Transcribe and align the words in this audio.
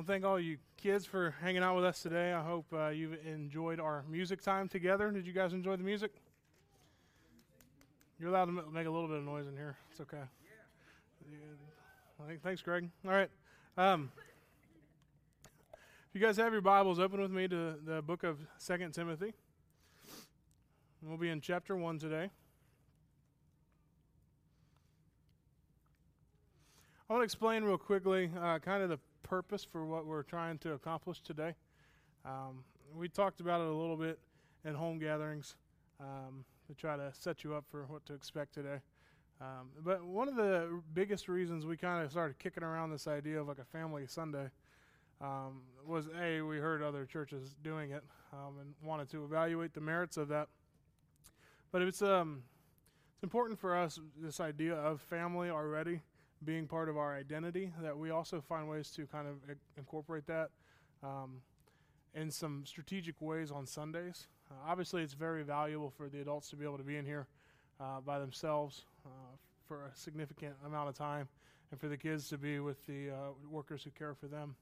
Well, 0.00 0.06
thank 0.06 0.24
all 0.24 0.40
you 0.40 0.56
kids 0.78 1.04
for 1.04 1.34
hanging 1.42 1.62
out 1.62 1.76
with 1.76 1.84
us 1.84 2.00
today. 2.00 2.32
I 2.32 2.40
hope 2.42 2.64
uh, 2.72 2.88
you've 2.88 3.18
enjoyed 3.26 3.78
our 3.78 4.02
music 4.08 4.40
time 4.40 4.66
together. 4.66 5.10
Did 5.10 5.26
you 5.26 5.34
guys 5.34 5.52
enjoy 5.52 5.76
the 5.76 5.82
music? 5.82 6.10
You're 8.18 8.30
allowed 8.30 8.46
to 8.46 8.52
make 8.72 8.86
a 8.86 8.90
little 8.90 9.08
bit 9.08 9.18
of 9.18 9.24
noise 9.24 9.46
in 9.46 9.52
here. 9.52 9.76
It's 9.90 10.00
okay. 10.00 10.22
Yeah. 11.30 12.36
Thanks, 12.42 12.62
Greg. 12.62 12.88
All 13.04 13.10
right. 13.10 13.28
Um, 13.76 14.10
if 15.74 16.14
you 16.14 16.20
guys 16.22 16.38
have 16.38 16.54
your 16.54 16.62
Bibles, 16.62 16.98
open 16.98 17.20
with 17.20 17.30
me 17.30 17.46
to 17.48 17.74
the 17.84 18.00
book 18.00 18.22
of 18.24 18.38
Second 18.56 18.94
Timothy. 18.94 19.34
We'll 21.02 21.18
be 21.18 21.28
in 21.28 21.42
chapter 21.42 21.76
1 21.76 21.98
today. 21.98 22.30
I 27.10 27.12
want 27.12 27.20
to 27.20 27.24
explain 27.24 27.64
real 27.64 27.76
quickly 27.76 28.30
uh, 28.40 28.60
kind 28.60 28.82
of 28.82 28.88
the 28.88 28.98
purpose 29.30 29.64
for 29.64 29.86
what 29.86 30.06
we're 30.06 30.24
trying 30.24 30.58
to 30.58 30.72
accomplish 30.72 31.20
today. 31.20 31.54
Um, 32.24 32.64
we 32.96 33.08
talked 33.08 33.40
about 33.40 33.60
it 33.60 33.68
a 33.68 33.72
little 33.72 33.96
bit 33.96 34.18
in 34.64 34.74
home 34.74 34.98
gatherings 34.98 35.54
um, 36.00 36.44
to 36.66 36.74
try 36.74 36.96
to 36.96 37.12
set 37.12 37.44
you 37.44 37.54
up 37.54 37.64
for 37.70 37.84
what 37.84 38.04
to 38.06 38.12
expect 38.12 38.52
today. 38.52 38.80
Um, 39.40 39.68
but 39.84 40.02
one 40.04 40.28
of 40.28 40.34
the 40.34 40.82
biggest 40.94 41.28
reasons 41.28 41.64
we 41.64 41.76
kind 41.76 42.04
of 42.04 42.10
started 42.10 42.40
kicking 42.40 42.64
around 42.64 42.90
this 42.90 43.06
idea 43.06 43.40
of 43.40 43.46
like 43.46 43.60
a 43.60 43.64
family 43.64 44.02
Sunday 44.08 44.50
um, 45.20 45.62
was 45.86 46.08
a 46.20 46.40
we 46.40 46.58
heard 46.58 46.82
other 46.82 47.06
churches 47.06 47.54
doing 47.62 47.92
it 47.92 48.02
um, 48.32 48.56
and 48.60 48.74
wanted 48.82 49.08
to 49.10 49.24
evaluate 49.24 49.74
the 49.74 49.80
merits 49.80 50.16
of 50.16 50.26
that. 50.28 50.48
But 51.70 51.82
it's 51.82 52.02
um 52.02 52.42
it's 53.14 53.22
important 53.22 53.60
for 53.60 53.76
us 53.76 54.00
this 54.20 54.40
idea 54.40 54.74
of 54.74 55.00
family 55.00 55.50
already 55.50 56.00
being 56.44 56.66
part 56.66 56.88
of 56.88 56.96
our 56.96 57.14
identity, 57.14 57.72
that 57.82 57.96
we 57.96 58.10
also 58.10 58.40
find 58.40 58.68
ways 58.68 58.90
to 58.90 59.06
kind 59.06 59.28
of 59.28 59.36
incorporate 59.76 60.26
that 60.26 60.50
um, 61.02 61.42
in 62.14 62.30
some 62.30 62.64
strategic 62.64 63.20
ways 63.20 63.50
on 63.50 63.66
Sundays. 63.66 64.26
Uh, 64.50 64.54
obviously, 64.68 65.02
it's 65.02 65.14
very 65.14 65.42
valuable 65.42 65.90
for 65.90 66.08
the 66.08 66.20
adults 66.20 66.50
to 66.50 66.56
be 66.56 66.64
able 66.64 66.78
to 66.78 66.84
be 66.84 66.96
in 66.96 67.04
here 67.04 67.26
uh, 67.80 68.00
by 68.00 68.18
themselves 68.18 68.82
uh, 69.06 69.08
for 69.68 69.84
a 69.84 69.94
significant 69.94 70.54
amount 70.66 70.88
of 70.88 70.96
time, 70.96 71.28
and 71.70 71.80
for 71.80 71.88
the 71.88 71.96
kids 71.96 72.28
to 72.28 72.38
be 72.38 72.58
with 72.58 72.84
the 72.86 73.10
uh, 73.10 73.14
workers 73.48 73.84
who 73.84 73.90
care 73.90 74.14
for 74.14 74.26
them. 74.26 74.56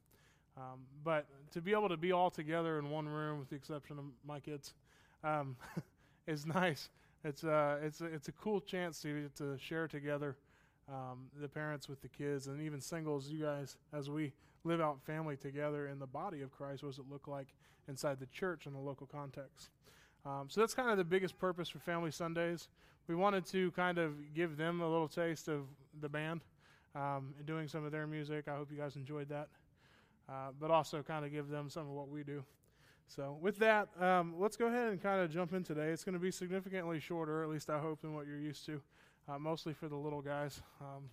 Um, 0.56 0.80
but 1.04 1.26
to 1.52 1.60
be 1.60 1.72
able 1.72 1.88
to 1.88 1.96
be 1.96 2.12
all 2.12 2.30
together 2.30 2.78
in 2.78 2.90
one 2.90 3.08
room, 3.08 3.38
with 3.38 3.48
the 3.48 3.56
exception 3.56 3.98
of 3.98 4.04
my 4.26 4.40
kids, 4.40 4.74
um, 5.22 5.56
is 6.26 6.44
nice. 6.44 6.90
It's 7.24 7.44
uh, 7.44 7.78
it's 7.82 8.00
it's 8.00 8.28
a 8.28 8.32
cool 8.32 8.60
chance 8.60 9.00
to 9.02 9.28
to 9.36 9.56
share 9.58 9.88
together 9.88 10.36
um, 10.88 11.26
the 11.40 11.48
parents 11.48 11.88
with 11.88 12.00
the 12.00 12.08
kids, 12.08 12.46
and 12.46 12.62
even 12.62 12.80
singles, 12.80 13.28
you 13.28 13.44
guys, 13.44 13.76
as 13.92 14.08
we 14.08 14.32
live 14.64 14.80
out 14.80 15.00
family 15.02 15.36
together 15.36 15.88
in 15.88 15.98
the 15.98 16.06
body 16.06 16.40
of 16.42 16.50
Christ, 16.50 16.82
what 16.82 16.90
does 16.90 16.98
it 16.98 17.04
look 17.10 17.28
like 17.28 17.48
inside 17.88 18.18
the 18.18 18.26
church 18.26 18.66
in 18.66 18.72
the 18.72 18.78
local 18.78 19.06
context? 19.06 19.70
Um, 20.24 20.46
so 20.48 20.60
that's 20.60 20.74
kind 20.74 20.90
of 20.90 20.96
the 20.96 21.04
biggest 21.04 21.38
purpose 21.38 21.68
for 21.68 21.78
Family 21.78 22.10
Sundays. 22.10 22.68
We 23.06 23.14
wanted 23.14 23.46
to 23.46 23.70
kind 23.72 23.98
of 23.98 24.34
give 24.34 24.56
them 24.56 24.80
a 24.80 24.88
little 24.88 25.08
taste 25.08 25.48
of 25.48 25.66
the 26.00 26.08
band 26.08 26.42
um, 26.94 27.34
and 27.38 27.46
doing 27.46 27.68
some 27.68 27.84
of 27.84 27.92
their 27.92 28.06
music. 28.06 28.48
I 28.48 28.56
hope 28.56 28.70
you 28.70 28.78
guys 28.78 28.96
enjoyed 28.96 29.28
that. 29.28 29.48
Uh, 30.28 30.50
but 30.60 30.70
also 30.70 31.02
kind 31.02 31.24
of 31.24 31.32
give 31.32 31.48
them 31.48 31.70
some 31.70 31.82
of 31.82 31.92
what 31.92 32.08
we 32.08 32.22
do. 32.22 32.44
So, 33.06 33.38
with 33.40 33.58
that, 33.60 33.88
um, 33.98 34.34
let's 34.38 34.58
go 34.58 34.66
ahead 34.66 34.88
and 34.88 35.02
kind 35.02 35.22
of 35.22 35.30
jump 35.30 35.54
in 35.54 35.64
today. 35.64 35.88
It's 35.88 36.04
going 36.04 36.12
to 36.12 36.18
be 36.18 36.30
significantly 36.30 37.00
shorter, 37.00 37.42
at 37.42 37.48
least 37.48 37.70
I 37.70 37.78
hope, 37.78 38.02
than 38.02 38.12
what 38.12 38.26
you're 38.26 38.38
used 38.38 38.66
to 38.66 38.82
uh, 39.28 39.38
mostly 39.38 39.72
for 39.72 39.88
the 39.88 39.96
little 39.96 40.22
guys, 40.22 40.60
um, 40.80 41.04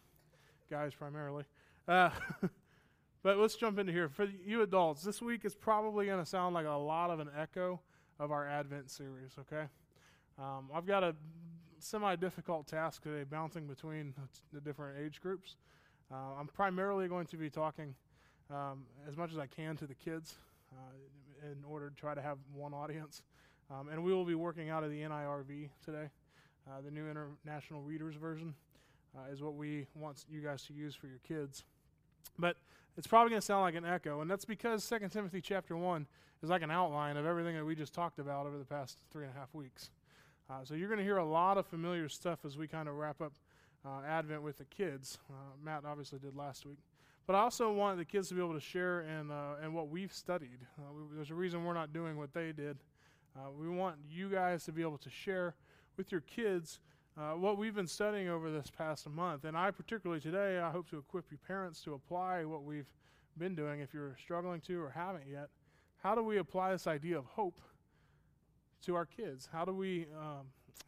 guys 0.69 0.93
primarily. 0.93 1.43
Uh, 1.87 2.09
but 3.23 3.37
let's 3.37 3.55
jump 3.55 3.77
into 3.79 3.91
here. 3.91 4.09
For 4.09 4.27
you 4.45 4.61
adults, 4.61 5.03
this 5.03 5.21
week 5.21 5.45
is 5.45 5.55
probably 5.55 6.05
going 6.05 6.23
to 6.23 6.25
sound 6.25 6.55
like 6.55 6.65
a 6.65 6.71
lot 6.71 7.09
of 7.09 7.19
an 7.19 7.29
echo 7.37 7.79
of 8.19 8.31
our 8.31 8.47
Advent 8.47 8.89
series, 8.89 9.31
okay? 9.39 9.65
Um, 10.39 10.69
I've 10.73 10.85
got 10.85 11.03
a 11.03 11.15
semi 11.79 12.15
difficult 12.15 12.67
task 12.67 13.03
today 13.03 13.23
bouncing 13.29 13.67
between 13.67 14.13
the 14.53 14.61
different 14.61 14.97
age 15.03 15.21
groups. 15.21 15.57
Uh, 16.11 16.39
I'm 16.39 16.47
primarily 16.47 17.07
going 17.07 17.27
to 17.27 17.37
be 17.37 17.49
talking 17.49 17.95
um, 18.49 18.85
as 19.07 19.17
much 19.17 19.31
as 19.31 19.37
I 19.37 19.47
can 19.47 19.75
to 19.77 19.87
the 19.87 19.95
kids 19.95 20.35
uh, 20.71 21.47
in 21.51 21.63
order 21.65 21.89
to 21.89 21.95
try 21.95 22.13
to 22.13 22.21
have 22.21 22.37
one 22.53 22.73
audience. 22.73 23.23
Um, 23.71 23.89
and 23.89 24.03
we 24.03 24.13
will 24.13 24.25
be 24.25 24.35
working 24.35 24.69
out 24.69 24.83
of 24.83 24.91
the 24.91 25.01
NIRV 25.01 25.69
today. 25.83 26.09
Uh, 26.67 26.81
the 26.83 26.89
New 26.89 27.07
International 27.07 27.81
Readers 27.83 28.15
Version 28.15 28.55
uh, 29.15 29.31
is 29.31 29.41
what 29.41 29.53
we 29.53 29.85
want 29.93 30.25
you 30.27 30.41
guys 30.41 30.63
to 30.63 30.73
use 30.73 30.95
for 30.95 31.05
your 31.05 31.19
kids. 31.27 31.63
But 32.39 32.57
it's 32.97 33.05
probably 33.05 33.29
going 33.29 33.41
to 33.41 33.45
sound 33.45 33.61
like 33.61 33.75
an 33.75 33.85
echo, 33.85 34.21
and 34.21 34.31
that's 34.31 34.45
because 34.45 34.87
2 34.89 35.07
Timothy 35.09 35.41
chapter 35.41 35.77
1 35.77 36.07
is 36.41 36.49
like 36.49 36.63
an 36.63 36.71
outline 36.71 37.17
of 37.17 37.25
everything 37.25 37.55
that 37.55 37.63
we 37.63 37.75
just 37.75 37.93
talked 37.93 38.17
about 38.17 38.47
over 38.47 38.57
the 38.57 38.65
past 38.65 38.97
three 39.11 39.25
and 39.25 39.35
a 39.35 39.39
half 39.39 39.53
weeks. 39.53 39.91
Uh, 40.49 40.63
so 40.63 40.73
you're 40.73 40.87
going 40.87 40.97
to 40.97 41.03
hear 41.03 41.17
a 41.17 41.25
lot 41.25 41.59
of 41.59 41.67
familiar 41.67 42.09
stuff 42.09 42.39
as 42.45 42.57
we 42.57 42.67
kind 42.67 42.89
of 42.89 42.95
wrap 42.95 43.21
up 43.21 43.33
uh, 43.85 44.01
Advent 44.07 44.41
with 44.41 44.57
the 44.57 44.65
kids. 44.65 45.19
Uh, 45.29 45.33
Matt 45.63 45.83
obviously 45.85 46.17
did 46.17 46.35
last 46.35 46.65
week. 46.65 46.79
But 47.27 47.35
I 47.35 47.39
also 47.39 47.71
want 47.71 47.99
the 47.99 48.05
kids 48.05 48.29
to 48.29 48.35
be 48.35 48.41
able 48.41 48.53
to 48.53 48.59
share 48.59 49.01
in, 49.01 49.29
uh, 49.29 49.55
in 49.63 49.73
what 49.73 49.89
we've 49.89 50.13
studied. 50.13 50.59
We, 50.77 51.15
there's 51.15 51.31
a 51.31 51.35
reason 51.35 51.63
we're 51.63 51.73
not 51.75 51.93
doing 51.93 52.17
what 52.17 52.33
they 52.33 52.51
did. 52.51 52.77
we 53.59 53.69
want 53.69 53.97
you 54.09 54.29
guys 54.29 54.63
to 54.65 54.71
be 54.71 54.81
able 54.81 54.97
to 54.99 55.09
share 55.11 55.53
with 55.97 56.11
your 56.11 56.21
kids 56.21 56.79
uh, 57.17 57.31
what 57.31 57.57
we've 57.57 57.75
been 57.75 57.87
studying 57.87 58.27
over 58.27 58.51
this 58.51 58.69
past 58.69 59.09
month. 59.09 59.45
And 59.45 59.55
I, 59.55 59.71
particularly 59.71 60.19
today, 60.19 60.59
I 60.59 60.69
hope 60.69 60.89
to 60.89 60.97
equip 60.97 61.31
you 61.31 61.37
parents 61.47 61.81
to 61.81 61.93
apply 61.93 62.43
what 62.43 62.63
we've 62.63 62.89
been 63.37 63.55
doing 63.55 63.79
if 63.79 63.93
you're 63.93 64.17
struggling 64.21 64.61
to 64.61 64.81
or 64.81 64.89
haven't 64.89 65.25
yet. 65.29 65.49
How 66.03 66.13
do 66.13 66.21
we 66.23 66.37
apply 66.37 66.71
this 66.71 66.87
idea 66.87 67.17
of 67.17 67.25
hope 67.25 67.59
to 68.85 68.95
our 68.95 69.05
kids? 69.05 69.49
How 69.51 69.65
do 69.65 69.73
we 69.73 70.07
um, 70.19 70.47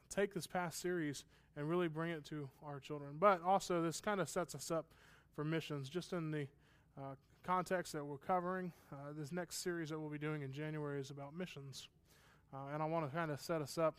take 0.09 0.33
this 0.33 0.45
past 0.45 0.81
series 0.81 1.23
and 1.55 1.69
really 1.69 1.87
bring 1.87 2.11
it 2.11 2.25
to 2.25 2.49
our 2.65 2.79
children? 2.79 3.15
But 3.19 3.41
also, 3.41 3.81
this 3.81 4.01
kind 4.01 4.19
of 4.19 4.27
sets 4.27 4.53
us 4.53 4.69
up 4.69 4.85
for 5.33 5.43
missions, 5.43 5.89
just 5.89 6.13
in 6.13 6.31
the 6.31 6.47
uh, 6.97 7.15
context 7.43 7.93
that 7.93 8.05
we're 8.05 8.17
covering. 8.17 8.73
Uh, 8.91 9.13
this 9.17 9.31
next 9.31 9.63
series 9.63 9.89
that 9.89 9.99
we'll 9.99 10.09
be 10.09 10.17
doing 10.17 10.41
in 10.41 10.51
January 10.51 10.99
is 10.99 11.09
about 11.09 11.35
missions. 11.35 11.87
Uh, 12.53 12.73
and 12.73 12.83
I 12.83 12.85
want 12.85 13.09
to 13.09 13.15
kind 13.15 13.31
of 13.31 13.39
set 13.39 13.61
us 13.61 13.77
up 13.77 13.95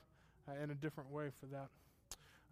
uh, 0.49 0.63
in 0.63 0.71
a 0.71 0.75
different 0.75 1.11
way 1.11 1.29
for 1.41 1.47
that. 1.47 1.69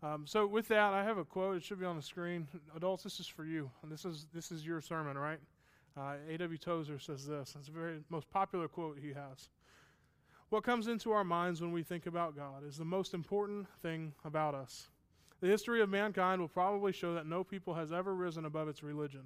Um, 0.02 0.26
so 0.26 0.46
with 0.46 0.68
that, 0.68 0.92
I 0.92 1.02
have 1.04 1.18
a 1.18 1.24
quote. 1.24 1.56
It 1.56 1.64
should 1.64 1.80
be 1.80 1.86
on 1.86 1.96
the 1.96 2.02
screen. 2.02 2.46
Adults, 2.76 3.02
this 3.02 3.18
is 3.18 3.26
for 3.26 3.44
you. 3.44 3.70
And 3.82 3.90
this 3.90 4.04
is 4.04 4.26
this 4.32 4.52
is 4.52 4.66
your 4.66 4.80
sermon, 4.80 5.16
right? 5.16 5.40
Uh, 5.96 6.14
A.W. 6.28 6.58
Tozer 6.58 6.98
says 6.98 7.26
this. 7.26 7.54
It's 7.58 7.68
the 7.68 7.72
very 7.72 7.98
most 8.10 8.28
popular 8.30 8.68
quote 8.68 8.98
he 9.00 9.08
has. 9.08 9.48
What 10.50 10.62
comes 10.62 10.86
into 10.86 11.10
our 11.10 11.24
minds 11.24 11.60
when 11.60 11.72
we 11.72 11.82
think 11.82 12.06
about 12.06 12.36
God 12.36 12.66
is 12.66 12.76
the 12.76 12.84
most 12.84 13.14
important 13.14 13.66
thing 13.82 14.12
about 14.24 14.54
us. 14.54 14.88
The 15.40 15.48
history 15.48 15.80
of 15.80 15.88
mankind 15.88 16.40
will 16.40 16.48
probably 16.48 16.92
show 16.92 17.14
that 17.14 17.26
no 17.26 17.42
people 17.42 17.74
has 17.74 17.92
ever 17.92 18.14
risen 18.14 18.44
above 18.44 18.68
its 18.68 18.82
religion, 18.82 19.22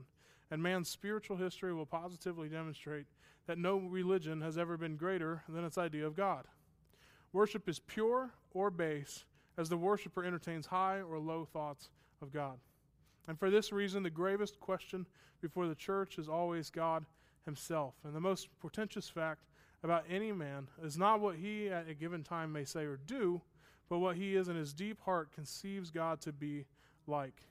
and 0.51 0.63
man's 0.63 0.89
spiritual 0.89 1.37
history 1.37 1.75
will 1.75 1.87
positively 1.87 2.49
demonstrate 2.49 3.07
that 3.47 3.59
no 3.59 3.79
religion 3.79 4.41
has 4.41 4.57
ever 4.57 4.77
been 4.77 4.97
greater 4.97 5.43
than 5.49 5.65
its 5.65 5.77
idea 5.77 6.07
of 6.07 6.17
God. 6.17 6.47
Worship 7.33 7.69
is 7.69 7.81
pure 7.81 8.31
or 8.53 8.71
base 8.71 9.25
as 9.57 9.69
the 9.69 9.77
worshiper 9.77 10.25
entertains 10.25 10.67
high 10.67 11.01
or 11.01 11.19
low 11.19 11.45
thoughts 11.45 11.91
of 12.23 12.33
God. 12.33 12.59
And 13.29 13.39
for 13.39 13.51
this 13.51 13.73
reason, 13.73 14.03
the 14.03 14.11
gravest 14.11 14.59
question 14.61 15.07
before 15.41 15.69
the 15.69 15.75
church 15.75 16.19
is 16.19 16.29
always 16.29 16.71
God 16.71 17.05
Himself. 17.45 17.95
And 18.05 18.15
the 18.15 18.21
most 18.21 18.49
portentous 18.61 19.09
fact 19.09 19.45
about 19.83 20.05
any 20.09 20.33
man 20.33 20.69
is 20.83 20.99
not 20.99 21.21
what 21.21 21.37
he 21.37 21.69
at 21.69 21.89
a 21.89 21.95
given 21.95 22.23
time 22.23 22.53
may 22.53 22.65
say 22.65 22.85
or 22.85 22.99
do, 23.07 23.41
but 23.89 23.99
what 23.99 24.17
he 24.17 24.37
is 24.37 24.49
in 24.49 24.57
his 24.57 24.73
deep 24.73 25.01
heart 25.03 25.33
conceives 25.33 25.91
God 25.91 26.21
to 26.23 26.33
be 26.33 26.67
like. 27.07 27.43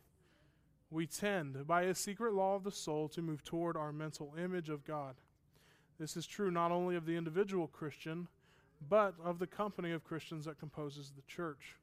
We 0.91 1.05
tend, 1.05 1.67
by 1.67 1.83
a 1.83 1.95
secret 1.95 2.33
law 2.33 2.55
of 2.55 2.63
the 2.63 2.71
soul, 2.71 3.09
to 3.09 3.21
move 3.21 3.43
toward 3.43 3.77
our 3.77 3.91
mental 3.91 4.33
image 4.41 4.69
of 4.69 4.85
God. 4.85 5.15
This 5.99 6.15
is 6.15 6.25
true 6.25 6.49
not 6.49 6.71
only 6.71 6.95
of 6.95 7.05
the 7.05 7.17
individual 7.17 7.67
Christian, 7.67 8.27
but 8.87 9.15
of 9.23 9.39
the 9.39 9.47
company 9.47 9.91
of 9.91 10.03
Christians 10.03 10.45
that 10.45 10.59
composes 10.59 11.11
the 11.15 11.21
church. 11.23 11.75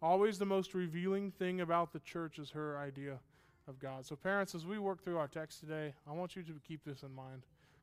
Always 0.00 0.38
the 0.38 0.46
most 0.46 0.74
revealing 0.74 1.32
thing 1.32 1.60
about 1.60 1.92
the 1.92 1.98
church 2.00 2.38
is 2.38 2.50
her 2.50 2.78
idea 2.78 3.18
of 3.66 3.78
God. 3.80 4.06
So, 4.06 4.14
parents, 4.14 4.54
as 4.54 4.64
we 4.64 4.78
work 4.78 5.02
through 5.02 5.18
our 5.18 5.26
text 5.26 5.60
today, 5.60 5.94
I 6.08 6.12
want 6.12 6.36
you 6.36 6.42
to 6.42 6.52
keep 6.66 6.84
this 6.84 7.02
in 7.02 7.12
mind. 7.12 7.42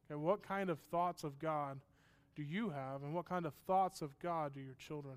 Okay, 0.09 0.15
what 0.15 0.47
kind 0.47 0.69
of 0.69 0.79
thoughts 0.91 1.23
of 1.23 1.37
God 1.39 1.79
do 2.35 2.43
you 2.43 2.69
have, 2.69 3.03
and 3.03 3.13
what 3.13 3.25
kind 3.25 3.45
of 3.45 3.53
thoughts 3.67 4.01
of 4.01 4.17
God 4.19 4.53
do 4.53 4.61
your 4.61 4.75
children 4.75 5.15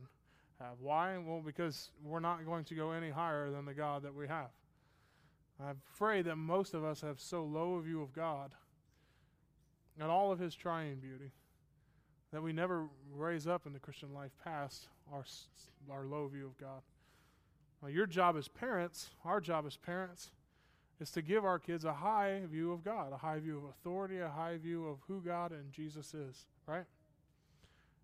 have? 0.61 0.75
Why? 0.81 1.17
Well, 1.19 1.43
because 1.45 1.91
we're 2.03 2.21
not 2.21 2.45
going 2.45 2.65
to 2.65 2.75
go 2.75 2.91
any 2.91 3.11
higher 3.11 3.51
than 3.51 3.65
the 3.65 3.75
God 3.75 4.03
that 4.03 4.15
we 4.15 4.27
have. 4.27 4.51
I'm 5.61 5.81
afraid 5.93 6.25
that 6.27 6.37
most 6.37 6.75
of 6.75 6.85
us 6.85 7.01
have 7.01 7.21
so 7.21 7.45
low 7.45 7.75
a 7.75 7.83
view 7.83 8.03
of 8.03 8.13
God 8.13 8.53
and 10.01 10.11
all 10.11 10.31
of 10.31 10.39
His 10.39 10.55
triune 10.55 11.01
beauty 11.01 11.33
that 12.33 12.43
we 12.43 12.53
never 12.53 12.87
raise 13.15 13.47
up 13.47 13.67
in 13.67 13.73
the 13.73 13.79
Christian 13.79 14.13
life 14.13 14.33
past 14.45 14.89
our, 15.13 15.25
our 15.91 16.05
low 16.05 16.27
view 16.29 16.47
of 16.47 16.59
God. 16.59 16.83
Now, 17.83 17.89
your 17.89 18.07
job 18.07 18.37
as 18.37 18.49
parents, 18.49 19.11
our 19.25 19.41
job 19.41 19.65
as 19.67 19.77
parents, 19.77 20.31
is 21.01 21.11
to 21.13 21.23
give 21.23 21.45
our 21.45 21.59
kids 21.59 21.85
a 21.85 21.93
high 21.93 22.43
view 22.51 22.73
of 22.73 22.85
God, 22.85 23.13
a 23.13 23.17
high 23.17 23.39
view 23.39 23.57
of 23.59 23.65
authority, 23.65 24.19
a 24.19 24.29
high 24.29 24.57
view 24.57 24.87
of 24.87 24.99
who 25.07 25.21
God 25.21 25.53
and 25.53 25.73
Jesus 25.73 26.13
is, 26.13 26.47
right? 26.67 26.85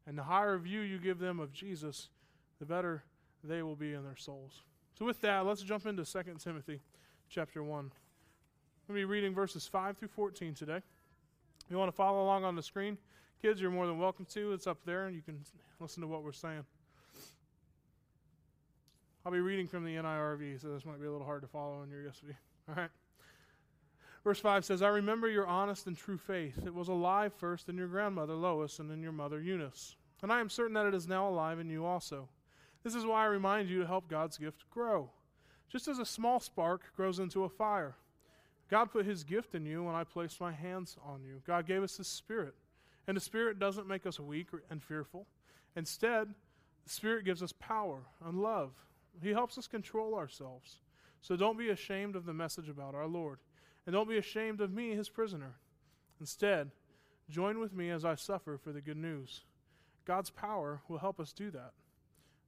And 0.06 0.16
the 0.16 0.22
higher 0.22 0.56
view 0.58 0.80
you 0.80 0.98
give 0.98 1.18
them 1.18 1.40
of 1.40 1.52
Jesus, 1.52 2.08
the 2.60 2.66
better 2.66 3.02
they 3.42 3.62
will 3.62 3.76
be 3.76 3.94
in 3.94 4.04
their 4.04 4.16
souls. 4.16 4.62
So 4.96 5.04
with 5.04 5.20
that, 5.22 5.44
let's 5.44 5.62
jump 5.62 5.86
into 5.86 6.04
2 6.04 6.22
Timothy 6.38 6.80
chapter 7.28 7.64
1. 7.64 7.90
We'll 8.86 8.94
be 8.94 9.04
reading 9.04 9.34
verses 9.34 9.66
5 9.66 9.96
through 9.96 10.08
14 10.08 10.54
today. 10.54 10.76
If 10.76 11.70
you 11.70 11.78
want 11.78 11.88
to 11.88 11.96
follow 11.96 12.22
along 12.22 12.44
on 12.44 12.54
the 12.54 12.62
screen, 12.62 12.96
kids, 13.42 13.60
you're 13.60 13.70
more 13.70 13.86
than 13.86 13.98
welcome 13.98 14.26
to. 14.32 14.52
It's 14.52 14.66
up 14.66 14.78
there, 14.84 15.06
and 15.06 15.14
you 15.14 15.22
can 15.22 15.40
listen 15.80 16.00
to 16.02 16.06
what 16.06 16.22
we're 16.22 16.32
saying. 16.32 16.64
I'll 19.26 19.32
be 19.32 19.40
reading 19.40 19.66
from 19.66 19.84
the 19.84 19.94
NIRV, 19.94 20.60
so 20.60 20.68
this 20.68 20.84
might 20.84 21.00
be 21.00 21.06
a 21.06 21.10
little 21.12 21.26
hard 21.26 21.42
to 21.42 21.48
follow 21.48 21.80
on 21.80 21.90
your 21.90 22.00
ESV. 22.00 22.34
All 22.68 22.74
right. 22.74 22.90
Verse 24.22 24.40
5 24.40 24.64
says, 24.64 24.82
I 24.82 24.88
remember 24.88 25.28
your 25.28 25.46
honest 25.46 25.86
and 25.86 25.96
true 25.96 26.16
faith. 26.16 26.58
It 26.64 26.74
was 26.74 26.88
alive 26.88 27.32
first 27.34 27.68
in 27.68 27.76
your 27.76 27.88
grandmother 27.88 28.34
Lois 28.34 28.78
and 28.78 28.90
in 28.90 29.02
your 29.02 29.12
mother 29.12 29.40
Eunice. 29.40 29.96
And 30.22 30.32
I 30.32 30.40
am 30.40 30.48
certain 30.48 30.74
that 30.74 30.86
it 30.86 30.94
is 30.94 31.06
now 31.06 31.28
alive 31.28 31.58
in 31.58 31.68
you 31.68 31.84
also. 31.84 32.28
This 32.82 32.94
is 32.94 33.04
why 33.04 33.22
I 33.22 33.26
remind 33.26 33.68
you 33.68 33.80
to 33.80 33.86
help 33.86 34.08
God's 34.08 34.38
gift 34.38 34.68
grow. 34.70 35.10
Just 35.70 35.88
as 35.88 35.98
a 35.98 36.06
small 36.06 36.40
spark 36.40 36.82
grows 36.96 37.18
into 37.18 37.44
a 37.44 37.48
fire. 37.48 37.96
God 38.70 38.90
put 38.90 39.04
his 39.06 39.24
gift 39.24 39.54
in 39.54 39.66
you 39.66 39.82
when 39.82 39.94
I 39.94 40.04
placed 40.04 40.40
my 40.40 40.52
hands 40.52 40.96
on 41.04 41.22
you. 41.22 41.42
God 41.46 41.66
gave 41.66 41.82
us 41.82 41.96
his 41.96 42.08
spirit. 42.08 42.54
And 43.06 43.16
the 43.16 43.20
spirit 43.20 43.58
doesn't 43.58 43.88
make 43.88 44.06
us 44.06 44.18
weak 44.18 44.48
and 44.70 44.82
fearful. 44.82 45.26
Instead, 45.76 46.34
the 46.84 46.90
spirit 46.90 47.24
gives 47.24 47.42
us 47.42 47.52
power 47.52 48.02
and 48.24 48.40
love. 48.40 48.72
He 49.22 49.30
helps 49.30 49.58
us 49.58 49.66
control 49.66 50.14
ourselves. 50.14 50.78
So 51.20 51.36
don't 51.36 51.58
be 51.58 51.70
ashamed 51.70 52.16
of 52.16 52.26
the 52.26 52.34
message 52.34 52.68
about 52.68 52.94
our 52.94 53.06
Lord. 53.06 53.38
And 53.86 53.92
don't 53.92 54.08
be 54.08 54.18
ashamed 54.18 54.60
of 54.60 54.72
me, 54.72 54.94
his 54.94 55.08
prisoner. 55.08 55.56
Instead, 56.20 56.70
join 57.28 57.58
with 57.58 57.72
me 57.74 57.90
as 57.90 58.04
I 58.04 58.14
suffer 58.14 58.58
for 58.58 58.72
the 58.72 58.80
good 58.80 58.96
news. 58.96 59.44
God's 60.04 60.30
power 60.30 60.80
will 60.88 60.98
help 60.98 61.18
us 61.20 61.32
do 61.32 61.50
that. 61.50 61.72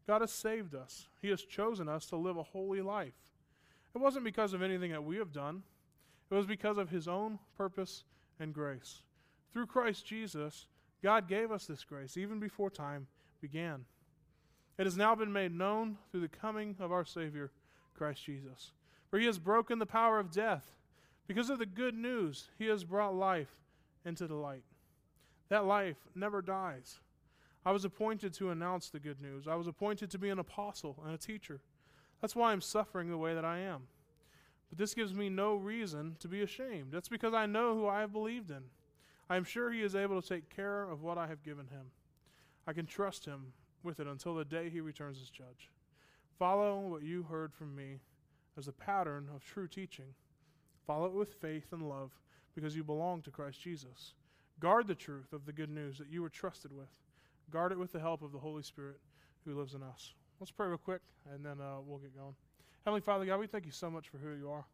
God 0.07 0.21
has 0.21 0.31
saved 0.31 0.75
us, 0.75 1.09
He 1.21 1.29
has 1.31 1.43
chosen 1.43 1.89
us 1.89 2.07
to 2.07 2.17
live 2.17 2.37
a 2.37 2.43
holy 2.43 2.81
life. 2.81 3.15
It 3.95 3.99
wasn't 3.99 4.25
because 4.25 4.53
of 4.53 4.63
anything 4.63 4.93
that 4.93 5.05
we 5.05 5.17
have 5.17 5.33
done, 5.33 5.63
it 6.31 6.35
was 6.35 6.47
because 6.47 6.79
of 6.79 6.91
His 6.91 7.09
own 7.09 7.39
purpose 7.57 8.05
and 8.39 8.55
grace. 8.55 9.03
Through 9.53 9.67
Christ 9.67 10.05
Jesus, 10.07 10.67
God 11.03 11.29
gave 11.29 11.51
us 11.51 11.67
this 11.67 11.85
grace 11.85 12.17
even 12.17 12.39
before 12.39 12.71
time 12.71 13.07
began. 13.41 13.85
It 14.79 14.85
has 14.85 14.97
now 14.97 15.15
been 15.15 15.33
made 15.33 15.53
known 15.53 15.97
through 16.11 16.21
the 16.21 16.29
coming 16.29 16.77
of 16.81 16.93
our 16.93 17.05
Savior, 17.05 17.51
Christ 17.97 18.25
Jesus. 18.25 18.73
For 19.11 19.19
He 19.19 19.27
has 19.27 19.39
broken 19.39 19.79
the 19.79 19.87
power 19.87 20.19
of 20.19 20.31
death. 20.31 20.75
Because 21.27 21.51
of 21.51 21.59
the 21.59 21.67
good 21.67 21.95
news, 21.95 22.51
He 22.59 22.67
has 22.67 22.85
brought 22.85 23.15
life 23.15 23.57
into 24.05 24.27
the 24.27 24.35
light. 24.35 24.65
That 25.49 25.65
life 25.65 25.97
never 26.15 26.43
dies. 26.43 26.99
I 27.65 27.73
was 27.73 27.85
appointed 27.85 28.33
to 28.35 28.51
announce 28.51 28.91
the 28.91 29.01
good 29.01 29.21
news. 29.21 29.49
I 29.49 29.57
was 29.57 29.67
appointed 29.67 30.11
to 30.11 30.19
be 30.19 30.29
an 30.29 30.39
apostle 30.39 31.03
and 31.05 31.15
a 31.15 31.19
teacher. 31.19 31.61
That's 32.21 32.37
why 32.37 32.53
I'm 32.53 32.61
suffering 32.61 33.11
the 33.11 33.19
way 33.19 33.35
that 33.35 33.45
I 33.45 33.59
am. 33.59 33.83
But 34.69 34.79
this 34.79 34.95
gives 34.95 35.15
me 35.15 35.29
no 35.29 35.55
reason 35.57 36.17
to 36.21 36.29
be 36.29 36.43
ashamed. 36.43 36.93
That's 36.93 37.09
because 37.09 37.35
I 37.35 37.47
know 37.47 37.75
who 37.75 37.87
I 37.87 38.01
have 38.01 38.13
believed 38.13 38.51
in. 38.51 38.63
I 39.29 39.37
am 39.37 39.45
sure 39.45 39.73
he 39.73 39.83
is 39.83 39.97
able 39.97 40.21
to 40.21 40.29
take 40.29 40.55
care 40.55 40.85
of 40.85 41.03
what 41.03 41.19
I 41.19 41.27
have 41.27 41.43
given 41.43 41.67
him. 41.67 41.91
I 42.67 42.73
can 42.73 42.87
trust 42.87 43.25
him 43.25 43.53
with 43.83 44.01
it 44.01 44.07
until 44.07 44.35
the 44.35 44.45
day 44.45 44.69
he 44.71 44.81
returns 44.81 45.21
as 45.21 45.31
judge. 45.31 45.71
Follow 46.39 46.79
what 46.81 47.03
you 47.03 47.25
heard 47.25 47.53
from 47.53 47.75
me 47.75 48.01
as 48.59 48.69
a 48.69 48.73
pattern 48.73 49.29
of 49.35 49.45
true 49.45 49.69
teaching. 49.69 50.15
Follow 50.87 51.07
it 51.07 51.13
with 51.13 51.35
faith 51.35 51.73
and 51.73 51.89
love 51.89 52.13
because 52.55 52.77
you 52.77 52.85
belong 52.85 53.23
to 53.23 53.31
Christ 53.31 53.61
Jesus. 53.61 54.15
Guard 54.61 54.87
the 54.87 54.95
truth 54.95 55.33
of 55.33 55.45
the 55.45 55.53
good 55.53 55.71
news 55.71 55.99
that 55.99 56.11
you 56.11 56.23
were 56.23 56.29
trusted 56.29 56.73
with. 56.73 57.01
Guard 57.51 57.73
it 57.73 57.79
with 57.79 57.93
the 57.93 58.01
help 58.01 58.23
of 58.23 58.33
the 58.33 58.39
Holy 58.39 58.63
Spirit 58.63 59.01
who 59.45 59.59
lives 59.59 59.75
in 59.75 59.83
us. 59.83 60.15
Let's 60.41 60.51
pray 60.51 60.69
real 60.69 60.79
quick, 60.79 61.03
and 61.33 61.45
then 61.45 61.61
uh, 61.61 61.81
we'll 61.85 61.99
get 61.99 62.17
going. 62.17 62.35
Heavenly 62.85 63.01
Father, 63.01 63.25
God, 63.25 63.41
we 63.41 63.47
thank 63.47 63.67
you 63.67 63.73
so 63.73 63.91
much 63.91 64.09
for 64.09 64.19
who 64.19 64.31
you 64.37 64.51
are. 64.51 64.65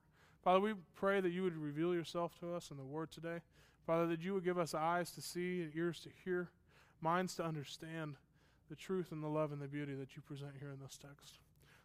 Father, 0.44 0.60
we 0.60 0.74
pray 0.94 1.20
that 1.20 1.30
you 1.30 1.42
would 1.42 1.56
reveal 1.56 1.94
yourself 1.94 2.38
to 2.40 2.54
us 2.54 2.70
in 2.70 2.76
the 2.76 2.84
Word 2.84 3.10
today. 3.10 3.38
Father, 3.86 4.06
that 4.06 4.22
you 4.22 4.34
would 4.34 4.44
give 4.44 4.58
us 4.58 4.74
eyes 4.74 5.10
to 5.12 5.20
see 5.20 5.62
and 5.62 5.72
ears 5.74 6.00
to 6.00 6.08
hear, 6.24 6.50
minds 7.00 7.34
to 7.36 7.44
understand 7.44 8.16
the 8.70 8.76
truth 8.76 9.12
and 9.12 9.22
the 9.22 9.28
love 9.28 9.52
and 9.52 9.60
the 9.60 9.66
beauty 9.66 9.94
that 9.94 10.16
you 10.16 10.22
present 10.22 10.52
here 10.58 10.70
in 10.70 10.78
this 10.80 10.98
text. 10.98 11.38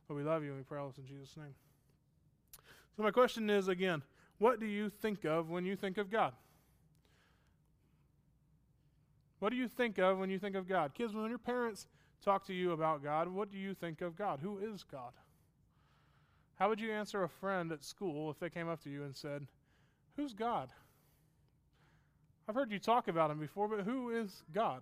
Lord, 0.08 0.24
we 0.24 0.30
love 0.30 0.44
you 0.44 0.50
and 0.50 0.58
we 0.58 0.64
pray 0.64 0.80
all 0.80 0.88
this 0.88 0.98
in 0.98 1.06
Jesus' 1.08 1.36
name. 1.36 1.56
So, 2.96 3.04
my 3.04 3.12
question 3.12 3.50
is 3.50 3.68
again, 3.68 4.02
what 4.38 4.60
do 4.60 4.66
you 4.66 4.90
think 4.90 5.26
of 5.26 5.50
when 5.50 5.66
you 5.66 5.76
think 5.76 5.98
of 5.98 6.12
God? 6.12 6.34
What 9.40 9.50
do 9.50 9.56
you 9.56 9.68
think 9.68 10.00
of 10.00 10.18
when 10.18 10.30
you 10.30 10.40
think 10.40 10.56
of 10.56 10.68
God? 10.68 10.94
Kids, 10.94 11.14
when 11.14 11.30
your 11.30 11.38
parents 11.38 11.88
talk 12.24 12.46
to 12.48 12.54
you 12.54 12.72
about 12.72 13.04
God, 13.04 13.28
what 13.28 13.52
do 13.52 13.58
you 13.58 13.74
think 13.74 14.02
of 14.02 14.16
God? 14.16 14.40
Who 14.42 14.60
is 14.60 14.84
God? 14.84 15.12
How 16.56 16.70
would 16.70 16.80
you 16.80 16.92
answer 16.92 17.24
a 17.24 17.30
friend 17.30 17.72
at 17.72 17.84
school 17.84 18.32
if 18.32 18.40
they 18.40 18.50
came 18.50 18.68
up 18.68 18.82
to 18.84 18.90
you 18.90 19.04
and 19.04 19.16
said, 19.16 19.46
Who's 20.16 20.34
God? 20.34 20.70
I've 22.48 22.56
heard 22.56 22.72
you 22.72 22.80
talk 22.80 23.08
about 23.08 23.30
him 23.32 23.40
before, 23.40 23.68
but 23.68 23.82
who 23.82 24.10
is 24.10 24.44
God? 24.54 24.82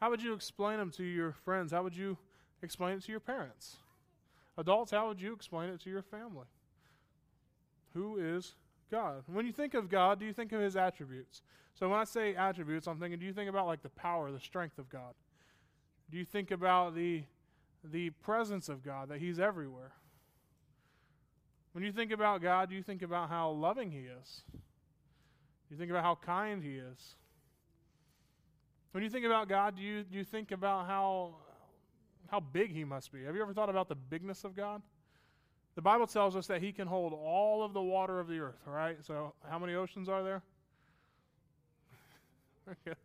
How 0.00 0.10
would 0.10 0.22
you 0.22 0.32
explain 0.32 0.80
him 0.80 0.90
to 0.92 1.02
your 1.02 1.32
friends? 1.32 1.72
How 1.72 1.82
would 1.82 1.96
you 1.96 2.16
explain 2.62 2.96
it 2.96 3.04
to 3.04 3.10
your 3.10 3.20
parents? 3.20 3.76
Adults, 4.58 4.90
how 4.90 5.08
would 5.08 5.20
you 5.20 5.32
explain 5.32 5.70
it 5.70 5.80
to 5.80 5.90
your 5.90 6.02
family? 6.02 6.46
Who 7.94 8.18
is 8.18 8.54
God? 8.90 9.22
When 9.26 9.46
you 9.46 9.52
think 9.52 9.74
of 9.74 9.88
God, 9.88 10.18
do 10.18 10.26
you 10.26 10.32
think 10.32 10.52
of 10.52 10.60
his 10.60 10.76
attributes? 10.76 11.42
So 11.74 11.88
when 11.88 11.98
I 11.98 12.04
say 12.04 12.34
attributes, 12.34 12.86
I'm 12.86 12.98
thinking, 12.98 13.18
do 13.18 13.26
you 13.26 13.32
think 13.32 13.48
about 13.48 13.66
like 13.66 13.82
the 13.82 13.88
power, 13.90 14.30
the 14.30 14.40
strength 14.40 14.78
of 14.78 14.88
God? 14.88 15.14
Do 16.10 16.18
you 16.18 16.24
think 16.24 16.50
about 16.50 16.94
the 16.94 17.24
the 17.84 18.10
presence 18.10 18.68
of 18.68 18.84
God, 18.84 19.08
that 19.08 19.20
He's 19.20 19.40
everywhere? 19.40 19.92
When 21.72 21.84
you 21.84 21.92
think 21.92 22.12
about 22.12 22.42
God, 22.42 22.68
do 22.68 22.74
you 22.74 22.82
think 22.82 23.02
about 23.02 23.28
how 23.28 23.50
loving 23.50 23.90
He 23.90 24.00
is? 24.00 24.42
You 25.70 25.76
think 25.76 25.90
about 25.90 26.02
how 26.02 26.16
kind 26.16 26.62
He 26.62 26.76
is? 26.76 27.14
When 28.92 29.04
you 29.04 29.10
think 29.10 29.24
about 29.24 29.48
God, 29.48 29.76
do 29.76 29.82
you 29.82 30.02
do 30.02 30.18
you 30.18 30.24
think 30.24 30.50
about 30.50 30.86
how 30.86 31.36
how 32.28 32.40
big 32.40 32.72
He 32.74 32.84
must 32.84 33.12
be? 33.12 33.24
Have 33.24 33.36
you 33.36 33.42
ever 33.42 33.54
thought 33.54 33.70
about 33.70 33.88
the 33.88 33.94
bigness 33.94 34.44
of 34.44 34.56
God? 34.56 34.82
The 35.76 35.82
Bible 35.82 36.08
tells 36.08 36.34
us 36.34 36.48
that 36.48 36.60
He 36.60 36.72
can 36.72 36.88
hold 36.88 37.12
all 37.12 37.62
of 37.62 37.72
the 37.72 37.82
water 37.82 38.18
of 38.18 38.26
the 38.26 38.40
earth, 38.40 38.60
right? 38.66 38.96
So 39.04 39.32
how 39.48 39.58
many 39.60 39.74
oceans 39.74 40.08
are 40.08 40.24
there? 40.24 40.42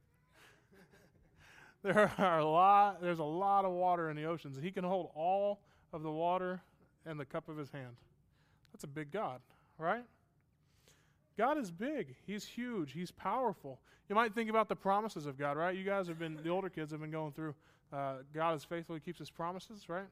there 1.83 2.11
are 2.17 2.39
a 2.39 2.45
lot 2.45 3.01
there's 3.01 3.19
a 3.19 3.23
lot 3.23 3.63
of 3.63 3.71
water 3.71 4.09
in 4.09 4.15
the 4.15 4.25
oceans. 4.25 4.57
He 4.61 4.71
can 4.71 4.83
hold 4.83 5.11
all 5.13 5.59
of 5.93 6.01
the 6.01 6.11
water 6.11 6.61
in 7.05 7.17
the 7.17 7.25
cup 7.25 7.47
of 7.47 7.57
his 7.57 7.69
hand. 7.71 7.95
That's 8.73 8.83
a 8.83 8.87
big 8.87 9.11
God, 9.11 9.39
right? 9.77 10.03
God 11.37 11.57
is 11.57 11.69
big. 11.69 12.15
He's 12.25 12.45
huge. 12.45 12.93
He's 12.93 13.11
powerful. 13.11 13.79
You 14.07 14.15
might 14.15 14.33
think 14.33 14.49
about 14.49 14.69
the 14.69 14.75
promises 14.75 15.25
of 15.25 15.37
God, 15.37 15.57
right? 15.57 15.75
You 15.75 15.83
guys 15.83 16.07
have 16.07 16.19
been, 16.19 16.39
the 16.43 16.49
older 16.49 16.69
kids 16.69 16.91
have 16.91 17.01
been 17.01 17.11
going 17.11 17.33
through, 17.33 17.55
uh, 17.91 18.17
God 18.33 18.55
is 18.55 18.63
faithful. 18.63 18.95
He 18.95 19.01
keeps 19.01 19.19
his 19.19 19.31
promises, 19.31 19.89
right? 19.89 20.07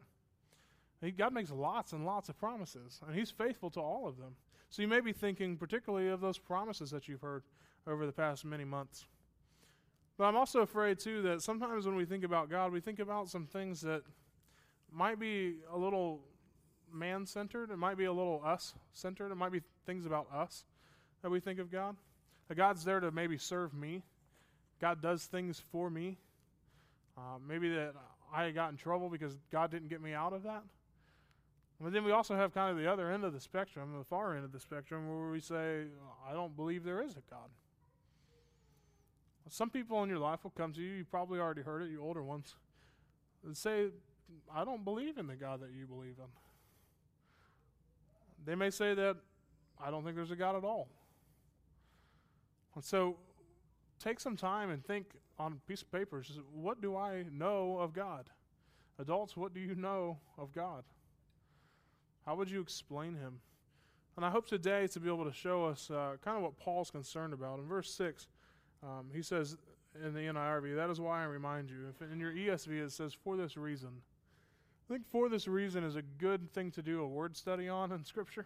He, 1.01 1.12
God 1.12 1.34
makes 1.34 1.51
lots 1.51 1.94
and 1.94 2.06
lots 2.06 2.30
of 2.30 2.38
promises, 2.39 3.01
and 3.06 3.15
he's 3.15 3.30
faithful 3.30 3.70
to 3.72 3.80
all 3.80 4.08
of 4.08 4.18
them. 4.18 4.36
So 4.70 4.82
you 4.82 4.88
may 4.88 5.01
be 5.01 5.13
thinking 5.13 5.58
particularly 5.58 6.10
of 6.10 6.20
those 6.20 6.38
promises 6.38 6.92
that 6.92 7.08
you've 7.08 7.22
heard 7.22 7.44
over 7.86 8.06
the 8.06 8.12
past 8.12 8.44
many 8.44 8.65
months. 8.65 9.06
But 10.18 10.25
I'm 10.25 10.36
also 10.36 10.62
afraid, 10.62 11.00
too, 11.00 11.22
that 11.24 11.42
sometimes 11.42 11.86
when 11.86 11.96
we 11.96 12.06
think 12.06 12.24
about 12.24 12.50
God, 12.50 12.72
we 12.72 12.80
think 12.80 13.00
about 13.00 13.30
some 13.30 13.46
things 13.46 13.82
that 13.82 14.03
might 14.92 15.20
be 15.20 15.58
a 15.72 15.77
little 15.77 16.22
man 16.92 17.25
centered. 17.25 17.72
It 17.72 17.77
might 17.77 17.98
be 17.98 18.06
a 18.06 18.13
little 18.13 18.42
us 18.46 18.74
centered. 18.94 19.32
It 19.32 19.36
might 19.36 19.51
be 19.51 19.62
things 19.86 20.06
about 20.06 20.27
us 20.34 20.65
that 21.24 21.32
we 21.32 21.39
think 21.39 21.60
of 21.60 21.72
God. 21.72 21.96
That 22.48 22.56
God's 22.56 22.84
there 22.84 23.00
to 23.00 23.10
maybe 23.10 23.38
serve 23.38 23.74
me. 23.74 24.03
God 24.80 25.01
does 25.01 25.25
things 25.25 25.62
for 25.72 25.89
me. 25.89 26.18
Uh, 27.18 27.39
maybe 27.48 27.70
that 27.70 27.94
I 28.32 28.51
got 28.51 28.72
in 28.72 28.77
trouble 28.77 29.10
because 29.10 29.38
God 29.51 29.72
didn't 29.72 29.89
get 29.89 30.01
me 30.01 30.13
out 30.13 30.34
of 30.34 30.44
that. 30.44 30.63
But 31.82 31.92
then 31.92 32.03
we 32.03 32.12
also 32.12 32.36
have 32.36 32.53
kind 32.53 32.72
of 32.72 32.77
the 32.77 32.92
other 32.92 33.12
end 33.12 33.24
of 33.24 33.34
the 33.34 33.39
spectrum, 33.39 33.98
the 33.98 34.03
far 34.06 34.36
end 34.36 34.46
of 34.46 34.51
the 34.51 34.60
spectrum, 34.60 35.08
where 35.10 35.32
we 35.32 35.39
say, 35.39 35.86
I 36.30 36.34
don't 36.34 36.56
believe 36.56 36.84
there 36.84 37.01
is 37.01 37.13
a 37.13 37.22
God. 37.30 37.50
Some 39.50 39.70
people 39.70 40.01
in 40.03 40.10
your 40.10 40.20
life 40.20 40.44
will 40.44 40.53
come 40.56 40.72
to 40.74 40.82
you, 40.82 40.92
you 40.92 41.06
probably 41.06 41.39
already 41.39 41.62
heard 41.62 41.82
it, 41.82 41.89
you 41.89 42.01
older 42.01 42.24
ones, 42.24 42.56
and 43.46 43.56
say, 43.56 43.88
I 44.53 44.63
don't 44.63 44.86
believe 44.86 45.18
in 45.18 45.27
the 45.27 45.36
God 45.36 45.62
that 45.62 45.72
you 45.77 45.86
believe 45.86 46.15
in. 46.18 46.25
They 48.46 48.56
may 48.56 48.70
say 48.70 48.94
that 48.94 49.18
I 49.84 49.92
don't 49.92 50.03
think 50.03 50.15
there's 50.15 50.32
a 50.32 50.36
God 50.36 50.56
at 50.56 50.63
all. 50.63 50.88
And 52.75 52.84
so 52.84 53.18
take 54.00 54.20
some 54.20 54.36
time 54.36 54.70
and 54.70 54.84
think 54.84 55.15
on 55.39 55.53
a 55.53 55.68
piece 55.68 55.82
of 55.82 55.92
paper 55.92 56.24
what 56.53 56.82
do 56.82 56.96
I 56.96 57.25
know 57.32 57.77
of 57.80 57.94
God? 57.94 58.30
Adults, 59.00 59.36
what 59.36 59.53
do 59.53 59.60
you 59.60 59.75
know 59.75 60.18
of 60.38 60.53
God? 60.53 60.84
How 62.25 62.36
would 62.36 62.50
you 62.50 62.62
explain 62.62 63.15
him? 63.15 63.39
And 64.15 64.25
I 64.25 64.30
hope 64.30 64.48
today 64.48 64.88
to 64.88 65.00
be 65.00 65.08
able 65.08 65.25
to 65.25 65.34
show 65.34 65.65
us 65.65 65.89
uh, 65.89 66.18
kind 66.24 66.38
of 66.38 66.44
what 66.44 66.58
Paul's 66.58 66.92
concerned 66.92 67.34
about. 67.34 67.60
In 67.60 67.65
verse 67.65 67.92
6, 67.96 68.27
um, 68.84 69.08
he 69.13 69.24
says 69.24 69.58
in 70.03 70.13
the 70.13 70.22
NIRV, 70.22 70.75
that 70.75 70.89
is 70.89 71.00
why 71.01 71.22
I 71.22 71.25
remind 71.25 71.70
you. 71.70 71.88
If 71.89 72.12
in 72.12 72.20
your 72.20 72.32
ESV 72.32 72.86
it 72.86 72.92
says, 72.92 73.13
for 73.13 73.36
this 73.36 73.58
reason. 73.58 73.89
I 74.88 74.94
think 74.94 75.08
for 75.12 75.30
this 75.30 75.48
reason 75.48 75.84
is 75.84 75.96
a 75.96 76.01
good 76.01 76.51
thing 76.53 76.70
to 76.72 76.82
do 76.82 77.01
a 77.01 77.08
word 77.08 77.36
study 77.36 77.68
on 77.70 77.92
in 77.92 78.03
Scripture. 78.03 78.46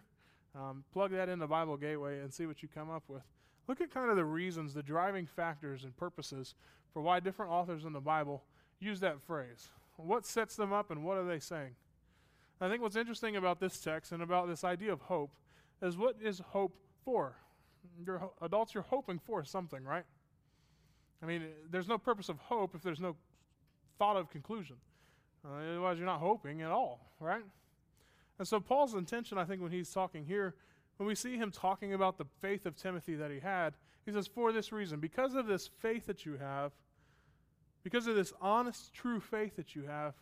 Um, 0.54 0.84
plug 0.92 1.10
that 1.10 1.28
into 1.28 1.46
Bible 1.46 1.76
Gateway 1.76 2.20
and 2.20 2.32
see 2.32 2.46
what 2.46 2.62
you 2.62 2.68
come 2.68 2.90
up 2.90 3.02
with. 3.08 3.22
Look 3.68 3.80
at 3.82 3.92
kind 3.92 4.10
of 4.10 4.16
the 4.16 4.24
reasons, 4.24 4.74
the 4.74 4.82
driving 4.82 5.26
factors 5.26 5.84
and 5.84 5.96
purposes 5.96 6.54
for 6.92 7.02
why 7.02 7.20
different 7.20 7.52
authors 7.52 7.84
in 7.84 7.92
the 7.92 8.00
Bible 8.00 8.42
use 8.80 9.00
that 9.00 9.20
phrase. 9.20 9.68
What 9.96 10.24
sets 10.24 10.56
them 10.56 10.72
up 10.72 10.90
and 10.90 11.04
what 11.04 11.18
are 11.18 11.24
they 11.24 11.38
saying? 11.38 11.74
I 12.60 12.68
think 12.68 12.82
what's 12.82 12.96
interesting 12.96 13.36
about 13.36 13.60
this 13.60 13.78
text 13.78 14.10
and 14.10 14.22
about 14.22 14.48
this 14.48 14.64
idea 14.64 14.92
of 14.92 15.02
hope 15.02 15.32
is 15.82 15.96
what 15.96 16.16
is 16.20 16.40
hope 16.48 16.74
for? 17.04 17.36
You're, 18.04 18.30
adults, 18.42 18.74
you're 18.74 18.82
hoping 18.82 19.18
for 19.18 19.44
something, 19.44 19.84
right? 19.84 20.04
I 21.22 21.26
mean, 21.26 21.44
there's 21.70 21.88
no 21.88 21.98
purpose 21.98 22.28
of 22.28 22.38
hope 22.38 22.74
if 22.74 22.82
there's 22.82 23.00
no 23.00 23.16
thought 23.98 24.16
of 24.16 24.30
conclusion. 24.30 24.76
Uh, 25.44 25.70
otherwise, 25.70 25.98
you're 25.98 26.06
not 26.06 26.20
hoping 26.20 26.62
at 26.62 26.70
all, 26.70 27.12
right? 27.20 27.42
And 28.38 28.46
so, 28.46 28.60
Paul's 28.60 28.94
intention, 28.94 29.36
I 29.38 29.44
think, 29.44 29.60
when 29.60 29.72
he's 29.72 29.90
talking 29.90 30.24
here, 30.24 30.54
when 30.98 31.06
we 31.06 31.14
see 31.14 31.36
him 31.36 31.50
talking 31.50 31.94
about 31.94 32.18
the 32.18 32.26
faith 32.40 32.66
of 32.66 32.76
Timothy 32.76 33.14
that 33.14 33.30
he 33.30 33.40
had, 33.40 33.74
he 34.04 34.12
says, 34.12 34.26
For 34.26 34.52
this 34.52 34.72
reason, 34.72 35.00
because 35.00 35.34
of 35.34 35.46
this 35.46 35.68
faith 35.80 36.06
that 36.06 36.26
you 36.26 36.36
have, 36.36 36.72
because 37.82 38.06
of 38.06 38.16
this 38.16 38.32
honest, 38.40 38.92
true 38.92 39.20
faith 39.20 39.56
that 39.56 39.74
you 39.74 39.84
have, 39.84 40.14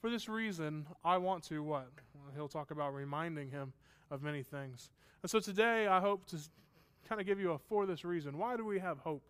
for 0.00 0.08
this 0.08 0.28
reason, 0.28 0.86
I 1.04 1.18
want 1.18 1.44
to 1.44 1.62
what? 1.62 1.88
Well, 2.14 2.32
he'll 2.34 2.48
talk 2.48 2.70
about 2.70 2.94
reminding 2.94 3.50
him 3.50 3.72
of 4.10 4.22
many 4.22 4.42
things. 4.42 4.90
And 5.22 5.30
so 5.30 5.40
today, 5.40 5.86
I 5.86 6.00
hope 6.00 6.26
to 6.26 6.36
kind 7.08 7.20
of 7.20 7.26
give 7.26 7.40
you 7.40 7.52
a 7.52 7.58
for 7.58 7.84
this 7.84 8.04
reason. 8.04 8.38
Why 8.38 8.56
do 8.56 8.64
we 8.64 8.78
have 8.78 8.98
hope? 8.98 9.22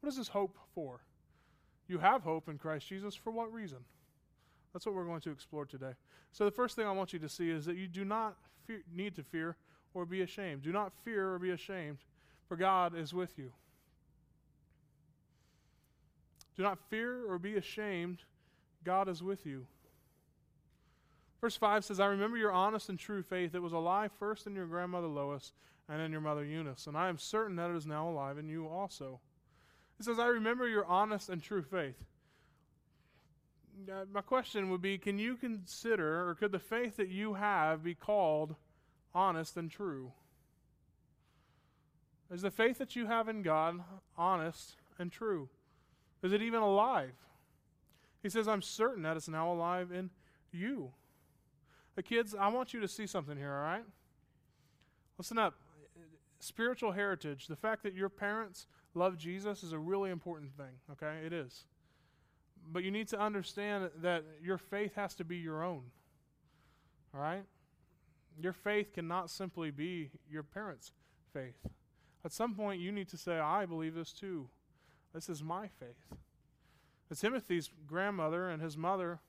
What 0.00 0.08
is 0.08 0.16
this 0.16 0.28
hope 0.28 0.56
for? 0.74 1.00
You 1.86 1.98
have 1.98 2.22
hope 2.22 2.48
in 2.48 2.58
Christ 2.58 2.88
Jesus 2.88 3.14
for 3.14 3.30
what 3.30 3.52
reason? 3.52 3.78
That's 4.72 4.86
what 4.86 4.94
we're 4.94 5.04
going 5.04 5.20
to 5.20 5.30
explore 5.30 5.64
today. 5.64 5.92
So, 6.32 6.44
the 6.44 6.50
first 6.50 6.76
thing 6.76 6.86
I 6.86 6.92
want 6.92 7.12
you 7.12 7.18
to 7.20 7.28
see 7.28 7.50
is 7.50 7.64
that 7.66 7.76
you 7.76 7.86
do 7.86 8.04
not 8.04 8.36
fear, 8.66 8.82
need 8.92 9.14
to 9.16 9.22
fear 9.22 9.56
or 9.96 10.04
be 10.04 10.20
ashamed. 10.20 10.62
Do 10.62 10.72
not 10.72 10.92
fear 11.04 11.32
or 11.32 11.38
be 11.38 11.50
ashamed, 11.50 11.98
for 12.48 12.56
God 12.56 12.94
is 12.94 13.14
with 13.14 13.38
you. 13.38 13.50
Do 16.54 16.62
not 16.62 16.78
fear 16.90 17.24
or 17.26 17.38
be 17.38 17.56
ashamed, 17.56 18.18
God 18.84 19.08
is 19.08 19.22
with 19.22 19.46
you. 19.46 19.66
Verse 21.40 21.56
5 21.56 21.86
says, 21.86 21.98
I 21.98 22.06
remember 22.06 22.36
your 22.36 22.52
honest 22.52 22.90
and 22.90 22.98
true 22.98 23.22
faith 23.22 23.52
that 23.52 23.62
was 23.62 23.72
alive 23.72 24.10
first 24.18 24.46
in 24.46 24.54
your 24.54 24.66
grandmother 24.66 25.06
Lois 25.06 25.52
and 25.88 26.02
in 26.02 26.12
your 26.12 26.20
mother 26.20 26.44
Eunice, 26.44 26.86
and 26.86 26.96
I 26.96 27.08
am 27.08 27.18
certain 27.18 27.56
that 27.56 27.70
it 27.70 27.76
is 27.76 27.86
now 27.86 28.08
alive 28.08 28.36
in 28.36 28.50
you 28.50 28.66
also. 28.68 29.20
It 29.98 30.04
says, 30.04 30.18
I 30.18 30.26
remember 30.26 30.68
your 30.68 30.84
honest 30.84 31.30
and 31.30 31.42
true 31.42 31.62
faith. 31.62 31.96
Uh, 33.90 34.04
my 34.12 34.20
question 34.20 34.70
would 34.70 34.82
be 34.82 34.98
Can 34.98 35.18
you 35.18 35.36
consider, 35.36 36.28
or 36.28 36.34
could 36.34 36.52
the 36.52 36.58
faith 36.58 36.96
that 36.96 37.08
you 37.08 37.34
have 37.34 37.82
be 37.82 37.94
called 37.94 38.56
honest 39.16 39.56
and 39.56 39.70
true? 39.70 40.12
Is 42.30 42.42
the 42.42 42.50
faith 42.50 42.78
that 42.78 42.94
you 42.94 43.06
have 43.06 43.28
in 43.28 43.42
God 43.42 43.80
honest 44.16 44.76
and 44.98 45.10
true? 45.10 45.48
Is 46.22 46.32
it 46.32 46.42
even 46.42 46.60
alive? 46.60 47.14
He 48.22 48.28
says, 48.28 48.46
I'm 48.46 48.62
certain 48.62 49.02
that 49.04 49.16
it's 49.16 49.28
now 49.28 49.50
alive 49.50 49.90
in 49.90 50.10
you. 50.52 50.92
The 51.94 52.02
kids, 52.02 52.34
I 52.38 52.48
want 52.48 52.74
you 52.74 52.80
to 52.80 52.88
see 52.88 53.06
something 53.06 53.36
here, 53.36 53.52
all 53.52 53.62
right? 53.62 53.84
Listen 55.16 55.38
up. 55.38 55.54
Spiritual 56.38 56.92
heritage, 56.92 57.46
the 57.46 57.56
fact 57.56 57.82
that 57.84 57.94
your 57.94 58.10
parents 58.10 58.66
love 58.94 59.16
Jesus 59.16 59.62
is 59.62 59.72
a 59.72 59.78
really 59.78 60.10
important 60.10 60.54
thing, 60.56 60.80
okay? 60.92 61.24
It 61.24 61.32
is. 61.32 61.64
But 62.70 62.82
you 62.82 62.90
need 62.90 63.08
to 63.08 63.18
understand 63.18 63.90
that 64.02 64.24
your 64.42 64.58
faith 64.58 64.94
has 64.96 65.14
to 65.14 65.24
be 65.24 65.36
your 65.36 65.62
own, 65.62 65.82
all 67.14 67.20
right? 67.20 67.44
Your 68.38 68.52
faith 68.52 68.92
cannot 68.92 69.30
simply 69.30 69.70
be 69.70 70.10
your 70.30 70.42
parents' 70.42 70.92
faith. 71.32 71.58
At 72.24 72.32
some 72.32 72.54
point, 72.54 72.80
you 72.80 72.92
need 72.92 73.08
to 73.08 73.16
say, 73.16 73.38
I 73.38 73.66
believe 73.66 73.94
this 73.94 74.12
too. 74.12 74.48
This 75.14 75.28
is 75.28 75.42
my 75.42 75.68
faith. 75.68 76.18
Timothy's 77.14 77.70
grandmother 77.86 78.48
and 78.48 78.60
his 78.60 78.76
mother 78.76 79.20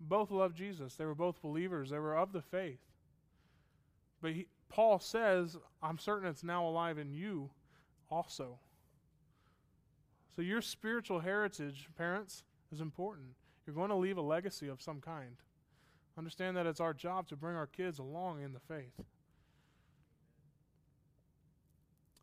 both 0.00 0.30
loved 0.30 0.56
Jesus. 0.56 0.96
They 0.96 1.04
were 1.04 1.14
both 1.14 1.40
believers. 1.40 1.90
They 1.90 1.98
were 1.98 2.16
of 2.16 2.32
the 2.32 2.42
faith. 2.42 2.80
But 4.20 4.32
he, 4.32 4.48
Paul 4.68 4.98
says, 4.98 5.56
I'm 5.82 5.98
certain 5.98 6.28
it's 6.28 6.42
now 6.42 6.66
alive 6.66 6.98
in 6.98 7.12
you 7.12 7.50
also. 8.10 8.58
So 10.34 10.42
your 10.42 10.62
spiritual 10.62 11.20
heritage, 11.20 11.88
parents, 11.96 12.42
is 12.72 12.80
important. 12.80 13.28
You're 13.66 13.76
going 13.76 13.90
to 13.90 13.96
leave 13.96 14.16
a 14.16 14.22
legacy 14.22 14.68
of 14.68 14.82
some 14.82 15.00
kind. 15.00 15.36
Understand 16.18 16.56
that 16.56 16.66
it's 16.66 16.80
our 16.80 16.92
job 16.92 17.28
to 17.28 17.36
bring 17.36 17.56
our 17.56 17.66
kids 17.66 17.98
along 17.98 18.42
in 18.42 18.52
the 18.52 18.60
faith. 18.60 18.92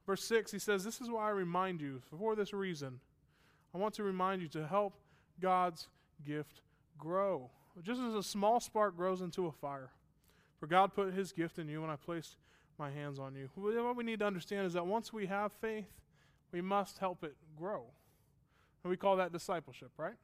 Verse 0.05 0.24
6, 0.24 0.51
he 0.51 0.60
says, 0.60 0.84
This 0.84 1.01
is 1.01 1.10
why 1.10 1.27
I 1.27 1.31
remind 1.31 1.81
you, 1.81 2.01
for 2.17 2.36
this 2.36 2.53
reason, 2.53 3.00
I 3.74 3.77
want 3.77 3.93
to 3.96 4.03
remind 4.03 4.41
you 4.41 4.48
to 4.50 4.65
help 4.67 4.93
God's 5.39 5.88
gift 6.25 6.62
grow 6.98 7.50
just 7.84 8.01
as 8.01 8.13
a 8.13 8.24
small 8.24 8.60
spark 8.60 8.96
grows 8.96 9.22
into 9.22 9.48
a 9.48 9.51
fire. 9.51 9.91
For 10.60 10.67
God 10.67 10.93
put 10.93 11.13
his 11.13 11.31
gift 11.31 11.60
in 11.60 11.67
you 11.67 11.81
when 11.81 11.89
I 11.89 11.96
placed 11.96 12.36
my 12.77 12.91
hands 12.91 13.19
on 13.19 13.36
you. 13.36 13.50
What 13.55 13.96
we 13.96 14.03
need 14.03 14.19
to 14.19 14.25
understand 14.25 14.67
is 14.67 14.74
that 14.74 14.86
once 14.86 15.13
we 15.13 15.25
have 15.27 15.51
faith, 15.53 15.88
we 16.51 16.62
must 16.62 16.98
help 16.98 17.24
it 17.24 17.36
grow. 17.58 17.86
And 18.84 18.89
we 18.89 18.98
call 18.98 19.17
that 19.17 19.31
discipleship, 19.31 19.91
right? 19.98 20.15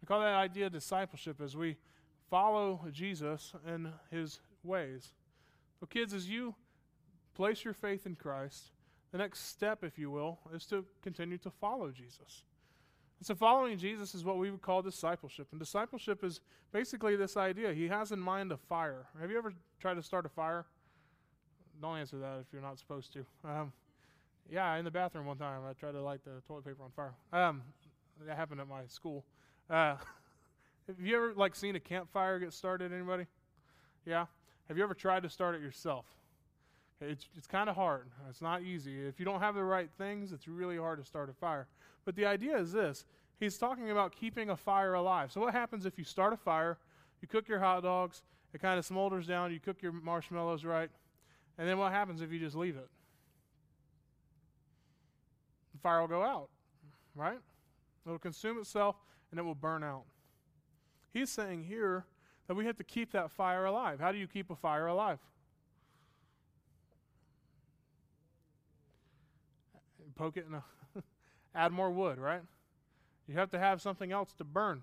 We 0.00 0.06
call 0.06 0.20
that 0.20 0.34
idea 0.34 0.70
discipleship 0.70 1.40
as 1.40 1.56
we 1.56 1.76
follow 2.30 2.80
Jesus 2.92 3.52
and 3.66 3.92
his 4.10 4.40
ways. 4.62 5.12
So, 5.78 5.86
kids, 5.86 6.14
as 6.14 6.28
you 6.28 6.54
place 7.34 7.64
your 7.64 7.74
faith 7.74 8.06
in 8.06 8.14
Christ, 8.14 8.72
the 9.12 9.18
next 9.18 9.48
step, 9.48 9.84
if 9.84 9.98
you 9.98 10.10
will, 10.10 10.38
is 10.54 10.64
to 10.66 10.84
continue 11.02 11.38
to 11.38 11.50
follow 11.50 11.90
Jesus. 11.90 12.42
And 13.18 13.26
so, 13.26 13.34
following 13.34 13.78
Jesus 13.78 14.14
is 14.14 14.24
what 14.24 14.38
we 14.38 14.50
would 14.50 14.62
call 14.62 14.82
discipleship. 14.82 15.48
And 15.50 15.60
discipleship 15.60 16.24
is 16.24 16.40
basically 16.72 17.16
this 17.16 17.36
idea. 17.36 17.72
He 17.72 17.88
has 17.88 18.12
in 18.12 18.20
mind 18.20 18.52
a 18.52 18.56
fire. 18.56 19.06
Have 19.20 19.30
you 19.30 19.38
ever 19.38 19.52
tried 19.80 19.94
to 19.94 20.02
start 20.02 20.26
a 20.26 20.30
fire? 20.30 20.66
Don't 21.80 21.98
answer 21.98 22.18
that 22.18 22.38
if 22.40 22.46
you're 22.52 22.62
not 22.62 22.78
supposed 22.78 23.12
to. 23.12 23.26
Um, 23.44 23.72
yeah, 24.50 24.76
in 24.76 24.84
the 24.84 24.90
bathroom 24.90 25.26
one 25.26 25.36
time, 25.36 25.60
I 25.68 25.72
tried 25.72 25.92
to 25.92 26.00
light 26.00 26.20
the 26.24 26.42
toilet 26.46 26.64
paper 26.64 26.82
on 26.82 26.90
fire. 26.90 27.14
Um, 27.32 27.62
that 28.24 28.36
happened 28.36 28.60
at 28.60 28.68
my 28.68 28.86
school. 28.88 29.24
Uh, 29.68 29.96
have 30.88 31.00
you 31.00 31.16
ever 31.16 31.34
like 31.34 31.54
seen 31.54 31.76
a 31.76 31.80
campfire 31.80 32.38
get 32.38 32.52
started? 32.52 32.92
Anybody? 32.92 33.26
Yeah. 34.04 34.26
Have 34.68 34.76
you 34.76 34.84
ever 34.84 34.94
tried 34.94 35.22
to 35.22 35.28
start 35.28 35.54
it 35.54 35.60
yourself? 35.60 36.06
It's, 37.00 37.28
it's 37.36 37.46
kind 37.46 37.68
of 37.68 37.76
hard. 37.76 38.08
It's 38.30 38.40
not 38.40 38.62
easy. 38.62 39.06
If 39.06 39.18
you 39.18 39.26
don't 39.26 39.40
have 39.40 39.54
the 39.54 39.62
right 39.62 39.90
things, 39.98 40.32
it's 40.32 40.48
really 40.48 40.78
hard 40.78 40.98
to 40.98 41.04
start 41.04 41.28
a 41.28 41.34
fire. 41.34 41.66
But 42.04 42.16
the 42.16 42.24
idea 42.24 42.56
is 42.56 42.72
this 42.72 43.04
He's 43.38 43.58
talking 43.58 43.90
about 43.90 44.16
keeping 44.16 44.50
a 44.50 44.56
fire 44.56 44.94
alive. 44.94 45.30
So, 45.30 45.40
what 45.40 45.52
happens 45.52 45.84
if 45.84 45.98
you 45.98 46.04
start 46.04 46.32
a 46.32 46.36
fire, 46.36 46.78
you 47.20 47.28
cook 47.28 47.48
your 47.48 47.60
hot 47.60 47.82
dogs, 47.82 48.22
it 48.54 48.62
kind 48.62 48.78
of 48.78 48.86
smolders 48.86 49.26
down, 49.26 49.52
you 49.52 49.60
cook 49.60 49.82
your 49.82 49.92
marshmallows 49.92 50.64
right, 50.64 50.88
and 51.58 51.68
then 51.68 51.76
what 51.78 51.92
happens 51.92 52.22
if 52.22 52.32
you 52.32 52.38
just 52.38 52.56
leave 52.56 52.76
it? 52.76 52.88
The 55.74 55.80
fire 55.80 56.00
will 56.00 56.08
go 56.08 56.22
out, 56.22 56.48
right? 57.14 57.38
It'll 58.06 58.18
consume 58.18 58.58
itself 58.58 58.96
and 59.30 59.38
it 59.38 59.42
will 59.42 59.54
burn 59.54 59.82
out. 59.82 60.04
He's 61.16 61.30
saying 61.30 61.64
here 61.64 62.04
that 62.46 62.54
we 62.56 62.66
have 62.66 62.76
to 62.76 62.84
keep 62.84 63.12
that 63.12 63.30
fire 63.30 63.64
alive. 63.64 64.00
How 64.00 64.12
do 64.12 64.18
you 64.18 64.26
keep 64.26 64.50
a 64.50 64.54
fire 64.54 64.86
alive? 64.86 65.18
poke 70.14 70.36
it 70.36 70.46
and 70.46 70.62
add 71.54 71.72
more 71.72 71.90
wood, 71.90 72.18
right? 72.18 72.42
You 73.26 73.34
have 73.34 73.50
to 73.52 73.58
have 73.58 73.80
something 73.80 74.12
else 74.12 74.34
to 74.34 74.44
burn. 74.44 74.82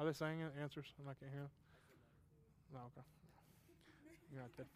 Are 0.00 0.06
they 0.06 0.12
saying 0.14 0.40
answers? 0.62 0.86
I 1.02 1.12
can't 1.12 1.30
hear 1.30 1.42
them. 1.42 1.50
No, 2.72 2.80
okay. 2.86 3.06
You're 4.32 4.42
not 4.42 4.56
dead. 4.56 4.66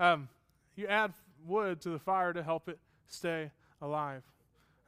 Um, 0.00 0.28
you 0.74 0.88
add 0.88 1.12
wood 1.46 1.80
to 1.82 1.90
the 1.90 1.98
fire 2.00 2.32
to 2.32 2.42
help 2.42 2.68
it 2.68 2.80
stay 3.06 3.52
alive. 3.80 4.22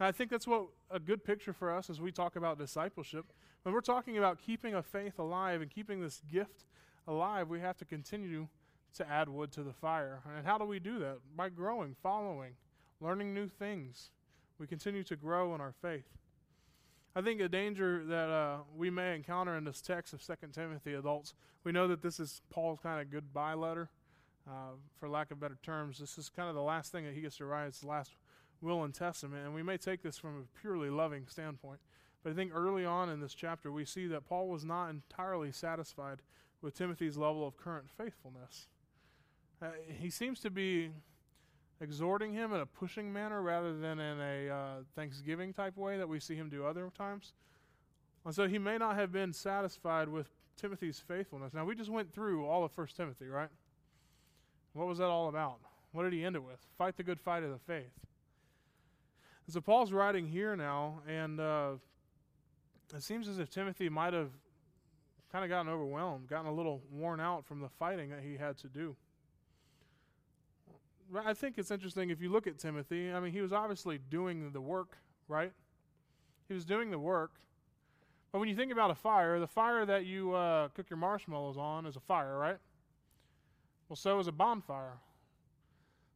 And 0.00 0.09
I 0.09 0.12
think 0.12 0.31
that's 0.31 0.47
what 0.47 0.67
a 0.90 0.99
good 0.99 1.23
picture 1.23 1.52
for 1.52 1.73
us 1.73 1.88
as 1.88 2.00
we 2.00 2.11
talk 2.11 2.35
about 2.35 2.59
discipleship. 2.59 3.26
When 3.69 3.75
we're 3.75 3.83
talking 3.83 4.17
about 4.17 4.39
keeping 4.39 4.73
a 4.73 4.83
faith 4.83 5.19
alive 5.19 5.61
and 5.61 5.71
keeping 5.71 6.01
this 6.01 6.23
gift 6.33 6.65
alive, 7.07 7.51
we 7.51 7.61
have 7.61 7.77
to 7.77 7.85
continue 7.85 8.49
to 8.95 9.07
add 9.07 9.29
wood 9.29 9.53
to 9.53 9.63
the 9.63 9.75
fire. 9.75 10.23
And 10.35 10.47
how 10.47 10.57
do 10.57 10.65
we 10.65 10.79
do 10.79 10.99
that? 11.01 11.19
By 11.37 11.51
growing, 11.51 11.95
following, 12.03 12.53
learning 12.99 13.35
new 13.35 13.47
things. 13.47 14.09
We 14.59 14.67
continue 14.67 15.03
to 15.03 15.17
grow 15.17 15.55
in 15.55 15.61
our 15.61 15.75
faith. 15.83 16.09
I 17.15 17.21
think 17.21 17.43
a 17.43 17.49
danger 17.51 18.03
that 18.07 18.31
uh, 18.31 18.57
we 18.75 18.89
may 18.89 19.15
encounter 19.15 19.55
in 19.55 19.65
this 19.65 19.83
text 19.83 20.15
of 20.15 20.27
2 20.27 20.35
Timothy 20.51 20.95
adults, 20.95 21.35
we 21.63 21.71
know 21.71 21.87
that 21.89 22.01
this 22.01 22.19
is 22.19 22.41
Paul's 22.49 22.81
kind 22.83 23.03
of 23.03 23.11
goodbye 23.11 23.53
letter. 23.53 23.91
uh, 24.49 24.77
for 24.99 25.11
lack 25.11 25.31
of 25.31 25.41
better 25.41 25.59
terms. 25.63 25.99
This 25.99 26.17
is 26.17 26.31
kind 26.31 26.49
of 26.49 26.55
the 26.55 26.63
last 26.63 26.91
thing 26.91 27.05
that 27.05 27.13
he 27.13 27.21
gets 27.21 27.37
to 27.37 27.45
write. 27.45 27.71
The 27.75 27.87
last 27.87 28.13
will 28.63 28.83
and 28.83 28.95
testament, 28.95 29.45
and 29.45 29.55
we 29.55 29.63
may 29.63 29.77
take 29.77 30.03
this 30.03 30.17
from 30.17 30.39
a 30.39 30.61
purely 30.61 30.89
loving 30.89 31.27
standpoint. 31.29 31.81
But 32.23 32.33
I 32.33 32.35
think 32.35 32.53
early 32.55 32.85
on 32.85 33.09
in 33.09 33.21
this 33.21 33.35
chapter, 33.35 33.71
we 33.71 33.85
see 33.85 34.07
that 34.09 34.29
Paul 34.29 34.49
was 34.49 34.65
not 34.65 34.89
entirely 34.89 35.53
satisfied 35.53 36.19
with 36.61 36.77
Timothy's 36.77 37.17
level 37.17 37.47
of 37.47 37.57
current 37.57 37.89
faithfulness. 37.97 38.67
Uh, 39.63 39.71
he 39.89 40.11
seems 40.11 40.41
to 40.41 40.51
be 40.51 40.91
exhorting 41.81 42.33
him 42.33 42.53
in 42.53 42.61
a 42.61 42.67
pushing 42.67 43.13
manner 43.13 43.41
rather 43.41 43.77
than 43.79 44.01
in 44.01 44.21
a 44.21 44.49
uh, 44.49 44.75
thanksgiving 44.97 45.53
type 45.53 45.77
way 45.77 45.97
that 45.97 46.09
we 46.09 46.19
see 46.19 46.35
him 46.35 46.49
do 46.49 46.65
other 46.65 46.91
times. 46.97 47.35
And 48.25 48.35
so 48.35 48.49
he 48.49 48.59
may 48.59 48.79
not 48.79 48.97
have 48.97 49.13
been 49.13 49.33
satisfied 49.33 50.09
with 50.09 50.29
Timothy's 50.57 50.99
faithfulness. 50.99 51.55
Now, 51.55 51.65
we 51.65 51.75
just 51.75 51.91
went 51.91 52.13
through 52.13 52.47
all 52.47 52.65
of 52.65 52.73
First 52.73 52.97
Timothy, 52.97 53.29
right? 53.29 53.49
What 54.73 54.89
was 54.89 54.99
that 54.99 55.07
all 55.07 55.29
about? 55.29 55.59
What 55.93 56.03
did 56.03 56.13
he 56.13 56.25
end 56.25 56.37
it 56.37 56.43
with? 56.43 56.59
Fight 56.77 56.97
the 56.97 57.03
good 57.03 57.21
fight 57.21 57.43
of 57.43 57.51
the 57.51 57.59
faith. 57.59 57.93
So 59.49 59.61
Paul's 59.63 59.93
writing 59.93 60.27
here 60.27 60.57
now, 60.57 61.01
and 61.09 61.41
uh, 61.41 61.71
it 62.95 63.02
seems 63.02 63.28
as 63.28 63.38
if 63.38 63.50
Timothy 63.50 63.88
might 63.88 64.14
have 64.14 64.30
kind 65.30 65.45
of 65.45 65.50
gotten 65.50 65.71
overwhelmed, 65.71 66.28
gotten 66.28 66.47
a 66.47 66.54
little 66.54 66.83
worn 66.90 67.21
out 67.21 67.45
from 67.45 67.61
the 67.61 67.68
fighting 67.68 68.11
that 68.11 68.21
he 68.23 68.37
had 68.37 68.57
to 68.59 68.68
do. 68.68 68.97
I 71.25 71.35
think 71.35 71.57
it's 71.59 71.71
interesting 71.71 72.11
if 72.11 72.21
you 72.21 72.30
look 72.30 72.47
at 72.47 72.59
Timothy. 72.59 73.11
I 73.11 73.21
mean, 73.21 73.33
he 73.33 73.40
was 73.40 73.52
obviously 73.52 73.99
doing 74.11 74.50
the 74.52 74.61
work, 74.61 74.97
right? 75.26 75.52
He 76.49 76.54
was 76.54 76.64
doing 76.64 76.90
the 76.90 76.99
work. 76.99 77.33
But 78.33 78.40
when 78.40 78.49
you 78.49 78.57
think 78.57 78.73
about 78.73 78.90
a 78.90 78.95
fire, 78.95 79.40
the 79.40 79.47
fire 79.47 79.87
that 79.87 80.04
you 80.04 80.35
uh, 80.35 80.68
cook 80.68 80.90
your 80.90 80.99
marshmallows 80.99 81.57
on 81.57 81.87
is 81.87 81.97
a 81.97 82.00
fire, 82.00 82.37
right? 82.38 82.59
Well, 83.88 83.97
so 83.97 84.18
is 84.18 84.26
a 84.26 84.33
bonfire. 84.33 84.99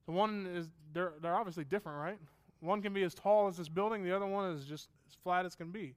The 0.07 0.12
one 0.12 0.47
is 0.55 0.69
they're 0.93 1.14
they're 1.23 1.35
obviously 1.35 1.64
different, 1.64 1.99
right? 1.99 2.19
One 2.61 2.83
can 2.83 2.93
be 2.93 3.02
as 3.02 3.14
tall 3.14 3.49
as 3.49 3.57
this 3.57 3.69
building, 3.69 4.05
the 4.05 4.14
other 4.14 4.26
one 4.26 4.52
is 4.52 4.64
just 4.64 4.88
as 5.09 5.17
flat 5.23 5.47
as 5.47 5.55
can 5.55 5.71
be. 5.71 5.95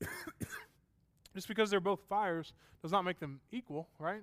just 1.34 1.48
because 1.48 1.70
they're 1.70 1.80
both 1.80 2.00
fires 2.08 2.52
does 2.82 2.92
not 2.92 3.02
make 3.02 3.18
them 3.18 3.40
equal, 3.52 3.88
right? 3.98 4.22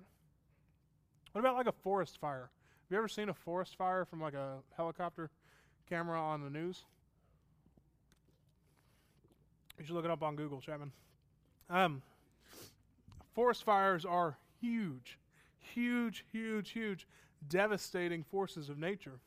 What 1.31 1.41
about 1.41 1.55
like 1.55 1.67
a 1.67 1.71
forest 1.71 2.17
fire? 2.19 2.49
Have 2.49 2.91
you 2.91 2.97
ever 2.97 3.07
seen 3.07 3.29
a 3.29 3.33
forest 3.33 3.75
fire 3.75 4.05
from 4.05 4.21
like 4.21 4.33
a 4.33 4.57
helicopter 4.75 5.29
camera 5.89 6.19
on 6.19 6.43
the 6.43 6.49
news? 6.49 6.83
You 9.77 9.85
should 9.85 9.95
look 9.95 10.05
it 10.05 10.11
up 10.11 10.23
on 10.23 10.35
Google, 10.35 10.59
Chapman. 10.59 10.91
Um, 11.69 12.01
forest 13.35 13.63
fires 13.63 14.05
are 14.05 14.37
huge, 14.59 15.19
huge, 15.59 16.25
huge, 16.31 16.71
huge, 16.71 17.07
devastating 17.47 18.23
forces 18.23 18.69
of 18.69 18.79
nature. 18.79 19.19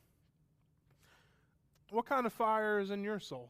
What 1.91 2.05
kind 2.05 2.25
of 2.25 2.33
fire 2.33 2.79
is 2.79 2.89
in 2.89 3.03
your 3.03 3.19
soul? 3.19 3.49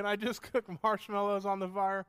Can 0.00 0.06
I 0.06 0.16
just 0.16 0.40
cook 0.52 0.64
marshmallows 0.82 1.44
on 1.44 1.58
the 1.58 1.68
fire? 1.68 2.06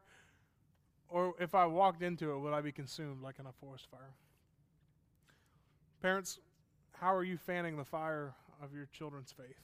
Or 1.10 1.34
if 1.42 1.54
I 1.54 1.66
walked 1.66 2.02
into 2.02 2.32
it, 2.32 2.40
would 2.40 2.54
I 2.54 2.62
be 2.62 2.72
consumed 2.72 3.22
like 3.22 3.36
in 3.38 3.46
a 3.46 3.52
forest 3.52 3.88
fire? 3.92 4.14
Parents, 6.02 6.40
how 6.94 7.14
are 7.14 7.26
you 7.26 7.36
fanning 7.36 7.76
the 7.76 7.84
fire 7.84 8.34
of 8.64 8.74
your 8.74 8.88
children's 8.94 9.34
faith? 9.34 9.60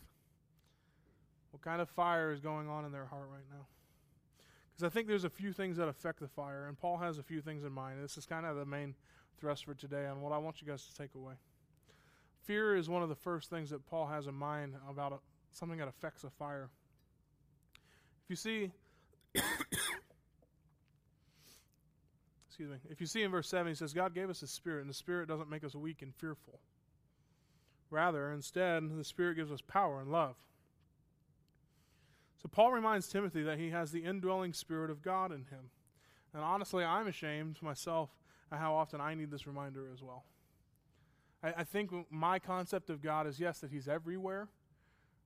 What 1.52 1.62
kind 1.62 1.80
of 1.80 1.90
fire 1.90 2.34
is 2.34 2.42
going 2.42 2.68
on 2.68 2.84
in 2.84 2.92
their 2.92 3.06
heart 3.06 3.30
right 3.32 3.46
now? 3.50 3.66
Because 4.74 4.84
I 4.84 4.94
think 4.94 5.08
there's 5.08 5.24
a 5.24 5.30
few 5.30 5.54
things 5.54 5.78
that 5.78 5.88
affect 5.88 6.20
the 6.20 6.28
fire, 6.28 6.66
and 6.68 6.78
Paul 6.78 6.98
has 6.98 7.20
a 7.20 7.24
few 7.24 7.40
things 7.40 7.64
in 7.64 7.72
mind. 7.72 8.04
This 8.04 8.18
is 8.18 8.26
kind 8.26 8.46
of 8.46 8.58
the 8.58 8.66
main 8.66 8.94
thrust 9.40 9.64
for 9.64 9.74
today 9.74 10.06
on 10.06 10.20
what 10.20 10.34
I 10.34 10.38
want 10.38 10.62
you 10.62 10.68
guys 10.68 10.86
to 10.86 10.94
take 10.94 11.16
away. 11.16 11.36
Fear 12.44 12.76
is 12.76 12.90
one 12.90 13.04
of 13.04 13.08
the 13.08 13.16
first 13.16 13.50
things 13.50 13.70
that 13.70 13.86
Paul 13.86 14.08
has 14.08 14.28
in 14.28 14.36
mind 14.36 14.74
about 14.90 15.14
a, 15.14 15.18
something 15.54 15.80
that 15.80 15.88
affects 15.88 16.26
a 16.26 16.30
fire. 16.30 16.70
If 18.28 18.32
you 18.32 18.36
see, 18.36 18.72
excuse 22.50 22.70
me, 22.70 22.76
if 22.90 23.00
you 23.00 23.08
see 23.08 23.24
in 23.24 23.32
verse 23.32 23.48
7, 23.48 23.68
he 23.70 23.74
says, 23.74 23.94
God 23.94 24.14
gave 24.14 24.30
us 24.30 24.42
a 24.42 24.48
spirit, 24.48 24.82
and 24.82 24.90
the 24.90 24.94
spirit 24.94 25.30
doesn't 25.30 25.50
make 25.50 25.64
us 25.64 25.74
weak 25.76 26.02
and 26.02 26.14
fearful. 26.14 26.60
Rather, 27.90 28.34
instead, 28.34 28.84
the 28.98 29.06
spirit 29.06 29.36
gives 29.38 29.50
us 29.50 29.62
power 29.62 30.02
and 30.02 30.12
love. 30.12 30.36
So 32.42 32.50
Paul 32.50 32.74
reminds 32.74 33.08
Timothy 33.08 33.44
that 33.44 33.60
he 33.60 33.70
has 33.70 33.94
the 33.94 34.04
indwelling 34.04 34.52
spirit 34.52 34.92
of 34.92 35.02
God 35.02 35.32
in 35.32 35.46
him. 35.46 35.72
And 36.34 36.44
honestly, 36.44 36.84
I'm 36.84 37.08
ashamed 37.08 37.62
myself 37.62 38.10
at 38.52 38.60
how 38.60 38.76
often 38.76 39.00
I 39.00 39.14
need 39.14 39.32
this 39.32 39.48
reminder 39.48 39.88
as 39.94 40.04
well. 40.04 40.26
I, 41.42 41.54
I 41.60 41.64
think 41.64 41.92
my 42.10 42.40
concept 42.40 42.90
of 42.90 43.02
God 43.02 43.26
is 43.26 43.40
yes, 43.40 43.60
that 43.60 43.72
he's 43.72 43.88
everywhere. 43.88 44.50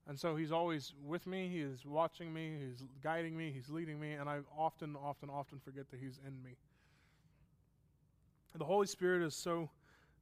And 0.07 0.19
so 0.19 0.35
he's 0.35 0.51
always 0.51 0.93
with 1.05 1.27
me, 1.27 1.47
he 1.47 1.59
is 1.59 1.85
watching 1.85 2.33
me, 2.33 2.57
he's 2.59 2.83
guiding 3.03 3.37
me, 3.37 3.51
he's 3.53 3.69
leading 3.69 3.99
me, 3.99 4.13
and 4.13 4.27
I 4.27 4.39
often, 4.57 4.95
often, 4.95 5.29
often 5.29 5.59
forget 5.59 5.89
that 5.91 5.99
he's 5.99 6.19
in 6.25 6.41
me. 6.43 6.57
The 8.57 8.65
Holy 8.65 8.87
Spirit 8.87 9.21
is 9.21 9.35
so 9.35 9.69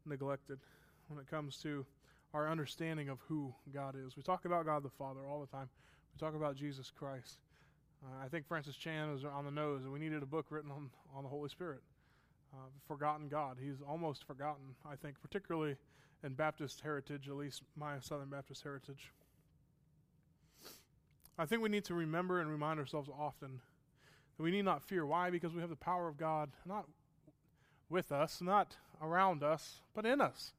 neglected 0.06 0.60
when 1.08 1.20
it 1.20 1.28
comes 1.28 1.58
to 1.64 1.86
our 2.34 2.50
understanding 2.50 3.10
of 3.10 3.20
who 3.28 3.54
God 3.74 3.96
is. 3.96 4.16
We 4.16 4.22
talk 4.22 4.46
about 4.46 4.66
God 4.66 4.84
the 4.84 4.90
Father 4.90 5.22
all 5.28 5.42
the 5.42 5.48
time. 5.48 5.70
We 6.14 6.20
talk 6.20 6.36
about 6.36 6.56
Jesus 6.56 6.92
Christ. 6.92 7.40
Uh, 8.04 8.24
I 8.24 8.28
think 8.28 8.48
Francis 8.48 8.76
Chan 8.76 9.12
was 9.12 9.26
on 9.26 9.46
the 9.46 9.52
nose, 9.52 9.84
and 9.84 9.92
we 9.92 10.00
needed 10.00 10.22
a 10.22 10.28
book 10.28 10.48
written 10.50 10.72
on, 10.72 10.90
on 11.16 11.24
the 11.24 11.30
Holy 11.30 11.50
Spirit. 11.50 11.82
Uh, 12.54 12.68
forgotten 12.88 13.28
God. 13.28 13.58
He's 13.62 13.82
almost 13.88 14.26
forgotten, 14.26 14.76
I 14.90 14.96
think, 14.96 15.22
particularly 15.22 15.76
in 16.24 16.34
Baptist 16.34 16.82
heritage, 16.82 17.28
at 17.28 17.36
least 17.36 17.64
my 17.76 18.00
Southern 18.00 18.30
Baptist 18.30 18.64
heritage. 18.64 19.12
I 21.40 21.46
think 21.46 21.62
we 21.62 21.70
need 21.70 21.86
to 21.86 21.94
remember 21.94 22.42
and 22.42 22.52
remind 22.52 22.82
ourselves 22.82 23.10
often 23.18 23.62
that 24.36 24.44
we 24.44 24.52
need 24.52 24.66
not 24.66 24.84
fear. 24.84 25.06
Why? 25.06 25.30
Because 25.30 25.54
we 25.54 25.62
have 25.62 25.70
the 25.70 25.78
power 25.78 26.10
of 26.10 26.18
God 26.18 26.50
not 26.66 26.86
with 27.90 28.12
us, 28.12 28.42
not 28.42 28.76
around 29.02 29.42
us, 29.42 29.80
but 29.96 30.06
in 30.06 30.20
us. 30.20 30.52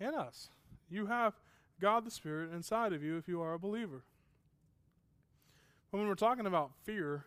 In 0.00 0.14
us. 0.14 0.50
You 0.90 1.06
have 1.06 1.34
God 1.80 2.04
the 2.04 2.10
Spirit 2.10 2.52
inside 2.52 2.92
of 2.92 3.04
you 3.04 3.16
if 3.18 3.28
you 3.28 3.40
are 3.40 3.54
a 3.54 3.58
believer. 3.58 4.02
But 5.92 5.98
When 5.98 6.08
we're 6.08 6.16
talking 6.16 6.46
about 6.46 6.72
fear, 6.82 7.26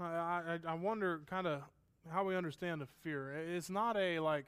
I, 0.00 0.04
I, 0.04 0.58
I 0.66 0.74
wonder 0.74 1.20
kind 1.26 1.46
of 1.46 1.60
how 2.10 2.24
we 2.24 2.34
understand 2.34 2.80
the 2.80 2.88
fear. 3.02 3.30
It's 3.32 3.68
not 3.68 3.98
a 3.98 4.20
like 4.20 4.46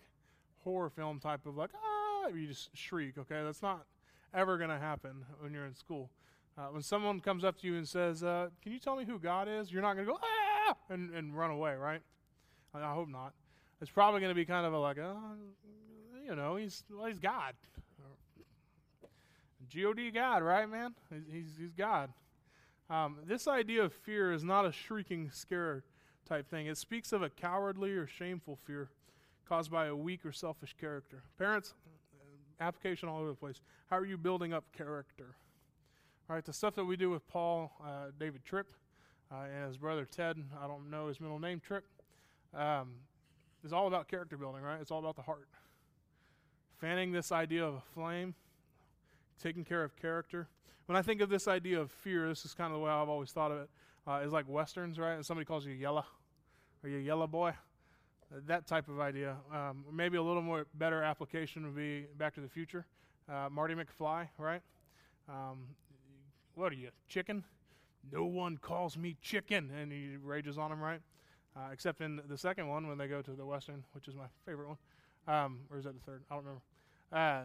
horror 0.64 0.88
film 0.88 1.20
type 1.20 1.44
of 1.44 1.55
like, 1.55 1.70
ah, 1.75 2.29
you 2.29 2.46
just 2.46 2.75
shriek, 2.75 3.18
okay? 3.18 3.42
That's 3.44 3.62
not 3.62 3.85
ever 4.33 4.57
going 4.57 4.70
to 4.70 4.79
happen 4.79 5.27
when 5.40 5.53
you're 5.53 5.66
in 5.66 5.75
school. 5.75 6.11
Uh, 6.59 6.69
when 6.71 6.83
someone 6.83 7.21
comes 7.21 7.45
up 7.45 7.59
to 7.61 7.66
you 7.66 7.77
and 7.77 7.87
says, 7.87 8.23
uh, 8.23 8.49
Can 8.62 8.73
you 8.73 8.79
tell 8.79 8.97
me 8.97 9.05
who 9.05 9.19
God 9.19 9.49
is? 9.49 9.71
You're 9.71 9.83
not 9.83 9.95
going 9.95 10.07
to 10.07 10.12
go, 10.12 10.19
ah, 10.23 10.77
and, 10.88 11.14
and 11.14 11.37
run 11.37 11.51
away, 11.51 11.75
right? 11.75 12.01
I, 12.75 12.81
I 12.81 12.95
hope 12.95 13.09
not. 13.09 13.33
It's 13.81 13.90
probably 13.90 14.21
going 14.21 14.31
to 14.31 14.35
be 14.35 14.47
kind 14.47 14.66
of 14.66 14.73
a 14.73 14.79
like, 14.79 14.99
uh, 14.99 15.14
you 16.27 16.35
know, 16.35 16.57
he's, 16.57 16.83
well, 16.90 17.07
he's 17.07 17.19
God. 17.19 17.55
God 19.71 20.11
God, 20.11 20.42
right, 20.42 20.69
man? 20.69 20.95
He's, 21.31 21.57
he's 21.59 21.73
God. 21.73 22.11
Um, 22.88 23.19
this 23.27 23.49
idea 23.49 23.83
of 23.83 23.92
fear 23.92 24.33
is 24.33 24.45
not 24.45 24.64
a 24.64 24.73
shrieking 24.73 25.31
scare 25.33 25.85
type 26.27 26.49
thing. 26.49 26.66
It 26.66 26.79
speaks 26.79 27.12
of 27.12 27.23
a 27.23 27.29
cowardly 27.29 27.92
or 27.92 28.07
shameful 28.07 28.59
fear 28.66 28.90
caused 29.49 29.71
by 29.71 29.87
a 29.87 29.97
weak 29.97 30.25
or 30.25 30.33
selfish 30.33 30.75
character. 30.79 31.23
Parents, 31.38 31.75
application 32.61 33.09
all 33.09 33.21
over 33.21 33.31
the 33.31 33.35
place. 33.35 33.61
How 33.90 33.99
are 33.99 34.07
you 34.07 34.16
building 34.16 34.53
up 34.53 34.64
character? 34.73 35.37
All 36.28 36.34
right, 36.34 36.44
the 36.44 36.52
stuff 36.52 36.74
that 36.74 36.84
we 36.84 36.96
do 36.96 37.08
with 37.08 37.24
Paul, 37.28 37.70
uh, 37.80 38.06
David 38.18 38.44
Tripp, 38.44 38.66
uh, 39.30 39.44
and 39.44 39.68
his 39.68 39.76
brother 39.76 40.04
Ted, 40.04 40.36
I 40.60 40.66
don't 40.66 40.90
know 40.90 41.06
his 41.06 41.20
middle 41.20 41.38
name, 41.38 41.60
Tripp, 41.64 41.84
um, 42.52 42.94
is 43.64 43.72
all 43.72 43.86
about 43.86 44.08
character 44.08 44.36
building, 44.36 44.62
right? 44.62 44.80
It's 44.80 44.90
all 44.90 44.98
about 44.98 45.14
the 45.14 45.22
heart. 45.22 45.46
Fanning 46.80 47.12
this 47.12 47.30
idea 47.30 47.64
of 47.64 47.74
a 47.74 47.80
flame, 47.94 48.34
taking 49.40 49.64
care 49.64 49.84
of 49.84 49.94
character. 49.94 50.48
When 50.86 50.96
I 50.96 51.02
think 51.02 51.20
of 51.20 51.28
this 51.28 51.46
idea 51.46 51.80
of 51.80 51.92
fear, 51.92 52.28
this 52.28 52.44
is 52.44 52.54
kind 52.54 52.72
of 52.72 52.80
the 52.80 52.84
way 52.84 52.90
I've 52.90 53.08
always 53.08 53.30
thought 53.30 53.52
of 53.52 53.58
it. 53.58 53.70
Uh, 54.04 54.20
is 54.24 54.32
like 54.32 54.48
westerns, 54.48 54.98
right? 54.98 55.14
And 55.14 55.24
somebody 55.24 55.44
calls 55.44 55.64
you 55.64 55.74
yellow, 55.74 56.06
or 56.82 56.90
you 56.90 56.98
a 56.98 57.02
yellow 57.02 57.28
boy. 57.28 57.50
Uh, 58.34 58.40
that 58.48 58.66
type 58.66 58.88
of 58.88 58.98
idea. 58.98 59.36
Um, 59.54 59.84
maybe 59.92 60.16
a 60.16 60.22
little 60.22 60.42
more 60.42 60.66
better 60.74 61.04
application 61.04 61.64
would 61.66 61.76
be 61.76 62.06
Back 62.18 62.34
to 62.34 62.40
the 62.40 62.48
Future. 62.48 62.84
Uh, 63.28 63.48
Marty 63.48 63.74
McFly, 63.74 64.26
right? 64.38 64.62
Um, 65.28 65.58
what 66.57 66.73
are 66.73 66.77
you, 66.77 66.88
chicken? 67.07 67.45
No 68.11 68.25
one 68.25 68.57
calls 68.57 68.97
me 68.97 69.16
chicken, 69.21 69.71
and 69.71 69.92
he 69.92 70.16
rages 70.16 70.59
on 70.59 70.73
him, 70.73 70.81
right? 70.81 71.01
Uh, 71.55 71.69
except 71.73 72.01
in 72.01 72.21
the 72.29 72.37
second 72.37 72.69
one 72.69 72.88
when 72.88 72.99
they 72.99 73.07
go 73.07 73.23
to 73.23 73.33
the 73.33 73.45
western, 73.45 73.85
which 73.92 74.09
is 74.09 74.14
my 74.14 74.27
favorite 74.45 74.69
one. 74.69 74.79
Um, 75.29 75.61
or 75.71 75.79
is 75.79 75.85
that 75.85 75.95
the 75.95 76.11
third? 76.11 76.23
I 76.31 76.35
don't 76.35 76.45
remember. 76.45 76.62
Uh, 77.12 77.42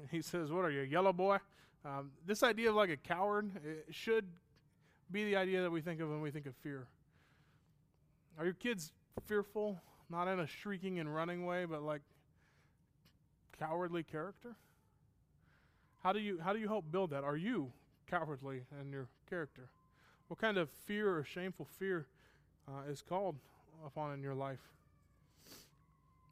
he 0.10 0.22
says, 0.22 0.50
"What 0.50 0.64
are 0.64 0.70
you, 0.70 0.82
yellow 0.82 1.12
boy?" 1.12 1.38
Um, 1.84 2.10
this 2.26 2.42
idea 2.42 2.70
of 2.70 2.76
like 2.76 2.90
a 2.90 2.96
coward 2.96 3.50
should 3.90 4.26
be 5.10 5.24
the 5.24 5.36
idea 5.36 5.62
that 5.62 5.70
we 5.70 5.80
think 5.80 6.00
of 6.00 6.10
when 6.10 6.20
we 6.20 6.30
think 6.30 6.46
of 6.46 6.54
fear. 6.56 6.86
Are 8.38 8.44
your 8.44 8.54
kids 8.54 8.92
fearful? 9.26 9.80
Not 10.10 10.28
in 10.28 10.40
a 10.40 10.46
shrieking 10.46 10.98
and 10.98 11.14
running 11.14 11.46
way, 11.46 11.64
but 11.64 11.82
like 11.82 12.02
cowardly 13.58 14.02
character? 14.02 14.56
How 16.02 16.12
do 16.12 16.20
you 16.20 16.38
how 16.42 16.52
do 16.52 16.58
you 16.58 16.68
help 16.68 16.90
build 16.90 17.10
that? 17.10 17.24
Are 17.24 17.36
you 17.36 17.72
cowardly 18.06 18.62
in 18.80 18.90
your 18.90 19.08
character? 19.28 19.68
What 20.28 20.38
kind 20.38 20.56
of 20.56 20.70
fear 20.70 21.16
or 21.16 21.24
shameful 21.24 21.66
fear 21.78 22.06
uh, 22.68 22.90
is 22.90 23.02
called 23.02 23.36
upon 23.84 24.12
in 24.14 24.22
your 24.22 24.34
life? 24.34 24.60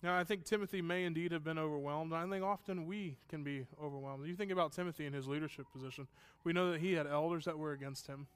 Now, 0.03 0.17
I 0.17 0.25
think 0.25 0.45
Timothy 0.45 0.83
may 0.83 1.05
indeed 1.05 1.33
have 1.33 1.43
been 1.43 1.59
overwhelmed. 1.59 2.13
I 2.13 2.29
think 2.29 2.45
often 2.45 2.87
we 2.87 3.17
can 3.29 3.43
be 3.43 3.67
overwhelmed. 3.83 4.27
You 4.27 4.37
think 4.37 4.53
about 4.53 4.73
Timothy 4.73 5.07
in 5.07 5.13
his 5.13 5.27
leadership 5.27 5.67
position. 5.73 6.07
We 6.45 6.53
know 6.53 6.71
that 6.71 6.81
he 6.81 6.93
had 6.93 7.07
elders 7.07 7.47
that 7.47 7.59
were 7.59 7.73
against 7.73 8.07
him. 8.07 8.27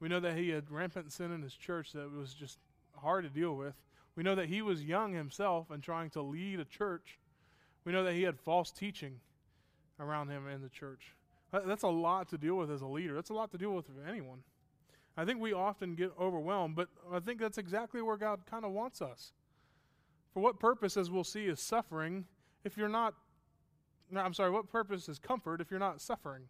We 0.00 0.08
know 0.08 0.18
that 0.20 0.36
he 0.36 0.48
had 0.48 0.70
rampant 0.70 1.12
sin 1.12 1.30
in 1.30 1.42
his 1.42 1.54
church 1.54 1.92
that 1.92 2.10
was 2.10 2.34
just 2.34 2.58
hard 2.96 3.24
to 3.24 3.30
deal 3.30 3.54
with. 3.54 3.74
We 4.16 4.22
know 4.22 4.34
that 4.34 4.48
he 4.48 4.62
was 4.62 4.82
young 4.82 5.12
himself 5.12 5.70
and 5.70 5.82
trying 5.82 6.10
to 6.10 6.22
lead 6.22 6.58
a 6.58 6.64
church. 6.64 7.18
We 7.84 7.92
know 7.92 8.02
that 8.04 8.14
he 8.14 8.22
had 8.22 8.40
false 8.40 8.70
teaching 8.70 9.20
around 10.00 10.30
him 10.30 10.48
in 10.48 10.62
the 10.62 10.68
church. 10.68 11.14
That's 11.52 11.84
a 11.84 11.88
lot 11.88 12.28
to 12.30 12.38
deal 12.38 12.56
with 12.56 12.70
as 12.70 12.82
a 12.82 12.86
leader. 12.86 13.14
That's 13.14 13.30
a 13.30 13.34
lot 13.34 13.52
to 13.52 13.58
deal 13.58 13.72
with 13.72 13.86
for 13.86 14.08
anyone. 14.08 14.40
I 15.16 15.24
think 15.24 15.40
we 15.40 15.52
often 15.52 15.94
get 15.94 16.10
overwhelmed, 16.18 16.74
but 16.74 16.88
I 17.12 17.20
think 17.20 17.38
that's 17.38 17.58
exactly 17.58 18.02
where 18.02 18.16
God 18.16 18.40
kind 18.50 18.64
of 18.64 18.72
wants 18.72 19.00
us. 19.00 19.32
For 20.32 20.40
what 20.40 20.58
purpose, 20.58 20.96
as 20.96 21.10
we'll 21.10 21.22
see, 21.22 21.46
is 21.46 21.60
suffering 21.60 22.24
if 22.64 22.76
you're 22.76 22.88
not, 22.88 23.14
no, 24.10 24.20
I'm 24.20 24.34
sorry, 24.34 24.50
what 24.50 24.68
purpose 24.68 25.08
is 25.08 25.20
comfort 25.20 25.60
if 25.60 25.70
you're 25.70 25.78
not 25.78 26.00
suffering? 26.00 26.44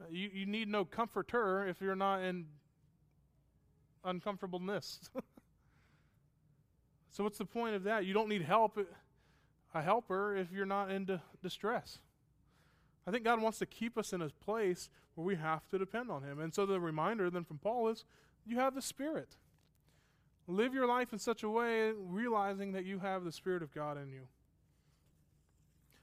Uh, 0.00 0.04
you, 0.10 0.28
you 0.32 0.46
need 0.46 0.68
no 0.68 0.84
comforter 0.84 1.66
if 1.66 1.80
you're 1.80 1.96
not 1.96 2.22
in 2.22 2.44
uncomfortableness. 4.04 5.08
so, 7.10 7.24
what's 7.24 7.38
the 7.38 7.46
point 7.46 7.74
of 7.74 7.84
that? 7.84 8.04
You 8.04 8.12
don't 8.12 8.28
need 8.28 8.42
help, 8.42 8.78
a 9.74 9.82
helper, 9.82 10.36
if 10.36 10.52
you're 10.52 10.66
not 10.66 10.90
in 10.90 11.18
distress. 11.42 12.00
I 13.08 13.10
think 13.10 13.24
God 13.24 13.40
wants 13.40 13.58
to 13.60 13.66
keep 13.66 13.96
us 13.96 14.12
in 14.12 14.20
a 14.20 14.28
place 14.28 14.90
where 15.14 15.24
we 15.24 15.36
have 15.36 15.66
to 15.70 15.78
depend 15.78 16.10
on 16.10 16.22
Him. 16.22 16.40
And 16.40 16.52
so 16.52 16.66
the 16.66 16.78
reminder 16.78 17.30
then 17.30 17.42
from 17.42 17.56
Paul 17.56 17.88
is 17.88 18.04
you 18.44 18.58
have 18.58 18.74
the 18.74 18.82
Spirit. 18.82 19.38
Live 20.46 20.74
your 20.74 20.86
life 20.86 21.14
in 21.14 21.18
such 21.18 21.42
a 21.42 21.48
way, 21.48 21.92
realizing 21.96 22.72
that 22.72 22.84
you 22.84 22.98
have 22.98 23.24
the 23.24 23.32
Spirit 23.32 23.62
of 23.62 23.74
God 23.74 23.96
in 23.96 24.10
you. 24.10 24.28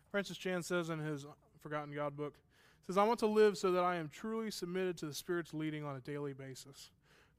Francis 0.09 0.35
Chan 0.35 0.63
says 0.63 0.89
in 0.89 0.97
his 0.97 1.27
Forgotten 1.59 1.93
God 1.93 2.17
book, 2.17 2.39
says, 2.87 2.97
I 2.97 3.03
want 3.03 3.19
to 3.19 3.27
live 3.27 3.55
so 3.55 3.71
that 3.71 3.83
I 3.83 3.97
am 3.97 4.09
truly 4.09 4.49
submitted 4.49 4.97
to 4.97 5.05
the 5.05 5.13
Spirit's 5.13 5.53
leading 5.53 5.83
on 5.83 5.95
a 5.95 5.99
daily 5.99 6.33
basis. 6.33 6.89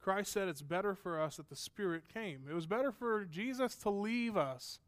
Christ 0.00 0.30
said 0.30 0.46
it's 0.46 0.62
better 0.62 0.94
for 0.94 1.20
us 1.20 1.38
that 1.38 1.48
the 1.48 1.56
Spirit 1.56 2.04
came. 2.12 2.42
It 2.48 2.54
was 2.54 2.66
better 2.66 2.92
for 2.92 3.24
Jesus 3.24 3.74
to 3.76 3.90
leave 3.90 4.36
us 4.36 4.78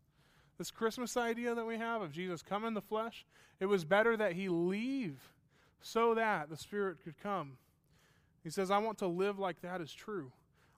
this 0.59 0.71
Christmas 0.73 1.17
idea 1.17 1.55
that 1.55 1.67
we 1.67 1.79
have 1.79 2.03
of 2.03 2.13
Jesus 2.13 2.43
come 2.43 2.65
in 2.65 2.75
the 2.75 2.83
flesh, 2.83 3.25
it 3.61 3.67
was 3.67 3.85
better 3.85 4.17
that 4.17 4.33
he 4.33 4.49
leave 4.49 5.33
so 5.81 6.15
that 6.15 6.51
the 6.51 6.57
Spirit 6.57 6.99
could 7.03 7.19
come. 7.23 7.53
He 8.43 8.51
says, 8.51 8.71
I 8.71 8.79
want 8.79 8.99
to 8.99 9.07
live 9.07 9.39
like 9.39 9.61
that 9.63 9.81
is 9.81 9.93
true. 9.93 10.33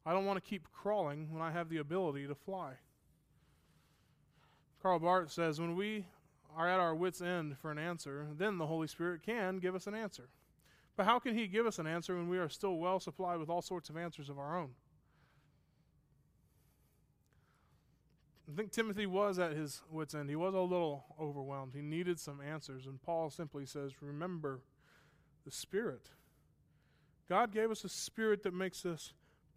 I 0.04 0.12
don't 0.12 0.26
want 0.26 0.42
to 0.42 0.48
keep 0.48 0.70
crawling 0.72 1.32
when 1.32 1.42
I 1.42 1.50
have 1.50 1.68
the 1.68 1.78
ability 1.78 2.26
to 2.26 2.34
fly. 2.34 2.74
Karl 4.82 4.98
Barth 4.98 5.30
says, 5.30 5.60
when 5.60 5.76
we 5.76 6.06
are 6.56 6.68
at 6.68 6.80
our 6.80 6.94
wits' 6.94 7.20
end 7.20 7.56
for 7.58 7.70
an 7.70 7.78
answer, 7.78 8.26
then 8.36 8.58
the 8.58 8.66
Holy 8.66 8.86
Spirit 8.86 9.22
can 9.24 9.58
give 9.58 9.74
us 9.74 9.86
an 9.86 9.94
answer. 9.94 10.28
But 10.96 11.06
how 11.06 11.18
can 11.18 11.36
He 11.36 11.46
give 11.46 11.66
us 11.66 11.78
an 11.78 11.86
answer 11.86 12.16
when 12.16 12.28
we 12.28 12.38
are 12.38 12.48
still 12.48 12.76
well 12.76 13.00
supplied 13.00 13.38
with 13.38 13.48
all 13.48 13.62
sorts 13.62 13.88
of 13.88 13.96
answers 13.96 14.28
of 14.28 14.38
our 14.38 14.58
own? 14.58 14.70
I 18.50 18.56
think 18.56 18.72
Timothy 18.72 19.06
was 19.06 19.38
at 19.38 19.52
his 19.52 19.82
wits' 19.90 20.14
end. 20.14 20.28
He 20.28 20.36
was 20.36 20.54
a 20.54 20.60
little 20.60 21.04
overwhelmed. 21.20 21.72
He 21.74 21.82
needed 21.82 22.18
some 22.18 22.40
answers. 22.40 22.86
And 22.86 23.00
Paul 23.00 23.30
simply 23.30 23.64
says, 23.64 23.92
Remember 24.00 24.60
the 25.44 25.52
Spirit. 25.52 26.10
God 27.28 27.52
gave 27.52 27.70
us 27.70 27.84
a 27.84 27.88
spirit 27.88 28.42
that 28.42 28.52
makes 28.52 28.84
us 28.84 29.12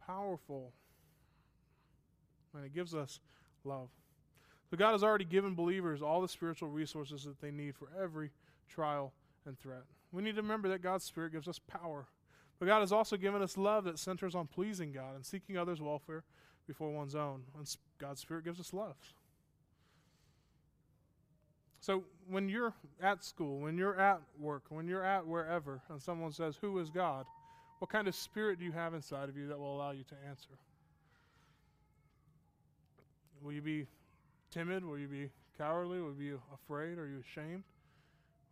powerful, 0.06 0.73
and 2.53 2.63
it 2.63 2.73
gives 2.73 2.93
us 2.93 3.19
love. 3.63 3.89
So, 4.69 4.77
God 4.77 4.91
has 4.91 5.03
already 5.03 5.25
given 5.25 5.56
believers 5.56 6.03
all 6.03 6.21
the 6.21 6.27
spiritual 6.27 6.69
resources 6.69 7.23
that 7.23 7.41
they 7.41 7.49
need 7.49 7.75
for 7.75 7.89
every 7.99 8.29
trial 8.69 9.13
and 9.47 9.58
threat. 9.60 9.84
We 10.12 10.21
need 10.21 10.36
to 10.36 10.41
remember 10.43 10.69
that 10.69 10.84
God's 10.84 11.03
Spirit 11.03 11.32
gives 11.32 11.47
us 11.47 11.58
power. 11.60 12.06
But 12.60 12.67
God 12.67 12.82
has 12.82 12.91
also 12.91 13.17
given 13.17 13.41
us 13.41 13.58
love 13.58 13.86
that 13.86 13.97
centers 13.97 14.36
on 14.36 14.45
pleasing 14.45 14.91
God 14.91 15.15
and 15.15 15.25
seeking 15.25 15.58
others' 15.58 15.82
welfare 15.82 16.23
before 16.67 16.91
one's 16.91 17.15
own. 17.15 17.43
And 17.58 17.67
God's 17.99 18.21
Spirit 18.21 18.45
gives 18.45 18.60
us 18.60 18.73
love. 18.73 18.95
So 21.80 22.04
when 22.30 22.47
you're 22.47 22.73
at 23.02 23.26
school, 23.26 23.60
when 23.60 23.78
you're 23.78 23.99
at 23.99 24.21
work, 24.39 24.63
when 24.69 24.88
you're 24.88 25.04
at 25.04 25.28
wherever, 25.28 25.82
and 25.89 26.02
someone 26.02 26.32
says, 26.32 26.58
Who 26.62 26.80
is 26.80 26.89
God? 26.89 27.26
What 27.80 27.89
kind 27.89 28.08
of 28.08 28.15
spirit 28.15 28.60
do 28.60 28.63
you 28.63 28.71
have 28.71 28.93
inside 28.93 29.28
of 29.28 29.36
you 29.36 29.49
that 29.49 29.60
will 29.60 29.76
allow 29.76 29.91
you 29.91 30.04
to 30.04 30.15
answer? 30.30 30.47
Will 33.41 33.52
you 33.52 33.62
be 33.62 33.86
timid? 34.52 34.86
Will 34.86 34.97
you 34.97 35.10
be 35.10 35.30
cowardly? 35.58 35.99
Will 35.99 36.13
you 36.17 36.36
be 36.36 36.39
afraid? 36.54 36.97
Are 36.97 37.06
you 37.06 37.19
ashamed? 37.19 37.63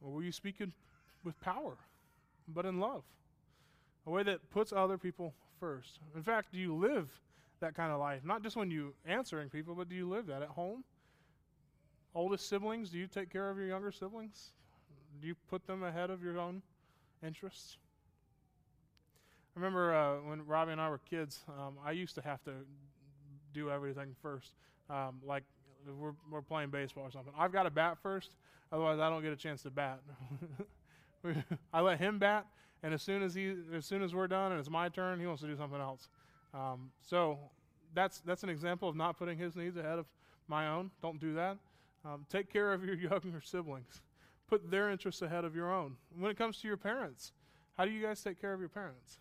Or 0.01 0.11
will 0.11 0.23
you 0.23 0.33
speak 0.33 0.55
in, 0.59 0.73
with 1.23 1.39
power, 1.39 1.77
but 2.49 2.65
in 2.65 2.81
love? 2.81 3.03
A 4.05 4.09
way 4.09 4.23
that 4.23 4.49
puts 4.51 4.73
other 4.73 4.97
people 4.97 5.33
first. 5.57 5.99
In 6.15 6.23
fact, 6.23 6.51
do 6.51 6.59
you 6.59 6.75
live 6.75 7.07
that 7.61 7.75
kind 7.75 7.91
of 7.91 7.99
life. 7.99 8.21
Not 8.23 8.43
just 8.43 8.55
when 8.55 8.69
you 8.69 8.93
answering 9.05 9.49
people, 9.49 9.73
but 9.73 9.89
do 9.89 9.95
you 9.95 10.07
live 10.07 10.27
that 10.27 10.41
at 10.41 10.49
home? 10.49 10.83
Oldest 12.13 12.49
siblings, 12.49 12.89
do 12.89 12.97
you 12.97 13.07
take 13.07 13.31
care 13.31 13.49
of 13.49 13.57
your 13.57 13.67
younger 13.67 13.91
siblings? 13.91 14.51
Do 15.21 15.27
you 15.27 15.35
put 15.49 15.65
them 15.65 15.83
ahead 15.83 16.09
of 16.09 16.21
your 16.21 16.37
own 16.37 16.61
interests? 17.25 17.77
I 19.55 19.59
remember 19.59 19.93
uh, 19.93 20.15
when 20.27 20.45
Robbie 20.45 20.73
and 20.73 20.81
I 20.81 20.89
were 20.89 20.99
kids, 21.09 21.43
um, 21.47 21.75
I 21.85 21.91
used 21.91 22.15
to 22.15 22.21
have 22.21 22.43
to 22.43 22.51
do 23.53 23.69
everything 23.69 24.15
first. 24.21 24.53
Um, 24.89 25.21
like 25.25 25.43
we're, 25.99 26.13
we're 26.29 26.41
playing 26.41 26.69
baseball 26.69 27.03
or 27.03 27.11
something. 27.11 27.33
I've 27.37 27.51
got 27.51 27.63
to 27.63 27.69
bat 27.69 27.97
first, 28.01 28.35
otherwise 28.71 28.99
I 28.99 29.09
don't 29.09 29.21
get 29.21 29.33
a 29.33 29.37
chance 29.37 29.63
to 29.63 29.69
bat. 29.69 29.99
I 31.73 31.81
let 31.81 31.99
him 31.99 32.17
bat, 32.17 32.45
and 32.83 32.93
as 32.93 33.01
soon 33.01 33.23
as 33.23 33.33
he, 33.33 33.53
as 33.73 33.85
soon 33.85 34.01
as 34.01 34.13
we're 34.13 34.27
done 34.27 34.51
and 34.51 34.59
it's 34.59 34.69
my 34.69 34.89
turn, 34.89 35.19
he 35.19 35.27
wants 35.27 35.41
to 35.41 35.47
do 35.47 35.55
something 35.55 35.79
else. 35.79 36.09
Um, 36.53 36.91
so 37.01 37.39
that's 37.93 38.19
that's 38.19 38.43
an 38.43 38.49
example 38.49 38.89
of 38.89 38.95
not 38.95 39.17
putting 39.17 39.37
his 39.37 39.55
needs 39.55 39.77
ahead 39.77 39.99
of 39.99 40.05
my 40.47 40.67
own. 40.67 40.91
Don't 41.01 41.19
do 41.19 41.33
that. 41.35 41.57
Um, 42.05 42.25
take 42.29 42.51
care 42.51 42.73
of 42.73 42.83
your 42.83 42.95
younger 43.09 43.41
siblings. 43.41 44.01
Put 44.47 44.69
their 44.69 44.89
interests 44.89 45.21
ahead 45.21 45.45
of 45.45 45.55
your 45.55 45.71
own. 45.71 45.95
When 46.17 46.29
it 46.29 46.37
comes 46.37 46.57
to 46.59 46.67
your 46.67 46.77
parents, 46.77 47.31
how 47.77 47.85
do 47.85 47.91
you 47.91 48.01
guys 48.01 48.21
take 48.21 48.39
care 48.39 48.53
of 48.53 48.59
your 48.59 48.69
parents? 48.69 49.19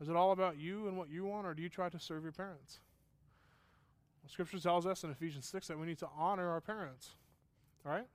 Is 0.00 0.08
it 0.08 0.16
all 0.16 0.32
about 0.32 0.58
you 0.58 0.88
and 0.88 0.98
what 0.98 1.08
you 1.08 1.24
want, 1.24 1.46
or 1.46 1.54
do 1.54 1.62
you 1.62 1.68
try 1.68 1.88
to 1.88 1.98
serve 1.98 2.22
your 2.22 2.32
parents? 2.32 2.80
Well, 4.22 4.30
scripture 4.30 4.58
tells 4.58 4.86
us 4.86 5.04
in 5.04 5.10
Ephesians 5.10 5.46
6 5.46 5.68
that 5.68 5.78
we 5.78 5.86
need 5.86 5.98
to 5.98 6.08
honor 6.16 6.50
our 6.50 6.60
parents. 6.60 7.14
All 7.86 7.92
right? 7.92 8.06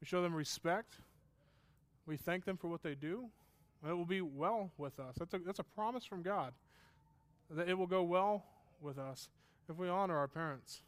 We 0.00 0.06
show 0.06 0.22
them 0.22 0.34
respect. 0.34 0.94
We 2.06 2.16
thank 2.16 2.44
them 2.44 2.56
for 2.56 2.68
what 2.68 2.82
they 2.82 2.94
do. 2.94 3.28
And 3.82 3.90
it 3.90 3.94
will 3.94 4.06
be 4.06 4.20
well 4.22 4.70
with 4.78 4.98
us. 5.00 5.16
That's 5.18 5.34
a, 5.34 5.38
that's 5.38 5.58
a 5.58 5.64
promise 5.64 6.04
from 6.04 6.22
God 6.22 6.52
that 7.50 7.68
it 7.68 7.74
will 7.74 7.86
go 7.86 8.02
well 8.02 8.44
with 8.80 8.98
us 8.98 9.28
if 9.68 9.76
we 9.76 9.88
honor 9.88 10.16
our 10.16 10.28
parents. 10.28 10.82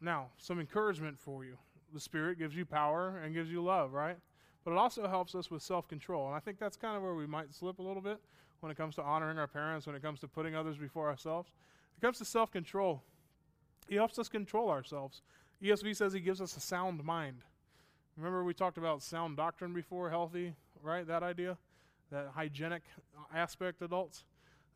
Now, 0.00 0.26
some 0.38 0.60
encouragement 0.60 1.18
for 1.18 1.44
you. 1.44 1.56
The 1.94 2.00
Spirit 2.00 2.38
gives 2.38 2.54
you 2.54 2.66
power 2.66 3.20
and 3.24 3.34
gives 3.34 3.50
you 3.50 3.62
love, 3.62 3.92
right? 3.92 4.16
But 4.64 4.72
it 4.72 4.78
also 4.78 5.06
helps 5.06 5.34
us 5.34 5.50
with 5.50 5.62
self 5.62 5.88
control. 5.88 6.26
And 6.26 6.34
I 6.34 6.40
think 6.40 6.58
that's 6.58 6.76
kind 6.76 6.96
of 6.96 7.02
where 7.02 7.14
we 7.14 7.26
might 7.26 7.54
slip 7.54 7.78
a 7.78 7.82
little 7.82 8.02
bit 8.02 8.20
when 8.60 8.72
it 8.72 8.76
comes 8.76 8.94
to 8.96 9.02
honoring 9.02 9.38
our 9.38 9.46
parents, 9.46 9.86
when 9.86 9.94
it 9.94 10.02
comes 10.02 10.20
to 10.20 10.28
putting 10.28 10.54
others 10.54 10.76
before 10.76 11.08
ourselves. 11.08 11.50
When 11.94 12.04
it 12.04 12.06
comes 12.06 12.18
to 12.18 12.24
self 12.24 12.50
control, 12.50 13.02
He 13.88 13.94
helps 13.94 14.18
us 14.18 14.28
control 14.28 14.68
ourselves. 14.68 15.22
ESV 15.62 15.96
says 15.96 16.12
He 16.12 16.20
gives 16.20 16.40
us 16.40 16.56
a 16.56 16.60
sound 16.60 17.02
mind. 17.04 17.38
Remember, 18.16 18.44
we 18.44 18.54
talked 18.54 18.78
about 18.78 19.02
sound 19.02 19.36
doctrine 19.36 19.72
before, 19.72 20.10
healthy, 20.10 20.54
right? 20.82 21.06
That 21.06 21.22
idea, 21.22 21.58
that 22.10 22.30
hygienic 22.34 22.82
aspect, 23.34 23.82
adults. 23.82 24.24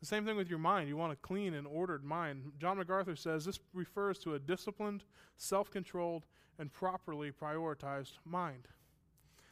The 0.01 0.07
same 0.07 0.25
thing 0.25 0.35
with 0.35 0.49
your 0.49 0.59
mind. 0.59 0.89
You 0.89 0.97
want 0.97 1.13
a 1.13 1.17
clean 1.17 1.53
and 1.53 1.67
ordered 1.67 2.03
mind. 2.03 2.51
John 2.59 2.77
MacArthur 2.77 3.15
says 3.15 3.45
this 3.45 3.59
refers 3.73 4.17
to 4.19 4.33
a 4.33 4.39
disciplined, 4.39 5.03
self 5.37 5.69
controlled, 5.69 6.25
and 6.57 6.73
properly 6.73 7.31
prioritized 7.31 8.13
mind. 8.25 8.67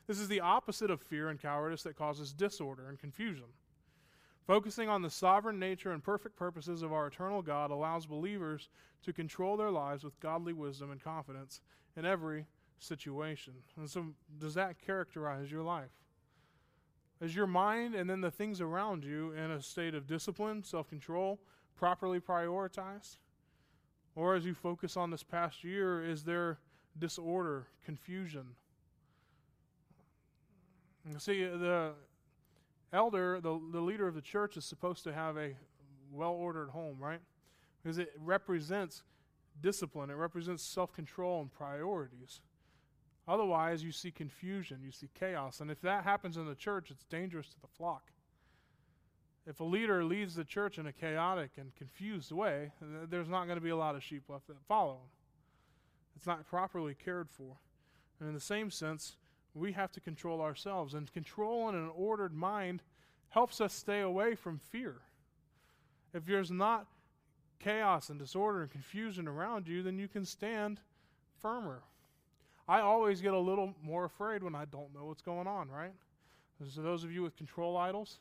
This 0.08 0.20
is 0.20 0.28
the 0.28 0.40
opposite 0.40 0.90
of 0.90 1.02
fear 1.02 1.30
and 1.30 1.40
cowardice 1.40 1.84
that 1.84 1.96
causes 1.96 2.34
disorder 2.34 2.90
and 2.90 2.98
confusion. 2.98 3.46
Focusing 4.48 4.90
on 4.90 5.04
the 5.04 5.10
sovereign 5.12 5.60
nature 5.60 5.92
and 5.92 6.04
perfect 6.04 6.36
purposes 6.36 6.82
of 6.82 6.92
our 6.92 7.06
eternal 7.06 7.44
God 7.44 7.70
allows 7.70 8.08
believers 8.08 8.70
to 9.04 9.14
control 9.14 9.56
their 9.56 9.70
lives 9.70 10.04
with 10.04 10.20
godly 10.20 10.54
wisdom 10.54 10.90
and 10.90 11.00
confidence 11.00 11.62
in 11.96 12.06
every 12.06 12.48
situation. 12.80 13.54
And 13.78 13.88
so, 13.88 14.08
does 14.40 14.56
that 14.56 14.80
characterize 14.84 15.52
your 15.52 15.62
life? 15.62 15.92
Is 17.22 17.36
your 17.36 17.48
mind 17.48 17.96
and 17.96 18.10
then 18.10 18.22
the 18.22 18.32
things 18.32 18.62
around 18.62 19.04
you 19.04 19.34
in 19.34 19.52
a 19.52 19.62
state 19.62 19.94
of 19.94 20.08
discipline, 20.08 20.64
self 20.64 20.90
control, 20.90 21.40
properly 21.76 22.20
prioritized? 22.20 23.18
Or 24.16 24.36
as 24.36 24.46
you 24.46 24.54
focus 24.54 24.98
on 24.98 25.12
this 25.12 25.24
past 25.24 25.64
year, 25.64 26.04
is 26.04 26.24
there 26.24 26.60
disorder, 26.98 27.68
confusion? 27.86 28.46
See, 31.18 31.44
the 31.44 31.94
elder, 32.94 33.40
the, 33.42 33.60
the 33.72 33.82
leader 33.82 34.08
of 34.08 34.16
the 34.16 34.22
church, 34.22 34.58
is 34.58 34.66
supposed 34.66 35.04
to 35.06 35.14
have 35.14 35.38
a 35.38 35.52
well 36.12 36.32
ordered 36.32 36.70
home, 36.70 36.98
right? 37.00 37.22
Because 37.82 37.98
it 37.98 38.12
represents 38.20 39.04
discipline, 39.62 40.10
it 40.10 40.16
represents 40.16 40.64
self 40.64 40.94
control 40.94 41.42
and 41.42 41.52
priorities. 41.52 42.42
Otherwise, 43.30 43.84
you 43.84 43.92
see 43.92 44.10
confusion, 44.10 44.80
you 44.84 44.92
see 44.92 45.08
chaos. 45.14 45.62
And 45.62 45.70
if 45.70 45.80
that 45.82 46.04
happens 46.04 46.36
in 46.36 46.48
the 46.48 46.56
church, 46.56 46.90
it's 46.90 47.04
dangerous 47.04 47.48
to 47.50 47.62
the 47.62 47.68
flock. 47.68 48.12
If 49.46 49.60
a 49.60 49.64
leader 49.64 50.04
leads 50.04 50.34
the 50.34 50.44
church 50.44 50.80
in 50.80 50.88
a 50.88 50.92
chaotic 50.92 51.52
and 51.58 51.76
confused 51.76 52.32
way, 52.32 52.72
there's 53.08 53.30
not 53.30 53.46
going 53.46 53.58
to 53.58 53.64
be 53.64 53.70
a 53.70 53.76
lot 53.76 53.96
of 53.96 54.04
sheep 54.04 54.24
left 54.30 54.48
that 54.48 54.60
follow 54.68 54.94
him. 54.94 55.10
It's 56.16 56.26
not 56.26 56.48
properly 56.48 56.96
cared 56.96 57.30
for. 57.30 57.58
And 58.20 58.28
in 58.28 58.34
the 58.34 58.42
same 58.42 58.72
sense, 58.72 59.16
we 59.54 59.72
have 59.74 59.92
to 59.92 60.02
control 60.02 60.42
ourselves. 60.42 60.96
And 60.96 61.14
controlling 61.14 61.76
an 61.76 61.92
ordered 61.96 62.34
mind 62.34 62.82
helps 63.30 63.62
us 63.62 63.74
stay 63.74 64.02
away 64.02 64.34
from 64.34 64.58
fear. 64.58 64.96
If 66.16 66.26
there's 66.26 66.50
not 66.50 66.88
chaos 67.60 68.10
and 68.10 68.18
disorder 68.18 68.64
and 68.64 68.72
confusion 68.72 69.28
around 69.28 69.68
you, 69.68 69.84
then 69.84 70.00
you 70.00 70.08
can 70.08 70.26
stand 70.26 70.80
firmer. 71.40 71.84
I 72.70 72.82
always 72.82 73.20
get 73.20 73.34
a 73.34 73.40
little 73.40 73.74
more 73.82 74.06
afraid 74.06 74.44
when 74.44 74.54
I 74.54 74.66
don't 74.66 74.94
know 74.94 75.06
what's 75.06 75.24
going 75.24 75.48
on, 75.48 75.70
right? 75.70 75.94
So, 76.72 76.82
those 76.82 77.04
of 77.04 77.12
you 77.12 77.24
with 77.24 77.36
control 77.36 77.76
idols, 77.76 78.20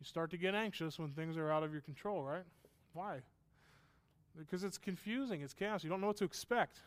you 0.00 0.04
start 0.04 0.32
to 0.32 0.36
get 0.36 0.56
anxious 0.56 0.98
when 0.98 1.10
things 1.12 1.36
are 1.36 1.52
out 1.52 1.62
of 1.62 1.70
your 1.70 1.82
control, 1.82 2.24
right? 2.24 2.42
Why? 2.94 3.18
Because 4.36 4.64
it's 4.64 4.76
confusing, 4.76 5.42
it's 5.42 5.54
chaos. 5.54 5.84
You 5.84 5.90
don't 5.90 6.00
know 6.00 6.08
what 6.08 6.16
to 6.16 6.24
expect. 6.24 6.80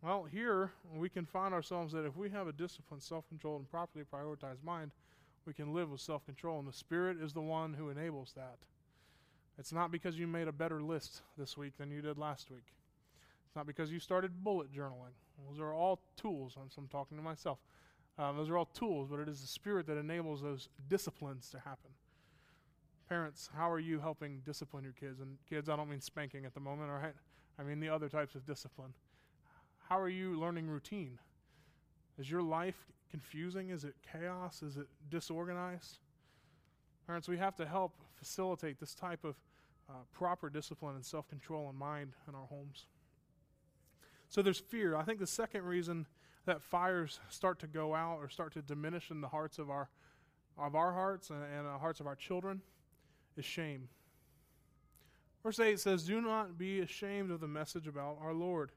Well, 0.00 0.24
here 0.24 0.72
we 0.94 1.10
can 1.10 1.26
find 1.26 1.52
ourselves 1.52 1.92
that 1.92 2.06
if 2.06 2.16
we 2.16 2.30
have 2.30 2.46
a 2.46 2.52
disciplined, 2.52 3.02
self 3.02 3.28
controlled, 3.28 3.60
and 3.60 3.70
properly 3.70 4.06
prioritized 4.10 4.64
mind, 4.64 4.92
we 5.44 5.52
can 5.52 5.74
live 5.74 5.90
with 5.90 6.00
self 6.00 6.24
control. 6.24 6.58
And 6.60 6.66
the 6.66 6.72
Spirit 6.72 7.18
is 7.20 7.34
the 7.34 7.42
one 7.42 7.74
who 7.74 7.90
enables 7.90 8.32
that. 8.36 8.56
It's 9.58 9.72
not 9.72 9.92
because 9.92 10.18
you 10.18 10.26
made 10.26 10.48
a 10.48 10.52
better 10.52 10.80
list 10.80 11.20
this 11.36 11.58
week 11.58 11.76
than 11.76 11.90
you 11.90 12.00
did 12.00 12.16
last 12.16 12.50
week. 12.50 12.72
It's 13.46 13.56
not 13.56 13.66
because 13.66 13.90
you 13.90 14.00
started 14.00 14.42
bullet 14.42 14.72
journaling. 14.72 15.12
Those 15.48 15.60
are 15.60 15.72
all 15.72 16.00
tools. 16.16 16.54
I'm, 16.56 16.68
I'm 16.76 16.88
talking 16.88 17.16
to 17.16 17.22
myself. 17.22 17.58
Um, 18.18 18.36
those 18.36 18.50
are 18.50 18.56
all 18.56 18.66
tools, 18.66 19.08
but 19.10 19.20
it 19.20 19.28
is 19.28 19.40
the 19.40 19.46
Spirit 19.46 19.86
that 19.86 19.96
enables 19.96 20.42
those 20.42 20.68
disciplines 20.88 21.50
to 21.50 21.58
happen. 21.58 21.90
Parents, 23.08 23.48
how 23.56 23.70
are 23.70 23.78
you 23.78 24.00
helping 24.00 24.40
discipline 24.44 24.82
your 24.84 24.92
kids? 24.92 25.20
And 25.20 25.38
kids, 25.48 25.68
I 25.68 25.76
don't 25.76 25.88
mean 25.88 26.00
spanking 26.00 26.44
at 26.44 26.52
the 26.52 26.60
moment, 26.60 26.90
all 26.90 26.98
right? 26.98 27.14
I 27.58 27.62
mean 27.62 27.80
the 27.80 27.88
other 27.88 28.08
types 28.08 28.34
of 28.34 28.44
discipline. 28.44 28.92
How 29.88 29.98
are 29.98 30.08
you 30.08 30.38
learning 30.38 30.68
routine? 30.68 31.18
Is 32.18 32.30
your 32.30 32.42
life 32.42 32.86
confusing? 33.10 33.70
Is 33.70 33.84
it 33.84 33.94
chaos? 34.12 34.62
Is 34.62 34.76
it 34.76 34.88
disorganized? 35.08 35.98
Parents, 37.06 37.28
we 37.28 37.38
have 37.38 37.56
to 37.56 37.66
help 37.66 37.94
facilitate 38.16 38.78
this 38.78 38.94
type 38.94 39.24
of 39.24 39.36
uh, 39.88 39.92
proper 40.12 40.50
discipline 40.50 40.96
and 40.96 41.04
self 41.04 41.26
control 41.28 41.70
in 41.70 41.76
mind 41.76 42.12
in 42.28 42.34
our 42.34 42.46
homes. 42.46 42.86
So 44.28 44.42
there's 44.42 44.58
fear. 44.58 44.96
I 44.96 45.04
think 45.04 45.18
the 45.18 45.26
second 45.26 45.64
reason 45.64 46.06
that 46.44 46.62
fires 46.62 47.20
start 47.28 47.58
to 47.60 47.66
go 47.66 47.94
out 47.94 48.18
or 48.20 48.28
start 48.28 48.52
to 48.54 48.62
diminish 48.62 49.10
in 49.10 49.20
the 49.20 49.28
hearts 49.28 49.58
of 49.58 49.70
our 49.70 49.88
of 50.56 50.74
our 50.74 50.92
hearts 50.92 51.30
and, 51.30 51.42
and 51.44 51.66
the 51.66 51.78
hearts 51.78 52.00
of 52.00 52.06
our 52.06 52.16
children 52.16 52.60
is 53.36 53.44
shame. 53.44 53.88
Verse 55.42 55.60
8 55.60 55.78
says, 55.78 56.04
Do 56.04 56.20
not 56.20 56.58
be 56.58 56.80
ashamed 56.80 57.30
of 57.30 57.40
the 57.40 57.48
message 57.48 57.86
about 57.86 58.18
our 58.20 58.34
Lord. 58.34 58.72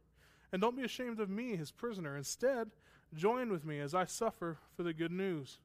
And 0.51 0.61
don't 0.61 0.77
be 0.77 0.83
ashamed 0.83 1.19
of 1.19 1.29
me, 1.29 1.55
his 1.55 1.71
prisoner. 1.71 2.15
Instead, 2.15 2.69
join 3.15 3.51
with 3.51 3.65
me 3.65 3.79
as 3.79 3.95
I 3.95 4.05
suffer 4.05 4.57
for 4.75 4.83
the 4.83 4.93
good 4.93 5.11
news. 5.11 5.59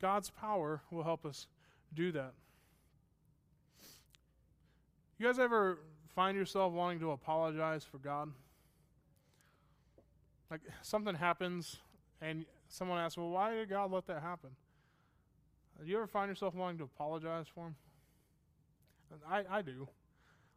God's 0.00 0.30
power 0.30 0.82
will 0.90 1.04
help 1.04 1.26
us 1.26 1.48
do 1.92 2.12
that. 2.12 2.32
You 5.18 5.26
guys 5.26 5.38
ever 5.38 5.80
find 6.14 6.36
yourself 6.36 6.72
wanting 6.72 7.00
to 7.00 7.10
apologize 7.10 7.84
for 7.84 7.98
God? 7.98 8.30
Like 10.50 10.60
something 10.82 11.14
happens 11.14 11.76
and 12.20 12.44
someone 12.68 12.98
asks, 12.98 13.16
Well, 13.16 13.30
why 13.30 13.54
did 13.54 13.68
God 13.68 13.92
let 13.92 14.06
that 14.06 14.22
happen? 14.22 14.50
Do 15.80 15.86
you 15.86 15.96
ever 15.96 16.06
find 16.06 16.28
yourself 16.28 16.54
wanting 16.54 16.78
to 16.78 16.84
apologize 16.84 17.46
for 17.54 17.66
Him? 17.66 17.76
I, 19.28 19.44
I 19.50 19.62
do. 19.62 19.88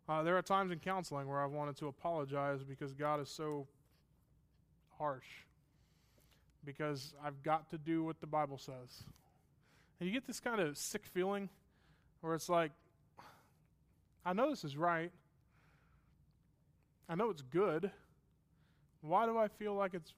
Uh, 0.10 0.24
there 0.24 0.38
are 0.38 0.42
times 0.42 0.72
in 0.72 0.80
counseling 0.80 1.28
where 1.28 1.42
I've 1.42 1.52
wanted 1.52 1.78
to 1.78 1.88
apologize 1.88 2.64
because 2.64 2.94
God 2.94 3.22
is 3.22 3.30
so 3.30 3.68
harsh. 4.98 5.28
Because 6.66 7.14
I've 7.24 7.42
got 7.44 7.70
to 7.70 7.78
do 7.78 8.04
what 8.04 8.20
the 8.20 8.28
Bible 8.28 8.58
says. 8.58 9.04
And 10.00 10.08
you 10.08 10.14
get 10.14 10.26
this 10.26 10.40
kind 10.40 10.60
of 10.60 10.78
sick 10.78 11.06
feeling 11.06 11.50
where 12.22 12.34
it's 12.34 12.50
like, 12.50 12.72
I 14.26 14.34
know 14.34 14.50
this 14.50 14.64
is 14.64 14.76
right. 14.76 15.12
I 17.08 17.16
know 17.16 17.30
it's 17.30 17.42
good. 17.42 17.92
Why 19.02 19.26
do 19.26 19.38
I 19.38 19.48
feel 19.48 19.76
like 19.76 19.94
it's 19.94 20.14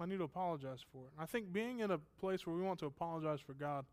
I 0.00 0.06
need 0.06 0.18
to 0.18 0.24
apologize 0.24 0.84
for 0.92 1.06
it? 1.06 1.12
I 1.18 1.26
think 1.26 1.52
being 1.52 1.80
in 1.80 1.92
a 1.92 1.98
place 2.20 2.46
where 2.46 2.56
we 2.56 2.62
want 2.62 2.80
to 2.80 2.86
apologize 2.86 3.40
for 3.40 3.54
God 3.54 3.84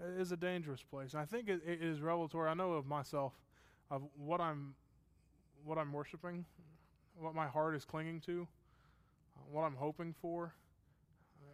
is 0.00 0.32
a 0.32 0.36
dangerous 0.36 0.82
place. 0.82 1.12
And 1.12 1.22
I 1.22 1.24
think 1.24 1.48
it, 1.48 1.60
it 1.64 1.80
is 1.80 2.00
revelatory. 2.00 2.50
I 2.50 2.54
know 2.54 2.72
of 2.72 2.86
myself 2.86 3.32
of 3.90 4.02
what 4.16 4.40
I'm 4.40 4.74
what 5.64 5.78
I'm 5.78 5.92
worshiping, 5.92 6.44
what 7.18 7.34
my 7.34 7.46
heart 7.46 7.74
is 7.74 7.84
clinging 7.84 8.20
to, 8.22 8.46
uh, 9.36 9.40
what 9.50 9.62
I'm 9.62 9.76
hoping 9.76 10.14
for. 10.20 10.52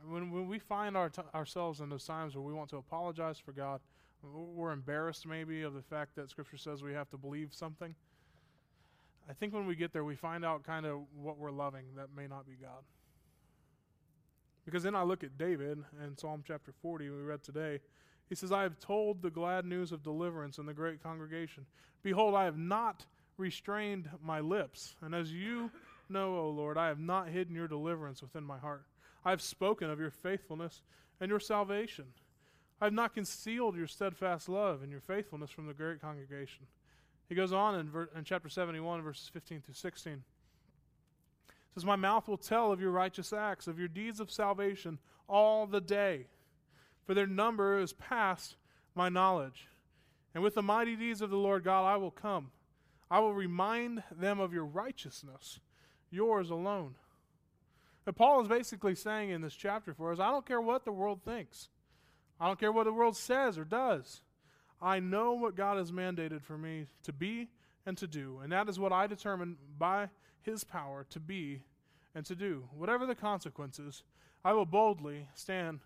When, 0.04 0.32
when 0.32 0.48
we 0.48 0.58
find 0.58 0.96
our 0.96 1.10
t- 1.10 1.22
ourselves 1.34 1.80
in 1.80 1.90
those 1.90 2.04
times 2.04 2.34
where 2.34 2.42
we 2.42 2.52
want 2.52 2.70
to 2.70 2.78
apologize 2.78 3.38
for 3.38 3.52
God, 3.52 3.80
we're 4.22 4.72
embarrassed 4.72 5.26
maybe 5.26 5.62
of 5.62 5.74
the 5.74 5.82
fact 5.82 6.16
that 6.16 6.30
Scripture 6.30 6.56
says 6.56 6.82
we 6.82 6.92
have 6.92 7.08
to 7.10 7.16
believe 7.16 7.52
something. 7.52 7.94
I 9.30 9.32
think 9.32 9.54
when 9.54 9.64
we 9.64 9.76
get 9.76 9.92
there, 9.92 10.02
we 10.02 10.16
find 10.16 10.44
out 10.44 10.64
kind 10.64 10.84
of 10.84 11.02
what 11.14 11.38
we're 11.38 11.52
loving 11.52 11.84
that 11.96 12.08
may 12.16 12.26
not 12.26 12.48
be 12.48 12.54
God. 12.60 12.82
Because 14.64 14.82
then 14.82 14.96
I 14.96 15.04
look 15.04 15.22
at 15.22 15.38
David 15.38 15.78
in 16.04 16.18
Psalm 16.18 16.42
chapter 16.44 16.72
40, 16.82 17.10
we 17.10 17.22
read 17.22 17.44
today. 17.44 17.78
He 18.28 18.34
says, 18.34 18.50
I 18.50 18.62
have 18.62 18.80
told 18.80 19.22
the 19.22 19.30
glad 19.30 19.64
news 19.64 19.92
of 19.92 20.02
deliverance 20.02 20.58
in 20.58 20.66
the 20.66 20.74
great 20.74 21.00
congregation. 21.00 21.64
Behold, 22.02 22.34
I 22.34 22.44
have 22.44 22.58
not 22.58 23.06
restrained 23.36 24.10
my 24.20 24.40
lips. 24.40 24.96
And 25.00 25.14
as 25.14 25.32
you 25.32 25.70
know, 26.08 26.36
O 26.36 26.50
Lord, 26.50 26.76
I 26.76 26.88
have 26.88 26.98
not 26.98 27.28
hidden 27.28 27.54
your 27.54 27.68
deliverance 27.68 28.22
within 28.22 28.42
my 28.42 28.58
heart. 28.58 28.84
I 29.24 29.30
have 29.30 29.42
spoken 29.42 29.90
of 29.90 30.00
your 30.00 30.10
faithfulness 30.10 30.82
and 31.20 31.30
your 31.30 31.40
salvation. 31.40 32.06
I 32.80 32.86
have 32.86 32.92
not 32.92 33.14
concealed 33.14 33.76
your 33.76 33.86
steadfast 33.86 34.48
love 34.48 34.82
and 34.82 34.90
your 34.90 35.00
faithfulness 35.00 35.50
from 35.50 35.68
the 35.68 35.74
great 35.74 36.00
congregation. 36.00 36.66
He 37.30 37.36
goes 37.36 37.52
on 37.52 37.76
in, 37.76 37.88
ver- 37.88 38.10
in 38.16 38.24
chapter 38.24 38.48
71, 38.48 39.02
verses 39.02 39.30
15 39.32 39.60
through 39.60 39.74
16. 39.74 40.12
It 40.14 40.20
says, 41.74 41.84
My 41.84 41.94
mouth 41.94 42.26
will 42.26 42.36
tell 42.36 42.72
of 42.72 42.80
your 42.80 42.90
righteous 42.90 43.32
acts, 43.32 43.68
of 43.68 43.78
your 43.78 43.86
deeds 43.86 44.18
of 44.18 44.32
salvation 44.32 44.98
all 45.28 45.68
the 45.68 45.80
day, 45.80 46.26
for 47.06 47.14
their 47.14 47.28
number 47.28 47.78
is 47.78 47.92
past 47.92 48.56
my 48.96 49.08
knowledge. 49.08 49.68
And 50.34 50.42
with 50.42 50.56
the 50.56 50.62
mighty 50.62 50.96
deeds 50.96 51.22
of 51.22 51.30
the 51.30 51.36
Lord 51.36 51.62
God 51.62 51.84
I 51.84 51.96
will 51.98 52.10
come. 52.10 52.50
I 53.08 53.20
will 53.20 53.34
remind 53.34 54.02
them 54.10 54.40
of 54.40 54.52
your 54.52 54.64
righteousness, 54.64 55.60
yours 56.10 56.50
alone. 56.50 56.96
And 58.06 58.16
Paul 58.16 58.40
is 58.42 58.48
basically 58.48 58.96
saying 58.96 59.30
in 59.30 59.40
this 59.40 59.54
chapter 59.54 59.94
for 59.94 60.12
us 60.12 60.18
I 60.18 60.32
don't 60.32 60.46
care 60.46 60.60
what 60.60 60.84
the 60.84 60.90
world 60.90 61.20
thinks, 61.24 61.68
I 62.40 62.48
don't 62.48 62.58
care 62.58 62.72
what 62.72 62.84
the 62.84 62.92
world 62.92 63.16
says 63.16 63.56
or 63.56 63.64
does. 63.64 64.22
I 64.82 65.00
know 65.00 65.32
what 65.32 65.56
God 65.56 65.76
has 65.76 65.92
mandated 65.92 66.42
for 66.42 66.56
me 66.56 66.86
to 67.02 67.12
be 67.12 67.48
and 67.86 67.96
to 67.98 68.06
do, 68.06 68.40
and 68.42 68.52
that 68.52 68.68
is 68.68 68.78
what 68.78 68.92
I 68.92 69.06
determine 69.06 69.56
by 69.78 70.08
His 70.42 70.64
power 70.64 71.06
to 71.10 71.20
be 71.20 71.62
and 72.14 72.24
to 72.26 72.34
do. 72.34 72.64
Whatever 72.76 73.06
the 73.06 73.14
consequences, 73.14 74.02
I 74.44 74.52
will 74.52 74.66
boldly 74.66 75.28
stand 75.34 75.80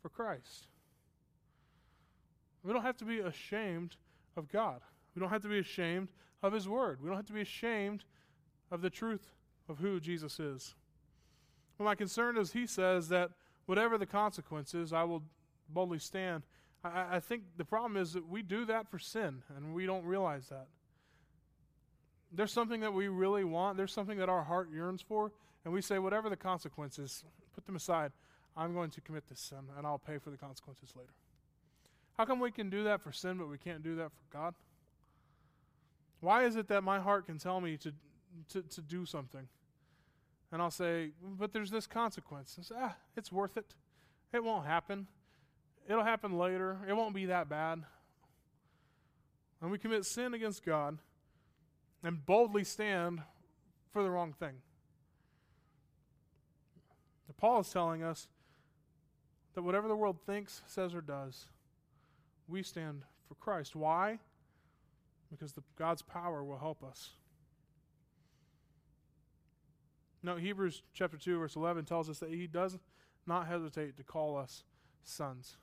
for 0.00 0.08
Christ. 0.08 0.68
We 2.62 2.72
don't 2.72 2.82
have 2.82 2.96
to 2.98 3.04
be 3.04 3.18
ashamed 3.18 3.96
of 4.36 4.50
God. 4.50 4.80
We 5.14 5.20
don't 5.20 5.30
have 5.30 5.42
to 5.42 5.48
be 5.48 5.58
ashamed 5.58 6.08
of 6.42 6.52
His 6.52 6.68
Word. 6.68 7.00
We 7.00 7.08
don't 7.08 7.16
have 7.16 7.26
to 7.26 7.32
be 7.32 7.40
ashamed 7.40 8.04
of 8.70 8.82
the 8.82 8.90
truth 8.90 9.32
of 9.68 9.78
who 9.78 10.00
Jesus 10.00 10.38
is. 10.38 10.74
Well, 11.78 11.86
my 11.86 11.94
concern 11.94 12.36
is 12.36 12.52
He 12.52 12.66
says 12.66 13.08
that 13.08 13.30
whatever 13.66 13.98
the 13.98 14.06
consequences, 14.06 14.92
I 14.92 15.04
will 15.04 15.22
boldly 15.68 15.98
stand 15.98 16.44
I, 16.94 17.16
I 17.16 17.20
think 17.20 17.42
the 17.56 17.64
problem 17.64 17.96
is 17.96 18.12
that 18.12 18.28
we 18.28 18.42
do 18.42 18.64
that 18.66 18.90
for 18.90 18.98
sin, 18.98 19.42
and 19.56 19.74
we 19.74 19.86
don't 19.86 20.04
realize 20.04 20.48
that. 20.48 20.66
There's 22.32 22.52
something 22.52 22.80
that 22.80 22.92
we 22.92 23.08
really 23.08 23.44
want, 23.44 23.76
there's 23.76 23.92
something 23.92 24.18
that 24.18 24.28
our 24.28 24.44
heart 24.44 24.68
yearns 24.72 25.02
for, 25.02 25.32
and 25.64 25.72
we 25.72 25.80
say, 25.80 25.98
whatever 25.98 26.28
the 26.28 26.36
consequences, 26.36 27.24
put 27.54 27.66
them 27.66 27.76
aside. 27.76 28.12
I'm 28.56 28.72
going 28.72 28.90
to 28.90 29.00
commit 29.00 29.28
this 29.28 29.40
sin, 29.40 29.58
and 29.76 29.86
I'll 29.86 29.98
pay 29.98 30.18
for 30.18 30.30
the 30.30 30.36
consequences 30.36 30.94
later. 30.96 31.12
How 32.16 32.24
come 32.24 32.40
we 32.40 32.50
can 32.50 32.70
do 32.70 32.84
that 32.84 33.02
for 33.02 33.12
sin, 33.12 33.36
but 33.36 33.48
we 33.48 33.58
can't 33.58 33.82
do 33.82 33.96
that 33.96 34.10
for 34.10 34.24
God? 34.32 34.54
Why 36.20 36.44
is 36.44 36.56
it 36.56 36.68
that 36.68 36.82
my 36.82 36.98
heart 36.98 37.26
can 37.26 37.38
tell 37.38 37.60
me 37.60 37.76
to, 37.76 37.92
to, 38.50 38.62
to 38.62 38.80
do 38.80 39.04
something? 39.04 39.48
And 40.50 40.62
I'll 40.62 40.70
say, 40.70 41.10
but 41.22 41.52
there's 41.52 41.70
this 41.70 41.86
consequence. 41.86 42.56
And 42.56 42.64
say, 42.64 42.74
ah, 42.78 42.96
it's 43.16 43.30
worth 43.30 43.56
it. 43.56 43.74
It 44.32 44.42
won't 44.42 44.66
happen. 44.66 45.06
It'll 45.88 46.04
happen 46.04 46.36
later. 46.36 46.78
It 46.88 46.94
won't 46.94 47.14
be 47.14 47.26
that 47.26 47.48
bad. 47.48 47.82
And 49.60 49.70
we 49.70 49.78
commit 49.78 50.04
sin 50.04 50.34
against 50.34 50.64
God 50.64 50.98
and 52.02 52.24
boldly 52.24 52.64
stand 52.64 53.22
for 53.92 54.02
the 54.02 54.10
wrong 54.10 54.32
thing. 54.32 54.56
Paul 57.36 57.60
is 57.60 57.70
telling 57.70 58.02
us 58.02 58.28
that 59.54 59.62
whatever 59.62 59.88
the 59.88 59.96
world 59.96 60.18
thinks, 60.26 60.62
says, 60.66 60.94
or 60.94 61.00
does, 61.00 61.48
we 62.48 62.62
stand 62.62 63.02
for 63.28 63.34
Christ. 63.34 63.76
Why? 63.76 64.18
Because 65.30 65.52
the, 65.52 65.62
God's 65.78 66.02
power 66.02 66.44
will 66.44 66.58
help 66.58 66.82
us. 66.82 67.10
No, 70.22 70.36
Hebrews 70.36 70.82
chapter 70.94 71.16
2, 71.16 71.38
verse 71.38 71.56
11 71.56 71.84
tells 71.84 72.08
us 72.08 72.18
that 72.20 72.30
he 72.30 72.46
does 72.46 72.78
not 73.26 73.46
hesitate 73.46 73.96
to 73.96 74.02
call 74.02 74.36
us 74.36 74.64
sons. 75.04 75.56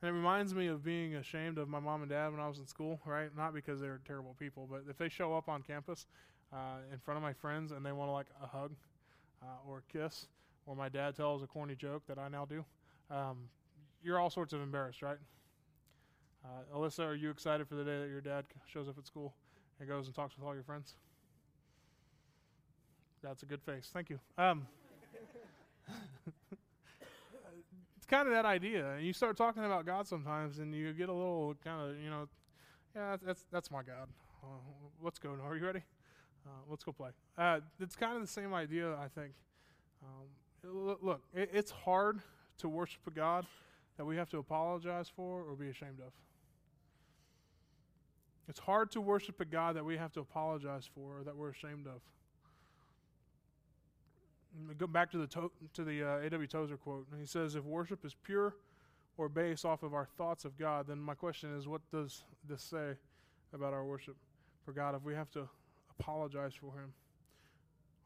And 0.00 0.08
it 0.08 0.12
reminds 0.12 0.54
me 0.54 0.68
of 0.68 0.84
being 0.84 1.16
ashamed 1.16 1.58
of 1.58 1.68
my 1.68 1.80
mom 1.80 2.02
and 2.02 2.10
dad 2.10 2.30
when 2.30 2.40
I 2.40 2.46
was 2.46 2.58
in 2.58 2.66
school, 2.66 3.00
right? 3.04 3.30
Not 3.36 3.52
because 3.52 3.80
they're 3.80 4.00
terrible 4.06 4.36
people, 4.38 4.68
but 4.70 4.82
if 4.88 4.96
they 4.96 5.08
show 5.08 5.36
up 5.36 5.48
on 5.48 5.62
campus 5.62 6.06
uh, 6.52 6.78
in 6.92 6.98
front 6.98 7.16
of 7.16 7.22
my 7.22 7.32
friends 7.32 7.72
and 7.72 7.84
they 7.84 7.90
want 7.92 8.12
like 8.12 8.28
a 8.42 8.46
hug 8.46 8.72
uh, 9.42 9.46
or 9.68 9.78
a 9.78 9.92
kiss, 9.92 10.28
or 10.66 10.76
my 10.76 10.88
dad 10.88 11.16
tells 11.16 11.42
a 11.42 11.46
corny 11.46 11.74
joke 11.74 12.02
that 12.06 12.18
I 12.18 12.28
now 12.28 12.44
do, 12.44 12.64
um, 13.10 13.48
you're 14.02 14.20
all 14.20 14.30
sorts 14.30 14.52
of 14.52 14.60
embarrassed, 14.60 15.02
right? 15.02 15.18
Uh, 16.44 16.76
Alyssa, 16.76 17.04
are 17.04 17.14
you 17.14 17.30
excited 17.30 17.66
for 17.66 17.74
the 17.74 17.84
day 17.84 18.00
that 18.00 18.08
your 18.08 18.20
dad 18.20 18.44
shows 18.66 18.88
up 18.88 18.96
at 18.98 19.06
school 19.06 19.34
and 19.80 19.88
goes 19.88 20.06
and 20.06 20.14
talks 20.14 20.36
with 20.36 20.46
all 20.46 20.54
your 20.54 20.62
friends? 20.62 20.94
That's 23.22 23.42
a 23.42 23.46
good 23.46 23.62
face. 23.62 23.90
Thank 23.92 24.10
you. 24.10 24.20
Um, 24.36 24.66
kind 28.08 28.26
of 28.26 28.34
that 28.34 28.44
idea. 28.44 28.92
And 28.92 29.06
you 29.06 29.12
start 29.12 29.36
talking 29.36 29.64
about 29.64 29.86
God 29.86 30.06
sometimes, 30.06 30.58
and 30.58 30.74
you 30.74 30.92
get 30.92 31.08
a 31.08 31.12
little 31.12 31.54
kind 31.62 31.90
of, 31.90 32.02
you 32.02 32.10
know, 32.10 32.28
yeah, 32.96 33.16
that's 33.24 33.44
that's 33.52 33.70
my 33.70 33.82
God. 33.82 34.08
Uh, 34.42 34.48
let's 35.02 35.18
go. 35.18 35.36
Are 35.44 35.56
you 35.56 35.64
ready? 35.64 35.82
Uh, 36.46 36.50
let's 36.68 36.84
go 36.84 36.92
play. 36.92 37.10
Uh, 37.36 37.60
it's 37.80 37.96
kind 37.96 38.16
of 38.16 38.22
the 38.22 38.28
same 38.28 38.54
idea, 38.54 38.94
I 38.94 39.08
think. 39.08 39.32
Um, 40.02 40.98
look, 41.02 41.22
it, 41.34 41.50
it's 41.52 41.70
hard 41.70 42.20
to 42.58 42.68
worship 42.68 43.00
a 43.06 43.10
God 43.10 43.46
that 43.96 44.04
we 44.04 44.16
have 44.16 44.30
to 44.30 44.38
apologize 44.38 45.10
for 45.14 45.42
or 45.42 45.54
be 45.54 45.68
ashamed 45.68 46.00
of. 46.00 46.12
It's 48.48 48.60
hard 48.60 48.90
to 48.92 49.00
worship 49.00 49.40
a 49.40 49.44
God 49.44 49.76
that 49.76 49.84
we 49.84 49.98
have 49.98 50.12
to 50.14 50.20
apologize 50.20 50.88
for 50.94 51.18
or 51.18 51.24
that 51.24 51.36
we're 51.36 51.50
ashamed 51.50 51.86
of. 51.86 52.00
Go 54.76 54.86
back 54.86 55.10
to 55.12 55.18
the 55.18 55.26
to, 55.28 55.50
to 55.74 55.84
the 55.84 56.02
uh, 56.02 56.26
A.W. 56.26 56.46
Tozer 56.46 56.76
quote. 56.76 57.06
He 57.18 57.26
says, 57.26 57.54
"If 57.54 57.64
worship 57.64 58.04
is 58.04 58.14
pure 58.14 58.56
or 59.16 59.28
based 59.28 59.64
off 59.64 59.82
of 59.82 59.94
our 59.94 60.06
thoughts 60.16 60.44
of 60.44 60.58
God, 60.58 60.86
then 60.88 60.98
my 60.98 61.14
question 61.14 61.56
is, 61.56 61.68
what 61.68 61.82
does 61.90 62.24
this 62.48 62.62
say 62.62 62.92
about 63.52 63.72
our 63.72 63.84
worship 63.84 64.16
for 64.64 64.72
God? 64.72 64.94
If 64.94 65.02
we 65.02 65.14
have 65.14 65.30
to 65.32 65.48
apologize 65.98 66.54
for 66.54 66.72
Him 66.72 66.92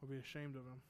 or 0.01 0.07
be 0.07 0.17
ashamed 0.17 0.55
of 0.55 0.63
Him." 0.63 0.81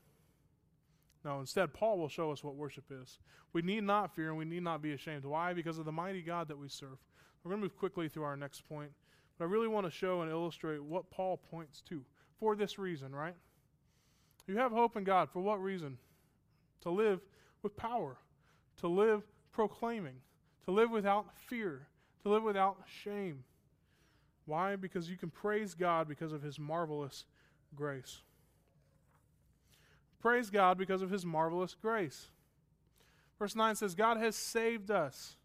No, 1.23 1.39
instead, 1.39 1.73
Paul 1.73 1.99
will 1.99 2.09
show 2.09 2.31
us 2.31 2.43
what 2.43 2.55
worship 2.55 2.85
is. 2.91 3.19
We 3.53 3.61
need 3.61 3.83
not 3.83 4.13
fear 4.15 4.29
and 4.29 4.37
we 4.37 4.45
need 4.45 4.63
not 4.63 4.81
be 4.81 4.91
ashamed. 4.91 5.23
Why? 5.23 5.53
Because 5.53 5.77
of 5.77 5.85
the 5.85 5.91
mighty 5.91 6.21
God 6.21 6.49
that 6.49 6.57
we 6.57 6.67
serve. 6.67 6.97
We're 7.43 7.51
going 7.51 7.61
to 7.61 7.65
move 7.65 7.77
quickly 7.77 8.09
through 8.09 8.23
our 8.23 8.35
next 8.35 8.67
point, 8.67 8.91
but 9.37 9.45
I 9.45 9.47
really 9.47 9.67
want 9.67 9.85
to 9.85 9.91
show 9.91 10.21
and 10.21 10.31
illustrate 10.31 10.83
what 10.83 11.09
Paul 11.11 11.37
points 11.37 11.81
to 11.89 12.03
for 12.39 12.55
this 12.55 12.77
reason, 12.77 13.13
right? 13.13 13.35
You 14.47 14.57
have 14.57 14.71
hope 14.71 14.97
in 14.97 15.03
God. 15.03 15.29
For 15.29 15.39
what 15.39 15.61
reason? 15.61 15.97
To 16.81 16.89
live 16.89 17.21
with 17.61 17.77
power, 17.77 18.17
to 18.81 18.87
live 18.87 19.23
proclaiming, 19.51 20.15
to 20.65 20.71
live 20.71 20.91
without 20.91 21.27
fear, 21.37 21.87
to 22.23 22.29
live 22.29 22.43
without 22.43 22.77
shame. 23.03 23.43
Why? 24.45 24.75
Because 24.75 25.09
you 25.09 25.17
can 25.17 25.29
praise 25.29 25.73
God 25.73 26.07
because 26.07 26.33
of 26.33 26.41
his 26.41 26.59
marvelous 26.59 27.25
grace. 27.75 28.21
Praise 30.21 30.49
God 30.49 30.77
because 30.77 31.01
of 31.01 31.09
his 31.09 31.25
marvelous 31.25 31.75
grace. 31.75 32.29
Verse 33.39 33.55
9 33.55 33.75
says, 33.75 33.95
God 33.95 34.17
has 34.17 34.35
saved 34.35 34.91
us. 34.91 35.35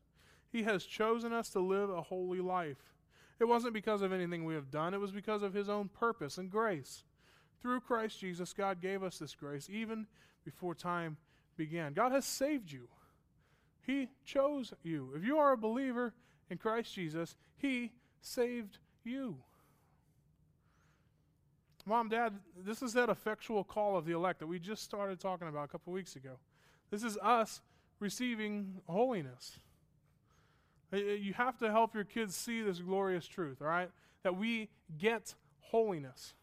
He 0.51 0.63
has 0.65 0.85
chosen 0.85 1.33
us 1.33 1.49
to 1.51 1.61
live 1.61 1.91
a 1.91 2.03
holy 2.03 2.41
life. 2.41 2.95
It 3.41 3.47
wasn't 3.47 3.75
because 3.75 4.03
of 4.03 4.13
anything 4.13 4.45
we 4.45 4.55
have 4.55 4.71
done, 4.71 4.95
it 4.95 5.01
was 5.01 5.13
because 5.13 5.43
of 5.43 5.55
his 5.55 5.69
own 5.69 5.89
purpose 5.89 6.39
and 6.39 6.51
grace. 6.51 7.05
Through 7.61 7.81
Christ 7.81 8.21
Jesus, 8.21 8.53
God 8.53 8.81
gave 8.81 9.03
us 9.03 9.19
this 9.19 9.35
grace 9.35 9.69
even 9.71 10.07
before 10.45 10.75
time 10.75 11.17
began. 11.57 11.93
God 11.93 12.13
has 12.13 12.25
saved 12.25 12.71
you. 12.71 12.89
He 13.87 14.09
chose 14.25 14.73
you. 14.83 15.13
If 15.17 15.25
you 15.25 15.39
are 15.39 15.53
a 15.53 15.57
believer 15.57 16.15
in 16.51 16.59
Christ 16.59 16.95
Jesus, 16.95 17.37
He 17.57 17.93
saved 18.21 18.79
you. 19.05 19.37
Mom, 21.87 22.11
Dad, 22.11 22.35
this 22.67 22.83
is 22.83 22.93
that 22.93 23.09
effectual 23.09 23.65
call 23.65 23.97
of 23.97 24.05
the 24.05 24.13
elect 24.13 24.41
that 24.41 24.47
we 24.47 24.59
just 24.59 24.83
started 24.83 25.19
talking 25.19 25.49
about 25.49 25.65
a 25.65 25.69
couple 25.69 25.91
weeks 25.93 26.17
ago. 26.17 26.33
This 26.91 27.03
is 27.03 27.17
us 27.19 27.63
receiving 27.99 28.83
holiness. 28.87 29.59
Uh, 30.93 30.97
uh, 30.97 31.01
you 31.01 31.33
have 31.33 31.59
to 31.59 31.71
help 31.71 31.95
your 31.95 32.05
kids 32.05 32.35
see 32.35 32.63
this 32.63 32.79
glorious 32.79 33.27
truth, 33.27 33.63
all 33.63 33.69
right? 33.69 33.91
That 34.23 34.37
we 34.37 34.69
get 34.99 35.35
holiness. 35.61 36.35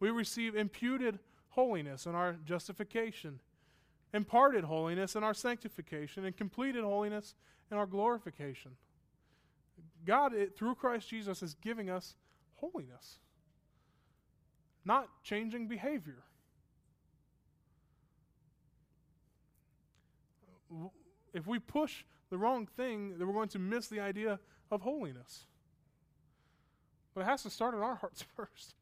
We 0.00 0.10
receive 0.10 0.54
imputed 0.56 1.18
holiness 1.50 2.06
in 2.06 2.14
our 2.14 2.36
justification, 2.44 3.40
imparted 4.12 4.64
holiness 4.64 5.16
in 5.16 5.24
our 5.24 5.34
sanctification, 5.34 6.24
and 6.24 6.36
completed 6.36 6.84
holiness 6.84 7.34
in 7.70 7.76
our 7.76 7.86
glorification. 7.86 8.72
God, 10.04 10.34
it, 10.34 10.56
through 10.56 10.74
Christ 10.74 11.08
Jesus, 11.08 11.42
is 11.42 11.54
giving 11.54 11.90
us 11.90 12.14
holiness 12.54 13.18
not 14.84 15.08
changing 15.22 15.66
behavior. 15.66 16.22
If 21.32 21.46
we 21.46 21.58
push 21.58 22.04
the 22.30 22.38
wrong 22.38 22.66
thing, 22.66 23.16
then 23.18 23.26
we're 23.26 23.34
going 23.34 23.48
to 23.50 23.58
miss 23.58 23.88
the 23.88 24.00
idea 24.00 24.38
of 24.70 24.82
holiness. 24.82 25.46
But 27.14 27.22
it 27.22 27.24
has 27.24 27.42
to 27.44 27.50
start 27.50 27.74
in 27.74 27.80
our 27.80 27.94
hearts 27.94 28.24
first. 28.36 28.74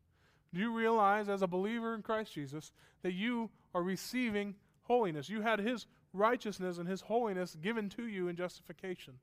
Do 0.54 0.60
you 0.60 0.72
realize, 0.72 1.28
as 1.28 1.42
a 1.42 1.46
believer 1.46 1.94
in 1.94 2.02
Christ 2.02 2.34
Jesus, 2.34 2.72
that 3.02 3.12
you 3.12 3.50
are 3.74 3.82
receiving 3.82 4.54
holiness? 4.82 5.28
You 5.28 5.40
had 5.40 5.58
His 5.58 5.86
righteousness 6.12 6.78
and 6.78 6.88
His 6.88 7.00
holiness 7.00 7.56
given 7.60 7.88
to 7.90 8.06
you 8.06 8.28
in 8.28 8.36
justification. 8.36 9.14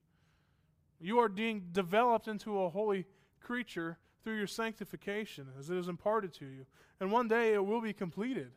You 0.99 1.19
are 1.19 1.29
being 1.29 1.67
developed 1.71 2.27
into 2.27 2.61
a 2.61 2.69
holy 2.69 3.05
creature 3.41 3.97
through 4.23 4.37
your 4.37 4.47
sanctification 4.47 5.47
as 5.57 5.69
it 5.69 5.77
is 5.77 5.87
imparted 5.87 6.33
to 6.35 6.45
you. 6.45 6.65
And 6.99 7.11
one 7.11 7.27
day 7.27 7.53
it 7.53 7.65
will 7.65 7.81
be 7.81 7.93
completed. 7.93 8.51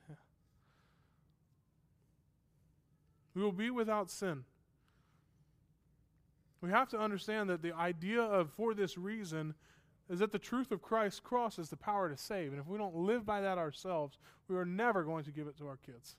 We 3.35 3.43
will 3.43 3.53
be 3.53 3.71
without 3.71 4.11
sin. 4.11 4.45
We 6.61 6.71
have 6.71 6.89
to 6.91 6.99
understand 6.99 7.51
that 7.51 7.63
the 7.63 7.73
idea 7.73 8.23
of 8.23 8.51
for 8.53 8.75
this 8.75 8.97
reason 8.97 9.55
is 10.13 10.19
that 10.19 10.31
the 10.31 10.39
truth 10.39 10.71
of 10.71 10.83
Christ's 10.83 11.21
cross 11.21 11.59
is 11.59 11.71
the 11.71 11.77
power 11.77 12.11
to 12.11 12.19
save. 12.19 12.53
And 12.53 12.61
if 12.61 12.67
we 12.67 12.77
don't 12.77 12.95
live 12.95 13.25
by 13.25 13.41
that 13.41 13.57
ourselves, 13.57 14.19
we 14.47 14.57
are 14.57 14.67
never 14.67 15.05
going 15.05 15.25
to 15.25 15.31
give 15.31 15.47
it 15.47 15.57
to 15.57 15.67
our 15.67 15.79
kids. 15.79 16.17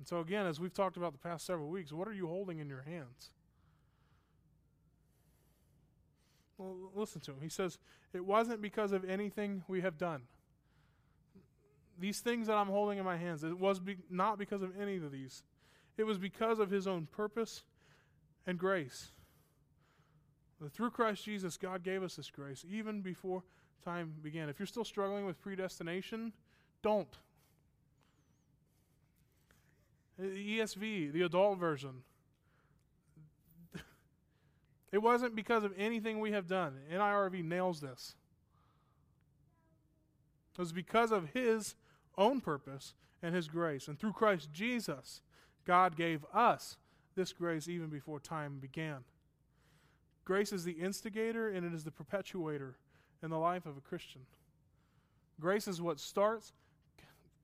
And 0.00 0.08
so, 0.08 0.18
again, 0.18 0.46
as 0.46 0.58
we've 0.58 0.74
talked 0.74 0.96
about 0.96 1.12
the 1.12 1.18
past 1.18 1.46
several 1.46 1.68
weeks, 1.68 1.92
what 1.92 2.08
are 2.08 2.12
you 2.12 2.26
holding 2.26 2.58
in 2.58 2.68
your 2.68 2.82
hands? 2.82 3.30
Well, 6.58 6.90
listen 6.92 7.20
to 7.20 7.30
him. 7.30 7.38
He 7.40 7.48
says, 7.48 7.78
It 8.12 8.24
wasn't 8.24 8.60
because 8.60 8.90
of 8.90 9.04
anything 9.04 9.62
we 9.68 9.80
have 9.82 9.96
done. 9.96 10.22
These 12.00 12.18
things 12.18 12.48
that 12.48 12.56
I'm 12.56 12.66
holding 12.66 12.98
in 12.98 13.04
my 13.04 13.16
hands, 13.16 13.44
it 13.44 13.56
was 13.56 13.78
be- 13.78 13.98
not 14.10 14.38
because 14.38 14.62
of 14.62 14.72
any 14.80 14.96
of 14.96 15.12
these. 15.12 15.44
It 15.96 16.02
was 16.02 16.18
because 16.18 16.58
of 16.58 16.68
his 16.68 16.88
own 16.88 17.06
purpose 17.12 17.62
and 18.44 18.58
grace. 18.58 19.12
Through 20.72 20.90
Christ 20.90 21.24
Jesus, 21.24 21.56
God 21.56 21.82
gave 21.82 22.02
us 22.02 22.16
this 22.16 22.30
grace 22.30 22.64
even 22.68 23.00
before 23.00 23.42
time 23.84 24.14
began. 24.22 24.48
If 24.48 24.58
you're 24.58 24.66
still 24.66 24.84
struggling 24.84 25.26
with 25.26 25.40
predestination, 25.40 26.32
don't. 26.82 27.18
ESV, 30.20 31.12
the 31.12 31.22
adult 31.22 31.58
version, 31.58 32.02
it 34.92 34.98
wasn't 34.98 35.34
because 35.34 35.64
of 35.64 35.72
anything 35.76 36.20
we 36.20 36.30
have 36.32 36.46
done. 36.46 36.78
NIRV 36.92 37.44
nails 37.44 37.80
this. 37.80 38.14
It 40.52 40.60
was 40.60 40.72
because 40.72 41.10
of 41.10 41.30
His 41.34 41.74
own 42.16 42.40
purpose 42.40 42.94
and 43.20 43.34
His 43.34 43.48
grace. 43.48 43.88
And 43.88 43.98
through 43.98 44.12
Christ 44.12 44.52
Jesus, 44.52 45.20
God 45.64 45.96
gave 45.96 46.24
us 46.32 46.76
this 47.16 47.32
grace 47.32 47.66
even 47.68 47.88
before 47.88 48.20
time 48.20 48.58
began. 48.60 48.98
Grace 50.24 50.52
is 50.52 50.64
the 50.64 50.72
instigator 50.72 51.48
and 51.48 51.66
it 51.66 51.74
is 51.74 51.84
the 51.84 51.90
perpetuator 51.90 52.76
in 53.22 53.30
the 53.30 53.38
life 53.38 53.66
of 53.66 53.76
a 53.76 53.80
Christian. 53.80 54.22
Grace 55.40 55.66
is 55.66 55.82
what 55.82 55.98
starts, 55.98 56.52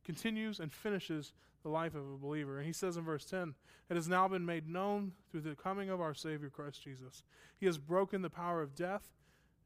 continues, 0.05 0.61
and 0.61 0.73
finishes 0.73 1.33
the 1.63 1.69
life 1.69 1.95
of 1.95 2.03
a 2.03 2.17
believer. 2.17 2.59
And 2.59 2.67
he 2.67 2.73
says 2.73 2.97
in 2.97 3.05
verse 3.05 3.25
10 3.25 3.55
It 3.89 3.95
has 3.95 4.09
now 4.09 4.29
been 4.29 4.47
made 4.47 4.69
known 4.69 5.13
through 5.31 5.43
the 5.43 5.55
coming 5.55 5.91
of 5.91 6.01
our 6.01 6.15
Savior 6.15 6.49
Christ 6.49 6.83
Jesus. 6.83 7.23
He 7.59 7.67
has 7.67 7.79
broken 7.79 8.23
the 8.23 8.31
power 8.31 8.63
of 8.63 8.75
death. 8.75 9.09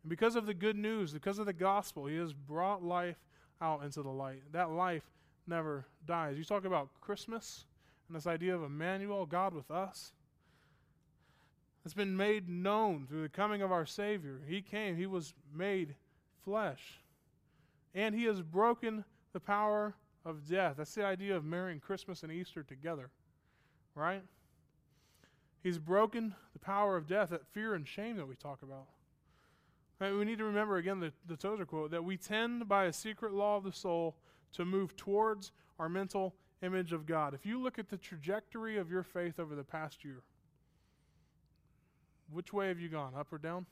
And 0.03 0.11
because 0.11 0.37
of 0.37 0.47
the 0.47 0.55
good 0.55 0.77
news, 0.77 1.12
because 1.12 1.39
of 1.39 1.47
the 1.47 1.53
gospel, 1.53 2.07
he 2.07 2.17
has 2.17 2.33
brought 2.33 2.83
life 2.83 3.19
out 3.61 3.85
into 3.85 4.03
the 4.03 4.11
light. 4.11 4.43
That 4.53 4.71
life 4.71 5.05
never 5.47 5.87
dies. 6.07 6.37
You 6.37 6.45
talk 6.45 6.65
about 6.65 6.89
Christmas 7.01 7.67
and 8.09 8.17
this 8.17 8.27
idea 8.27 8.55
of 8.55 8.62
Emmanuel, 8.62 9.27
God 9.27 9.55
with 9.55 9.71
us. 9.71 10.12
It's 11.85 11.95
been 11.95 12.16
made 12.16 12.49
known 12.49 13.07
through 13.07 13.22
the 13.22 13.28
coming 13.28 13.61
of 13.61 13.70
our 13.70 13.85
Savior. 13.85 14.41
He 14.47 14.62
came, 14.62 14.97
He 14.97 15.07
was 15.07 15.35
made 15.55 15.95
flesh. 16.45 17.01
And 17.95 18.14
He 18.14 18.24
has 18.24 18.41
broken 18.41 19.05
the 19.32 19.41
power 19.41 19.95
of 20.24 20.49
death. 20.49 20.76
That's 20.78 20.95
the 20.95 21.05
idea 21.05 21.37
of 21.37 21.45
marrying 21.45 21.80
Christmas 21.80 22.22
and 22.22 22.32
Easter 22.32 22.62
together, 22.62 23.11
right? 23.95 24.22
He's 25.62 25.78
broken 25.78 26.35
the 26.53 26.59
power 26.59 26.97
of 26.97 27.07
death, 27.07 27.30
that 27.30 27.47
fear 27.47 27.74
and 27.74 27.87
shame 27.87 28.16
that 28.16 28.28
we 28.28 28.35
talk 28.35 28.62
about. 28.62 28.87
Right, 30.01 30.12
we 30.12 30.24
need 30.24 30.39
to 30.39 30.45
remember 30.45 30.76
again 30.76 31.01
the, 31.01 31.12
the 31.26 31.37
Tozer 31.37 31.64
quote 31.64 31.91
that 31.93 32.05
we 32.05 32.16
tend 32.16 32.68
by 32.68 32.87
a 32.87 32.93
secret 32.93 33.32
law 33.32 33.57
of 33.57 33.64
the 33.64 33.72
soul 33.72 34.16
to 34.53 34.64
move 34.64 34.97
towards 34.97 35.53
our 35.78 35.89
mental 35.89 36.35
image 36.62 36.93
of 36.93 37.07
God. 37.07 37.32
If 37.35 37.47
you 37.47 37.62
look 37.62 37.78
at 37.78 37.89
the 37.89 37.97
trajectory 37.97 38.76
of 38.76 38.91
your 38.91 39.03
faith 39.03 39.39
over 39.39 39.55
the 39.55 39.64
past 39.64 40.05
year, 40.05 40.22
which 42.31 42.53
way 42.53 42.68
have 42.68 42.81
you 42.81 42.89
gone, 42.89 43.12
up 43.16 43.33
or 43.33 43.39
down? 43.39 43.66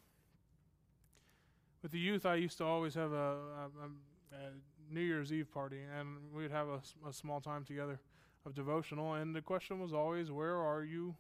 With 1.83 1.93
the 1.93 1.99
youth, 1.99 2.27
I 2.27 2.37
used 2.37 2.59
to 2.59 2.65
always 2.65 2.95
have 2.95 3.13
a, 3.13 3.37
a, 3.37 4.35
a 4.35 4.93
New 4.93 5.01
Year's 5.01 5.33
Eve 5.33 5.53
party, 5.53 5.81
and 5.99 6.17
we'd 6.33 6.51
have 6.51 6.69
a, 6.69 6.81
a 7.09 7.13
small 7.13 7.41
time 7.41 7.65
together 7.65 7.99
of 8.47 8.55
devotional, 8.55 9.15
and 9.15 9.35
the 9.35 9.41
question 9.41 9.81
was 9.81 9.93
always, 9.93 10.31
Where 10.31 10.57
are 10.57 10.83
you 10.85 11.15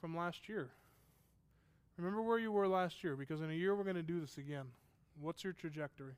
from 0.00 0.16
last 0.16 0.48
year? 0.48 0.70
Remember 1.96 2.22
where 2.22 2.38
you 2.38 2.52
were 2.52 2.66
last 2.66 3.04
year, 3.04 3.16
because 3.16 3.40
in 3.40 3.50
a 3.50 3.54
year 3.54 3.74
we're 3.74 3.84
going 3.84 3.96
to 3.96 4.02
do 4.02 4.20
this 4.20 4.38
again. 4.38 4.66
What's 5.20 5.44
your 5.44 5.52
trajectory? 5.52 6.14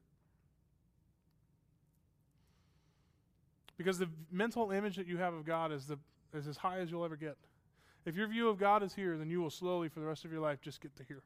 Because 3.77 3.99
the 3.99 4.09
mental 4.31 4.71
image 4.71 4.97
that 4.97 5.07
you 5.07 5.19
have 5.19 5.35
of 5.35 5.45
God 5.45 5.73
is, 5.73 5.87
the, 5.87 5.99
is 6.33 6.47
as 6.47 6.57
high 6.57 6.79
as 6.79 6.91
you'll 6.91 7.05
ever 7.05 7.17
get. 7.17 7.37
If 8.05 8.17
your 8.17 8.27
view 8.29 8.49
of 8.49 8.59
God 8.59 8.83
is 8.83 8.95
here, 8.95 9.17
then 9.17 9.31
you 9.31 9.41
will 9.41 9.51
slowly, 9.51 9.89
for 9.89 10.01
the 10.01 10.07
rest 10.07 10.25
of 10.25 10.33
your 10.33 10.41
life, 10.41 10.61
just 10.61 10.81
get 10.81 10.95
to 10.97 11.05
here. 11.05 11.23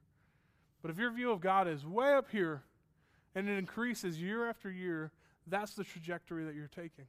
But 0.80 0.90
if 0.90 0.98
your 0.98 1.10
view 1.10 1.30
of 1.32 1.40
God 1.40 1.66
is 1.66 1.84
way 1.84 2.14
up 2.14 2.30
here 2.30 2.62
and 3.34 3.48
it 3.48 3.58
increases 3.58 4.20
year 4.20 4.48
after 4.48 4.70
year, 4.70 5.10
that's 5.46 5.74
the 5.74 5.84
trajectory 5.84 6.44
that 6.44 6.54
you're 6.54 6.68
taking. 6.68 7.06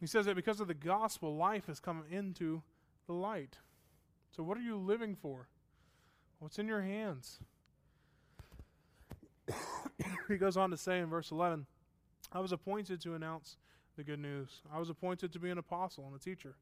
He 0.00 0.06
says 0.06 0.26
that 0.26 0.36
because 0.36 0.60
of 0.60 0.68
the 0.68 0.74
gospel, 0.74 1.36
life 1.36 1.66
has 1.66 1.80
come 1.80 2.04
into 2.10 2.62
the 3.06 3.14
light. 3.14 3.58
So, 4.30 4.42
what 4.42 4.56
are 4.56 4.62
you 4.62 4.76
living 4.76 5.16
for? 5.16 5.48
What's 6.38 6.58
in 6.58 6.68
your 6.68 6.82
hands? 6.82 7.40
he 10.28 10.36
goes 10.36 10.56
on 10.56 10.70
to 10.70 10.76
say 10.76 11.00
in 11.00 11.06
verse 11.06 11.30
11 11.30 11.66
I 12.30 12.40
was 12.40 12.52
appointed 12.52 13.00
to 13.02 13.14
announce 13.14 13.56
the 13.96 14.04
good 14.04 14.20
news, 14.20 14.62
I 14.72 14.78
was 14.78 14.90
appointed 14.90 15.32
to 15.32 15.40
be 15.40 15.50
an 15.50 15.58
apostle 15.58 16.06
and 16.06 16.14
a 16.14 16.18
teacher. 16.18 16.54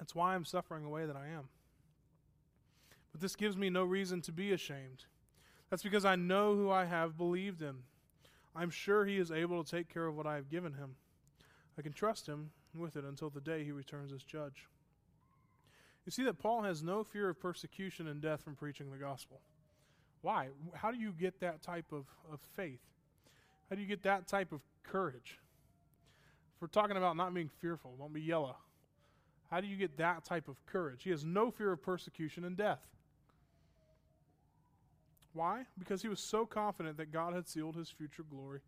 That's 0.00 0.14
why 0.14 0.34
I'm 0.34 0.46
suffering 0.46 0.82
the 0.82 0.88
way 0.88 1.04
that 1.04 1.14
I 1.14 1.28
am. 1.28 1.50
But 3.12 3.20
this 3.20 3.36
gives 3.36 3.56
me 3.56 3.68
no 3.68 3.84
reason 3.84 4.22
to 4.22 4.32
be 4.32 4.50
ashamed. 4.50 5.04
That's 5.68 5.82
because 5.82 6.06
I 6.06 6.16
know 6.16 6.56
who 6.56 6.70
I 6.70 6.86
have 6.86 7.18
believed 7.18 7.60
in. 7.60 7.76
I'm 8.56 8.70
sure 8.70 9.04
he 9.04 9.18
is 9.18 9.30
able 9.30 9.62
to 9.62 9.70
take 9.70 9.92
care 9.92 10.06
of 10.06 10.16
what 10.16 10.26
I 10.26 10.36
have 10.36 10.48
given 10.48 10.72
him. 10.72 10.96
I 11.78 11.82
can 11.82 11.92
trust 11.92 12.26
him 12.26 12.50
with 12.74 12.96
it 12.96 13.04
until 13.04 13.28
the 13.28 13.42
day 13.42 13.62
he 13.62 13.72
returns 13.72 14.10
as 14.10 14.24
judge. 14.24 14.66
You 16.06 16.12
see 16.12 16.24
that 16.24 16.38
Paul 16.38 16.62
has 16.62 16.82
no 16.82 17.04
fear 17.04 17.28
of 17.28 17.38
persecution 17.38 18.08
and 18.08 18.22
death 18.22 18.42
from 18.42 18.56
preaching 18.56 18.90
the 18.90 18.96
gospel. 18.96 19.42
Why? 20.22 20.48
How 20.74 20.90
do 20.90 20.98
you 20.98 21.12
get 21.12 21.40
that 21.40 21.62
type 21.62 21.92
of, 21.92 22.06
of 22.32 22.40
faith? 22.56 22.80
How 23.68 23.76
do 23.76 23.82
you 23.82 23.88
get 23.88 24.02
that 24.04 24.26
type 24.26 24.50
of 24.50 24.62
courage? 24.82 25.38
If 26.56 26.62
we're 26.62 26.68
talking 26.68 26.96
about 26.96 27.16
not 27.16 27.34
being 27.34 27.50
fearful, 27.60 27.96
don't 27.98 28.14
be 28.14 28.22
yellow. 28.22 28.56
How 29.50 29.60
do 29.60 29.66
you 29.66 29.76
get 29.76 29.96
that 29.98 30.24
type 30.24 30.48
of 30.48 30.64
courage? 30.66 31.02
He 31.02 31.10
has 31.10 31.24
no 31.24 31.50
fear 31.50 31.72
of 31.72 31.82
persecution 31.82 32.44
and 32.44 32.56
death. 32.56 32.80
Why? 35.32 35.64
Because 35.78 36.02
he 36.02 36.08
was 36.08 36.20
so 36.20 36.46
confident 36.46 36.96
that 36.98 37.12
God 37.12 37.34
had 37.34 37.48
sealed 37.48 37.76
his 37.76 37.88
future 37.88 38.24
glory 38.28 38.60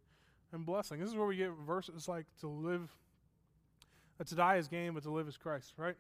and 0.53 0.67
blessing. 0.67 1.01
This 1.01 1.09
is 1.09 1.17
where 1.17 1.27
we 1.27 1.37
get 1.37 1.51
verses 1.67 2.09
like 2.09 2.27
to 2.41 2.49
live, 2.49 2.91
uh, 4.21 4.25
to 4.25 4.35
die 4.35 4.57
is 4.57 4.69
gain, 4.69 4.95
but 4.95 5.03
to 5.05 5.11
live 5.11 5.29
is 5.29 5.37
Christ, 5.37 5.75
right? 5.77 5.97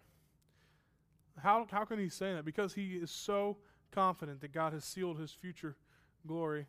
How, 1.41 1.66
how 1.70 1.85
can 1.85 1.99
he 1.99 2.09
say 2.09 2.35
that? 2.35 2.45
Because 2.45 2.74
he 2.74 2.95
is 2.95 3.11
so 3.11 3.57
confident 3.91 4.41
that 4.41 4.53
God 4.53 4.72
has 4.72 4.85
sealed 4.85 5.18
his 5.18 5.33
future 5.33 5.76
glory 6.26 6.66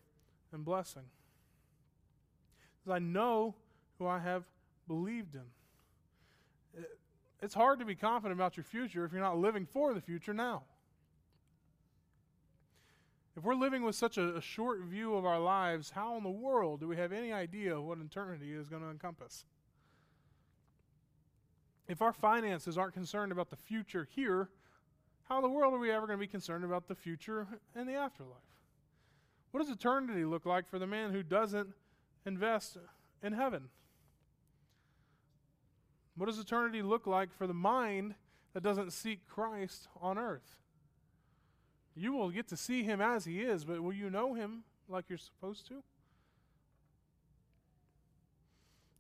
and 0.51 0.63
blessing. 0.63 1.03
Because 2.79 2.95
I 2.95 2.99
know 2.99 3.55
who 3.97 4.07
I 4.07 4.19
have 4.19 4.43
believed 4.87 5.35
in. 5.35 5.41
It's 7.43 7.53
hard 7.53 7.79
to 7.79 7.85
be 7.85 7.93
confident 7.93 8.39
about 8.39 8.55
your 8.55 8.63
future 8.63 9.03
if 9.03 9.11
you're 9.11 9.19
not 9.19 9.37
living 9.37 9.65
for 9.65 9.93
the 9.93 9.99
future 9.99 10.33
now. 10.33 10.63
If 13.35 13.43
we're 13.43 13.53
living 13.53 13.83
with 13.83 13.95
such 13.95 14.17
a, 14.17 14.37
a, 14.37 14.41
short 14.41 14.79
view 14.83 15.15
of 15.15 15.25
our 15.25 15.41
lives, 15.41 15.89
how 15.89 16.15
in 16.15 16.23
the 16.23 16.29
world 16.29 16.79
do 16.79 16.87
we 16.87 16.95
have 16.95 17.11
any 17.11 17.33
idea 17.33 17.75
of 17.75 17.83
what 17.83 17.97
eternity 17.97 18.53
is 18.53 18.69
going 18.69 18.81
to 18.81 18.89
encompass? 18.89 19.43
If 21.89 22.01
our 22.01 22.13
finances 22.13 22.77
aren't 22.77 22.93
concerned 22.93 23.33
about 23.33 23.49
the 23.49 23.57
future 23.57 24.07
here, 24.15 24.47
how 25.27 25.37
in 25.37 25.41
the 25.41 25.49
world 25.49 25.73
are 25.73 25.79
we 25.79 25.91
ever 25.91 26.07
going 26.07 26.17
to 26.17 26.25
be 26.25 26.27
concerned 26.27 26.63
about 26.63 26.87
the 26.87 26.95
future 26.95 27.45
and 27.75 27.89
the 27.89 27.95
afterlife? 27.95 28.37
What 29.51 29.59
does 29.59 29.69
eternity 29.69 30.23
look 30.23 30.45
like 30.45 30.69
for 30.69 30.79
the 30.79 30.87
man 30.87 31.11
who 31.11 31.23
doesn't 31.23 31.73
invest 32.25 32.77
in 33.21 33.33
heaven? 33.33 33.67
What 36.15 36.27
does 36.27 36.39
eternity 36.39 36.81
look 36.81 37.07
like 37.07 37.33
for 37.33 37.47
the 37.47 37.53
mind 37.53 38.15
that 38.53 38.63
doesn't 38.63 38.91
seek 38.91 39.27
Christ 39.27 39.87
on 39.99 40.17
earth? 40.17 40.57
You 41.95 42.13
will 42.13 42.29
get 42.29 42.47
to 42.49 42.57
see 42.57 42.83
him 42.83 43.01
as 43.01 43.25
he 43.25 43.41
is, 43.41 43.65
but 43.65 43.81
will 43.81 43.93
you 43.93 44.09
know 44.09 44.33
him 44.33 44.63
like 44.87 45.05
you're 45.09 45.17
supposed 45.17 45.67
to? 45.67 45.83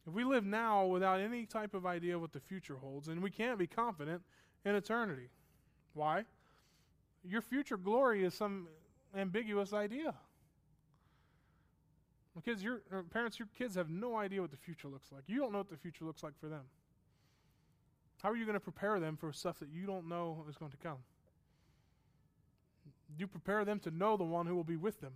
If 0.05 0.13
we 0.13 0.23
live 0.23 0.45
now 0.45 0.85
without 0.85 1.19
any 1.19 1.45
type 1.45 1.73
of 1.73 1.85
idea 1.85 2.15
of 2.15 2.21
what 2.21 2.33
the 2.33 2.39
future 2.39 2.75
holds, 2.75 3.07
and 3.07 3.23
we 3.23 3.29
can't 3.29 3.57
be 3.57 3.67
confident 3.67 4.21
in 4.65 4.75
eternity. 4.75 5.29
Why? 5.93 6.25
Your 7.23 7.41
future 7.41 7.77
glory 7.77 8.23
is 8.23 8.33
some 8.33 8.67
ambiguous 9.15 9.71
idea. 9.71 10.13
Because 12.35 12.63
your 12.63 12.81
uh, 12.91 13.03
parents, 13.11 13.39
your 13.39 13.47
kids 13.57 13.75
have 13.75 13.89
no 13.89 14.17
idea 14.17 14.41
what 14.41 14.51
the 14.51 14.57
future 14.57 14.87
looks 14.87 15.11
like. 15.11 15.23
You 15.27 15.39
don't 15.39 15.51
know 15.51 15.59
what 15.59 15.69
the 15.69 15.77
future 15.77 16.03
looks 16.03 16.23
like 16.23 16.33
for 16.39 16.47
them. 16.47 16.63
How 18.23 18.31
are 18.31 18.37
you 18.37 18.45
going 18.45 18.53
to 18.53 18.61
prepare 18.61 19.01
them 19.01 19.17
for 19.17 19.33
stuff 19.33 19.59
that 19.59 19.67
you 19.69 19.85
don't 19.85 20.07
know 20.07 20.45
is 20.49 20.55
going 20.55 20.71
to 20.71 20.77
come? 20.77 20.99
You 23.17 23.27
prepare 23.27 23.65
them 23.65 23.79
to 23.81 23.91
know 23.91 24.15
the 24.15 24.23
one 24.23 24.47
who 24.47 24.55
will 24.55 24.63
be 24.63 24.77
with 24.77 25.01
them? 25.01 25.11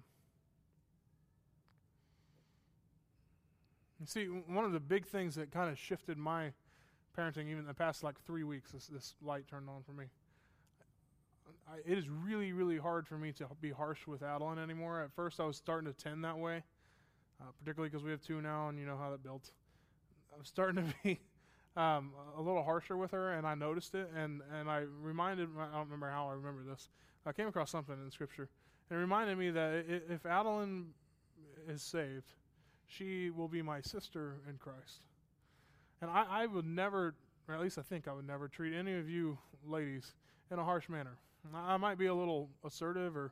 You 4.01 4.05
see, 4.05 4.25
one 4.25 4.65
of 4.65 4.73
the 4.73 4.79
big 4.79 5.07
things 5.07 5.35
that 5.35 5.51
kind 5.51 5.71
of 5.71 5.79
shifted 5.79 6.17
my 6.17 6.51
parenting, 7.17 7.45
even 7.45 7.59
in 7.59 7.65
the 7.65 7.73
past 7.73 8.03
like 8.03 8.19
three 8.25 8.43
weeks, 8.43 8.71
this, 8.71 8.87
this 8.87 9.15
light 9.21 9.47
turned 9.47 9.69
on 9.69 9.83
for 9.83 9.93
me. 9.93 10.05
I, 11.67 11.77
it 11.89 11.97
is 11.97 12.09
really, 12.09 12.51
really 12.51 12.77
hard 12.77 13.07
for 13.07 13.17
me 13.17 13.31
to 13.33 13.47
be 13.61 13.71
harsh 13.71 14.05
with 14.05 14.21
Adeline 14.21 14.59
anymore. 14.59 15.01
At 15.01 15.13
first, 15.13 15.39
I 15.39 15.45
was 15.45 15.55
starting 15.55 15.91
to 15.91 15.97
tend 15.97 16.25
that 16.25 16.37
way, 16.37 16.61
uh, 17.41 17.45
particularly 17.57 17.89
because 17.89 18.03
we 18.03 18.11
have 18.11 18.21
two 18.21 18.41
now, 18.41 18.67
and 18.67 18.77
you 18.77 18.85
know 18.85 18.97
how 18.97 19.09
that 19.11 19.23
built. 19.23 19.51
I 20.33 20.37
was 20.37 20.47
starting 20.47 20.85
to 20.85 20.93
be 21.03 21.19
um, 21.77 22.11
a 22.35 22.41
little 22.41 22.63
harsher 22.63 22.97
with 22.97 23.11
her, 23.11 23.33
and 23.33 23.45
I 23.45 23.53
noticed 23.53 23.93
it, 23.93 24.09
and, 24.15 24.41
and 24.57 24.69
I 24.69 24.83
reminded, 25.01 25.49
I 25.59 25.75
don't 25.75 25.85
remember 25.85 26.09
how 26.09 26.27
I 26.27 26.33
remember 26.33 26.63
this. 26.67 26.89
I 27.25 27.31
came 27.31 27.47
across 27.47 27.69
something 27.69 27.95
in 28.03 28.11
Scripture, 28.11 28.49
and 28.89 28.97
it 28.97 28.99
reminded 28.99 29.37
me 29.37 29.51
that 29.51 29.85
if 30.09 30.25
Adeline 30.25 30.87
is 31.69 31.83
saved, 31.83 32.33
she 32.87 33.29
will 33.29 33.47
be 33.47 33.61
my 33.61 33.81
sister 33.81 34.37
in 34.49 34.57
Christ. 34.57 35.03
And 36.01 36.09
I, 36.09 36.25
I 36.29 36.45
would 36.47 36.65
never, 36.65 37.13
or 37.47 37.55
at 37.55 37.61
least 37.61 37.77
I 37.77 37.83
think 37.83 38.07
I 38.07 38.13
would 38.13 38.25
never, 38.25 38.47
treat 38.47 38.73
any 38.73 38.97
of 38.97 39.09
you 39.09 39.37
ladies 39.67 40.13
in 40.51 40.57
a 40.57 40.63
harsh 40.63 40.89
manner. 40.89 41.17
I 41.53 41.77
might 41.77 41.97
be 41.97 42.07
a 42.07 42.13
little 42.13 42.49
assertive 42.65 43.15
or 43.15 43.31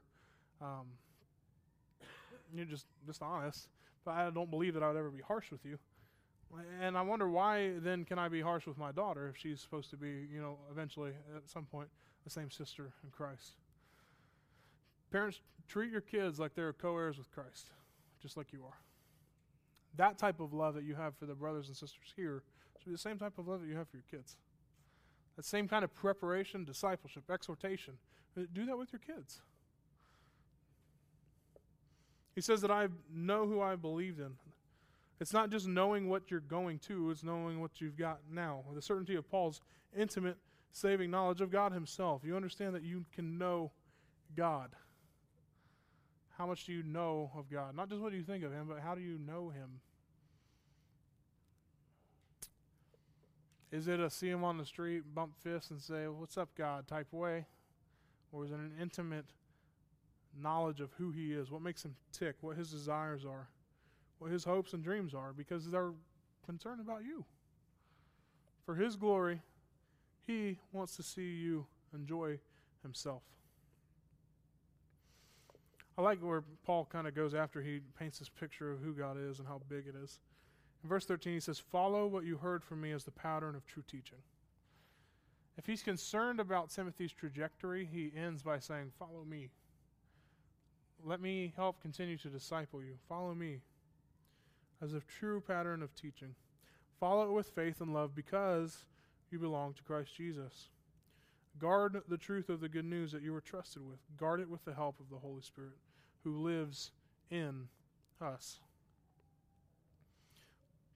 um, 0.62 0.86
you're 2.54 2.66
just, 2.66 2.86
just 3.08 3.22
honest, 3.22 3.70
but 4.04 4.12
I 4.12 4.30
don't 4.30 4.50
believe 4.50 4.74
that 4.76 4.84
I 4.84 4.88
would 4.88 4.98
ever 4.98 5.10
be 5.10 5.22
harsh 5.22 5.52
with 5.52 5.66
you. 5.66 5.78
And 6.82 6.98
I 6.98 7.02
wonder 7.02 7.30
why 7.30 7.74
then 7.80 8.06
can 8.06 8.18
I 8.18 8.30
be 8.30 8.42
harsh 8.42 8.66
with 8.66 8.78
my 8.78 8.92
daughter 8.92 9.28
if 9.28 9.38
she's 9.38 9.60
supposed 9.62 9.90
to 9.90 9.98
be, 9.98 10.28
you 10.32 10.42
know, 10.42 10.58
eventually 10.72 11.12
at 11.36 11.50
some 11.50 11.66
point 11.66 11.90
the 12.24 12.30
same 12.30 12.50
sister 12.50 12.94
in 13.04 13.10
Christ. 13.12 13.54
Parents, 15.12 15.40
treat 15.68 15.92
your 15.92 16.02
kids 16.02 16.40
like 16.40 16.56
they're 16.56 16.74
co 16.74 16.98
heirs 16.98 17.18
with 17.18 17.32
Christ, 17.32 17.72
just 18.22 18.38
like 18.38 18.52
you 18.52 18.64
are. 18.66 18.78
That 19.98 20.18
type 20.18 20.40
of 20.40 20.54
love 20.54 20.76
that 20.76 20.84
you 20.84 20.96
have 20.96 21.16
for 21.16 21.26
the 21.26 21.36
brothers 21.36 21.68
and 21.68 21.76
sisters 21.76 22.14
here 22.16 22.44
should 22.78 22.86
be 22.86 22.92
the 22.92 22.98
same 22.98 23.18
type 23.18 23.38
of 23.38 23.48
love 23.48 23.62
that 23.62 23.68
you 23.68 23.78
have 23.78 23.88
for 23.90 23.98
your 23.98 24.06
kids. 24.10 24.38
That 25.36 25.46
same 25.46 25.68
kind 25.68 25.84
of 25.84 25.94
preparation, 25.94 26.64
discipleship, 26.64 27.24
exhortation. 27.30 27.94
Do 28.54 28.66
that 28.66 28.78
with 28.78 28.92
your 28.92 29.00
kids. 29.00 29.42
He 32.34 32.42
says 32.42 32.62
that 32.62 32.72
I 32.72 32.88
know 33.14 33.48
who 33.48 33.62
I 33.62 33.76
believed 33.76 34.20
in. 34.20 34.34
It's 35.20 35.34
not 35.34 35.50
just 35.50 35.68
knowing 35.68 36.10
what 36.10 36.30
you're 36.30 36.42
going 36.42 36.80
to, 36.80 37.10
it's 37.10 37.24
knowing 37.24 37.62
what 37.62 37.80
you've 37.80 37.98
got 37.98 38.20
now. 38.30 38.64
The 38.74 38.82
certainty 38.82 39.16
of 39.16 39.30
Paul's 39.30 39.62
intimate, 39.98 40.38
saving 40.72 41.10
knowledge 41.10 41.40
of 41.40 41.52
God 41.52 41.72
Himself. 41.72 42.22
You 42.26 42.36
understand 42.36 42.76
that 42.76 42.84
you 42.84 43.06
can 43.14 43.38
know 43.38 43.72
God. 44.36 44.72
How 46.38 46.46
much 46.46 46.66
do 46.66 46.74
you 46.74 46.84
know 46.84 47.32
of 47.36 47.50
God? 47.50 47.76
Not 47.76 47.90
just 47.90 48.02
what 48.02 48.12
do 48.12 48.18
you 48.18 48.24
think 48.24 48.44
of 48.44 48.52
Him, 48.52 48.68
but 48.68 48.80
how 48.80 48.94
do 48.94 49.02
you 49.02 49.18
know 49.18 49.50
Him? 49.50 49.80
Is 53.72 53.88
it 53.88 54.02
a 54.02 54.10
see 54.10 54.30
Him 54.30 54.44
on 54.44 54.58
the 54.58 54.66
street, 54.66 55.04
bump 55.14 55.34
fists, 55.42 55.72
and 55.72 55.82
say, 55.82 56.08
What's 56.08 56.38
up, 56.38 56.50
God 56.58 56.88
type 56.88 57.12
way? 57.14 57.46
Or 58.34 58.44
is 58.44 58.52
it 58.52 58.56
an 58.56 58.74
intimate 58.82 59.28
knowledge 60.38 60.82
of 60.82 60.92
who 60.98 61.12
He 61.12 61.32
is, 61.32 61.52
what 61.52 61.62
makes 61.62 61.86
Him 61.86 61.96
tick, 62.12 62.36
what 62.42 62.58
His 62.58 62.70
desires 62.70 63.24
are? 63.24 63.48
What 64.20 64.32
his 64.32 64.44
hopes 64.44 64.74
and 64.74 64.84
dreams 64.84 65.14
are 65.14 65.34
because 65.34 65.70
they're 65.70 65.92
concerned 66.46 66.82
about 66.82 67.04
you. 67.04 67.26
For 68.66 68.76
his 68.76 68.96
glory, 68.96 69.42
he 70.26 70.58
wants 70.72 70.96
to 70.96 71.04
see 71.04 71.36
you 71.36 71.66
enjoy 71.94 72.40
himself. 72.82 73.22
I 75.98 76.02
like 76.02 76.20
where 76.20 76.44
Paul 76.66 76.88
kind 76.92 77.08
of 77.08 77.16
goes 77.16 77.34
after 77.34 77.62
he 77.62 77.80
paints 77.98 78.20
this 78.20 78.30
picture 78.30 78.72
of 78.72 78.80
who 78.82 78.94
God 78.94 79.18
is 79.18 79.40
and 79.40 79.48
how 79.48 79.62
big 79.70 79.88
it 79.88 79.96
is. 80.02 80.20
In 80.84 80.90
verse 80.90 81.06
13, 81.06 81.34
he 81.34 81.40
says, 81.40 81.58
Follow 81.58 82.06
what 82.06 82.26
you 82.26 82.38
heard 82.38 82.64
from 82.64 82.82
me 82.82 82.92
as 82.92 83.06
the 83.06 83.12
pattern 83.12 83.56
of 83.56 83.66
true 83.66 83.84
teaching. 83.90 84.20
If 85.58 85.66
he's 85.66 85.82
concerned 85.82 86.42
about 86.42 86.70
Timothy's 86.70 87.14
trajectory, 87.14 87.88
he 87.90 88.12
ends 88.16 88.44
by 88.44 88.60
saying, 88.60 88.92
Follow 89.00 89.24
me. 89.28 89.50
Let 91.04 91.22
me 91.22 91.54
help 91.56 91.82
continue 91.82 92.18
to 92.18 92.28
disciple 92.28 92.84
you. 92.84 92.96
Follow 93.08 93.34
me 93.34 93.62
as 94.82 94.94
a 94.94 95.02
true 95.02 95.42
pattern 95.42 95.82
of 95.82 95.96
teaching. 95.96 96.36
Follow 97.00 97.28
it 97.28 97.34
with 97.34 97.48
faith 97.48 97.82
and 97.82 97.94
love 97.94 98.16
because 98.16 98.86
you 99.32 99.40
belong 99.40 99.74
to 99.74 99.84
Christ 99.84 100.16
Jesus. 100.16 100.70
Guard 101.60 102.02
the 102.08 102.18
truth 102.18 102.50
of 102.50 102.60
the 102.60 102.70
good 102.70 102.86
news 102.86 103.12
that 103.12 103.22
you 103.22 103.32
were 103.32 103.42
trusted 103.42 103.86
with. 103.86 104.00
Guard 104.18 104.42
it 104.42 104.50
with 104.50 104.66
the 104.66 104.74
help 104.74 105.00
of 105.00 105.10
the 105.10 105.20
Holy 105.20 105.42
Spirit 105.42 105.78
who 106.24 106.44
lives 106.44 106.92
in 107.30 107.68
us. 108.22 108.60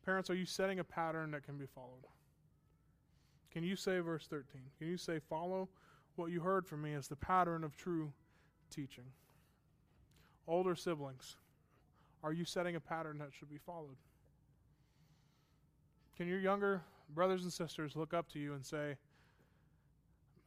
Parents, 0.05 0.29
are 0.29 0.35
you 0.35 0.45
setting 0.45 0.79
a 0.79 0.83
pattern 0.83 1.31
that 1.31 1.43
can 1.43 1.57
be 1.57 1.65
followed? 1.65 2.05
Can 3.51 3.63
you 3.63 3.75
say, 3.75 3.99
verse 3.99 4.27
13, 4.27 4.61
can 4.77 4.87
you 4.87 4.97
say, 4.97 5.19
follow 5.19 5.69
what 6.15 6.31
you 6.31 6.41
heard 6.41 6.67
from 6.67 6.81
me 6.81 6.93
as 6.93 7.07
the 7.07 7.15
pattern 7.15 7.63
of 7.63 7.75
true 7.77 8.11
teaching? 8.69 9.05
Older 10.47 10.75
siblings, 10.75 11.37
are 12.23 12.33
you 12.33 12.45
setting 12.45 12.75
a 12.75 12.79
pattern 12.79 13.17
that 13.19 13.29
should 13.37 13.49
be 13.49 13.57
followed? 13.57 13.95
Can 16.17 16.27
your 16.27 16.39
younger 16.39 16.81
brothers 17.13 17.43
and 17.43 17.53
sisters 17.53 17.95
look 17.95 18.13
up 18.13 18.29
to 18.33 18.39
you 18.39 18.53
and 18.53 18.65
say, 18.65 18.97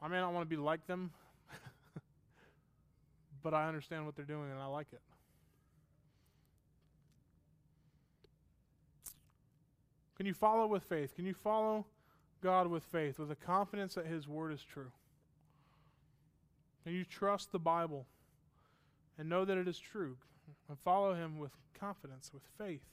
I 0.03 0.09
may 0.09 0.17
not 0.17 0.33
want 0.33 0.49
to 0.49 0.57
be 0.57 0.61
like 0.61 0.87
them, 0.87 1.11
but 3.43 3.55
I 3.55 3.69
understand 3.69 4.05
what 4.05 4.17
they're 4.17 4.25
doing 4.25 4.51
and 4.51 4.61
I 4.61 4.67
like 4.67 4.89
it? 4.93 5.01
Can 10.17 10.27
you 10.27 10.35
follow 10.35 10.67
with 10.67 10.85
faith? 10.85 11.17
Can 11.17 11.25
you 11.25 11.35
follow 11.35 11.87
God 12.43 12.67
with 12.67 12.85
faith, 12.85 13.19
with 13.19 13.31
a 13.31 13.37
confidence 13.37 13.95
that 13.95 14.07
His 14.07 14.29
Word 14.29 14.53
is 14.53 14.63
true? 14.63 14.93
Can 16.85 16.93
you 16.93 17.05
trust 17.05 17.51
the 17.53 17.59
Bible 17.59 18.07
and 19.19 19.29
know 19.29 19.45
that 19.45 19.57
it 19.57 19.69
is 19.69 19.79
true? 19.79 20.17
And 20.69 20.79
follow 20.85 21.15
Him 21.15 21.39
with 21.39 21.53
confidence, 21.79 22.31
with 22.33 22.43
faith? 22.59 22.85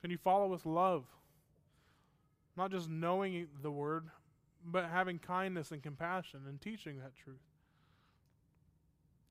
Can 0.00 0.10
you 0.10 0.18
follow 0.18 0.48
with 0.48 0.66
love? 0.66 1.04
Not 2.56 2.70
just 2.70 2.88
knowing 2.88 3.48
the 3.62 3.70
word, 3.70 4.04
but 4.64 4.86
having 4.86 5.18
kindness 5.18 5.70
and 5.70 5.82
compassion 5.82 6.40
and 6.48 6.60
teaching 6.60 6.98
that 6.98 7.14
truth. 7.14 7.36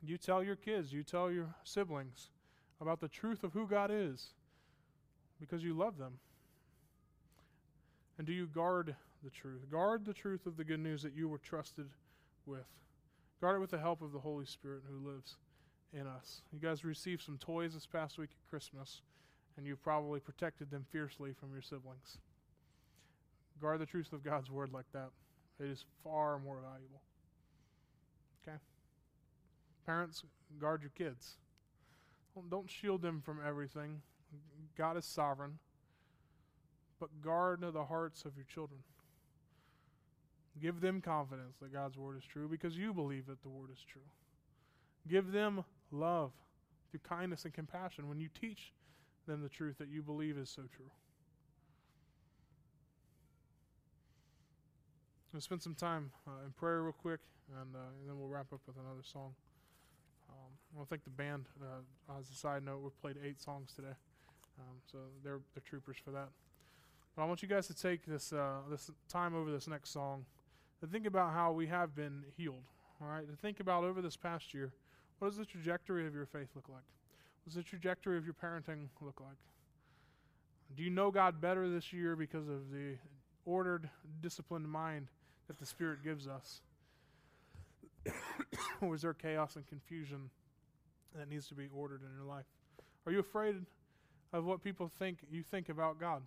You 0.04 0.18
tell 0.18 0.44
your 0.44 0.56
kids, 0.56 0.94
you 0.94 1.04
tell 1.04 1.32
your 1.32 1.56
siblings 1.64 2.30
about 2.80 3.02
the 3.02 3.08
truth 3.08 3.44
of 3.44 3.54
who 3.54 3.68
God 3.68 3.90
is 3.92 4.28
because 5.40 5.64
you 5.64 5.74
love 5.74 5.98
them. 5.98 6.20
And 8.18 8.28
do 8.28 8.34
you 8.34 8.46
guard 8.46 8.96
the 9.24 9.30
truth? 9.30 9.70
Guard 9.72 10.06
the 10.06 10.14
truth 10.14 10.46
of 10.46 10.58
the 10.58 10.64
good 10.64 10.80
news 10.80 11.02
that 11.02 11.16
you 11.16 11.28
were 11.28 11.38
trusted 11.38 11.90
with. 12.46 12.68
Guard 13.42 13.58
it 13.58 13.60
with 13.60 13.72
the 13.72 13.80
help 13.80 14.02
of 14.02 14.14
the 14.14 14.20
Holy 14.20 14.46
Spirit 14.46 14.84
who 14.90 15.10
lives 15.10 15.36
in 15.96 16.08
us. 16.08 16.42
You 16.52 16.60
guys 16.60 16.84
received 16.84 17.24
some 17.24 17.38
toys 17.38 17.74
this 17.74 17.88
past 17.88 18.18
week 18.18 18.30
at 18.32 18.50
Christmas, 18.50 19.02
and 19.58 19.66
you've 19.66 19.82
probably 19.82 20.20
protected 20.20 20.70
them 20.70 20.86
fiercely 20.92 21.32
from 21.34 21.54
your 21.54 21.62
siblings. 21.62 22.18
Guard 23.62 23.80
the 23.80 23.86
truth 23.86 24.12
of 24.12 24.24
God's 24.24 24.52
word 24.52 24.74
like 24.74 24.92
that. 24.92 25.10
It 25.60 25.68
is 25.68 25.86
far 26.04 26.38
more 26.38 26.58
valuable. 26.58 27.02
Okay? 28.46 28.58
Parents, 29.86 30.24
guard 30.60 30.82
your 30.82 30.92
kids. 30.96 31.38
Don't 32.50 32.70
shield 32.70 33.02
them 33.02 33.22
from 33.22 33.40
everything. 33.46 34.02
God 34.78 34.98
is 34.98 35.06
sovereign. 35.06 35.60
But 37.00 37.22
guard 37.22 37.62
the 37.62 37.86
hearts 37.86 38.26
of 38.26 38.36
your 38.36 38.46
children. 38.46 38.82
Give 40.62 40.82
them 40.82 41.02
confidence 41.02 41.58
that 41.62 41.74
God's 41.74 41.98
word 41.98 42.18
is 42.18 42.24
true 42.24 42.48
because 42.50 42.78
you 42.78 42.94
believe 42.94 43.28
that 43.28 43.42
the 43.42 43.50
word 43.50 43.70
is 43.72 43.84
true. 43.90 44.02
Give 45.08 45.32
them 45.32 45.64
love 45.92 46.32
through 46.90 47.02
kindness 47.02 47.46
and 47.46 47.54
compassion 47.54 48.08
when 48.08 48.20
you 48.20 48.30
teach 48.40 48.74
them 49.28 49.42
the 49.42 49.50
truth 49.50 49.78
that 49.80 49.90
you 49.90 50.02
believe 50.02 50.38
is 50.38 50.50
so 50.50 50.64
true. 50.76 50.92
We'll 55.34 55.42
spend 55.42 55.62
some 55.62 55.76
time 55.76 56.12
uh, 56.26 56.46
in 56.46 56.52
prayer 56.54 56.82
real 56.82 56.94
quick, 56.94 57.20
and, 57.60 57.76
uh, 57.76 57.80
and, 58.00 58.10
then 58.10 58.18
we'll 58.18 58.30
wrap 58.30 58.54
up 58.54 58.62
with 58.66 58.78
another 58.78 59.04
song. 59.04 59.34
Um, 60.30 60.52
I 60.74 60.78
want 60.78 60.88
to 60.88 60.96
thank 60.96 61.04
the 61.04 61.10
band. 61.10 61.46
Uh, 61.62 62.18
as 62.18 62.30
a 62.30 62.34
side 62.34 62.64
note, 62.64 62.80
we've 62.82 63.02
played 63.02 63.18
eight 63.22 63.42
songs 63.42 63.74
today, 63.76 63.96
um, 64.60 64.78
so 64.90 64.98
they're 65.26 65.42
they're 65.54 65.64
troopers 65.66 65.98
for 65.98 66.12
that. 66.12 66.30
But 67.16 67.24
I 67.24 67.26
want 67.26 67.42
you 67.42 67.50
guys 67.50 67.68
to 67.68 67.76
take 67.76 68.06
this 68.06 68.32
uh, 68.32 68.60
this 68.70 68.90
time 69.10 69.36
over 69.36 69.52
this 69.52 69.68
next 69.68 69.90
song 69.90 70.26
to 70.80 70.88
think 70.88 71.06
about 71.06 71.34
how 71.34 71.52
we 71.52 71.68
have 71.68 71.94
been 71.94 72.24
healed. 72.38 72.64
All 73.02 73.10
right, 73.10 73.30
to 73.30 73.36
think 73.36 73.60
about 73.60 73.84
over 73.84 74.02
this 74.02 74.16
past 74.16 74.54
year 74.54 74.72
what 75.26 75.32
does 75.32 75.40
the 75.40 75.46
trajectory 75.46 76.06
of 76.06 76.14
your 76.14 76.28
faith 76.28 76.50
look 76.54 76.70
like? 76.70 76.84
What 77.44 77.46
does 77.46 77.56
the 77.56 77.64
trajectory 77.64 78.16
of 78.16 78.26
your 78.26 78.36
parenting 78.36 78.90
look 79.02 79.20
like? 79.20 79.40
Do 80.78 80.84
you 80.84 80.92
know 80.92 81.10
God 81.10 81.42
better 81.42 81.68
this 81.68 81.92
year 81.92 82.16
because 82.16 82.48
of 82.48 82.70
the 82.72 82.98
ordered, 83.44 83.90
disciplined 84.22 84.70
mind 84.70 85.08
that 85.48 85.58
the 85.58 85.66
Spirit 85.66 86.04
gives 86.04 86.28
us? 86.28 86.62
or 88.82 88.94
is 88.94 89.02
there 89.02 89.16
chaos 89.16 89.56
and 89.56 89.66
confusion 89.66 90.30
that 91.16 91.28
needs 91.28 91.48
to 91.48 91.56
be 91.56 91.70
ordered 91.76 92.02
in 92.04 92.16
your 92.16 92.32
life? 92.32 92.46
Are 93.08 93.12
you 93.12 93.18
afraid 93.18 93.56
of 94.32 94.46
what 94.46 94.64
people 94.64 94.92
think 95.00 95.18
you 95.32 95.42
think 95.42 95.70
about 95.70 96.00
God? 96.00 96.22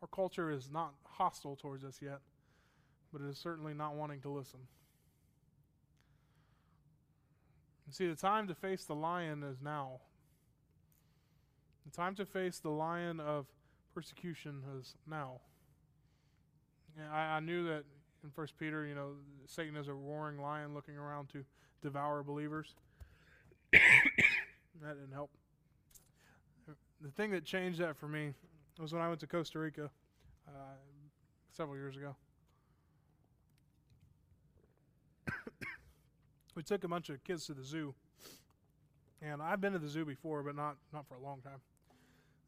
Our 0.00 0.06
culture 0.06 0.52
is 0.52 0.70
not 0.72 0.94
hostile 1.02 1.56
towards 1.56 1.82
us 1.82 1.98
yet, 2.00 2.20
but 3.12 3.20
it 3.20 3.28
is 3.28 3.36
certainly 3.36 3.74
not 3.74 3.96
wanting 3.96 4.20
to 4.20 4.28
listen. 4.28 4.60
See, 7.90 8.08
the 8.08 8.16
time 8.16 8.48
to 8.48 8.54
face 8.54 8.84
the 8.84 8.94
lion 8.94 9.42
is 9.42 9.58
now. 9.62 10.00
The 11.84 11.90
time 11.90 12.14
to 12.16 12.24
face 12.24 12.58
the 12.58 12.70
lion 12.70 13.20
of 13.20 13.46
persecution 13.94 14.62
is 14.78 14.94
now. 15.06 15.40
I, 17.12 17.20
I 17.20 17.40
knew 17.40 17.66
that 17.66 17.84
in 18.22 18.30
First 18.30 18.56
Peter, 18.58 18.86
you 18.86 18.94
know, 18.94 19.12
Satan 19.46 19.76
is 19.76 19.88
a 19.88 19.94
roaring 19.94 20.40
lion 20.40 20.74
looking 20.74 20.96
around 20.96 21.28
to 21.30 21.44
devour 21.82 22.22
believers. 22.22 22.74
that 23.72 23.80
didn't 24.82 25.12
help. 25.12 25.30
The 27.00 27.10
thing 27.10 27.32
that 27.32 27.44
changed 27.44 27.80
that 27.80 27.96
for 27.96 28.06
me 28.06 28.32
was 28.78 28.92
when 28.92 29.02
I 29.02 29.08
went 29.08 29.20
to 29.20 29.26
Costa 29.26 29.58
Rica 29.58 29.90
uh, 30.46 30.76
several 31.50 31.76
years 31.76 31.96
ago. 31.96 32.14
We 36.54 36.62
took 36.62 36.84
a 36.84 36.88
bunch 36.88 37.08
of 37.08 37.22
kids 37.24 37.46
to 37.46 37.54
the 37.54 37.64
zoo. 37.64 37.94
And 39.20 39.40
I've 39.40 39.60
been 39.60 39.72
to 39.72 39.78
the 39.78 39.88
zoo 39.88 40.04
before, 40.04 40.42
but 40.42 40.56
not 40.56 40.76
not 40.92 41.06
for 41.06 41.14
a 41.14 41.20
long 41.20 41.40
time. 41.40 41.60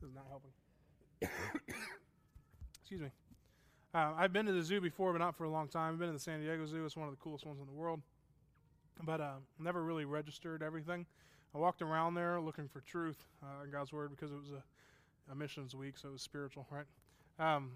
This 0.00 0.08
is 0.10 0.14
not 0.14 0.26
helping. 0.28 0.50
Excuse 2.80 3.00
me. 3.00 3.10
Uh, 3.94 4.12
I've 4.16 4.32
been 4.32 4.46
to 4.46 4.52
the 4.52 4.62
zoo 4.62 4.80
before, 4.80 5.12
but 5.12 5.18
not 5.18 5.36
for 5.36 5.44
a 5.44 5.50
long 5.50 5.68
time. 5.68 5.92
I've 5.92 5.98
been 6.00 6.08
to 6.08 6.14
the 6.14 6.18
San 6.18 6.40
Diego 6.40 6.66
Zoo. 6.66 6.84
It's 6.84 6.96
one 6.96 7.06
of 7.06 7.14
the 7.14 7.20
coolest 7.20 7.46
ones 7.46 7.60
in 7.60 7.66
the 7.66 7.72
world. 7.72 8.02
But 9.04 9.20
uh, 9.20 9.34
never 9.58 9.84
really 9.84 10.04
registered 10.04 10.62
everything. 10.62 11.06
I 11.54 11.58
walked 11.58 11.82
around 11.82 12.14
there 12.14 12.40
looking 12.40 12.68
for 12.68 12.80
truth 12.80 13.24
uh, 13.42 13.64
in 13.64 13.70
God's 13.70 13.92
Word 13.92 14.10
because 14.10 14.32
it 14.32 14.36
was 14.36 14.50
a, 14.50 15.32
a 15.32 15.34
missions 15.36 15.74
week, 15.76 15.96
so 15.96 16.08
it 16.08 16.12
was 16.12 16.22
spiritual, 16.22 16.66
right? 16.70 16.86
Um, 17.38 17.70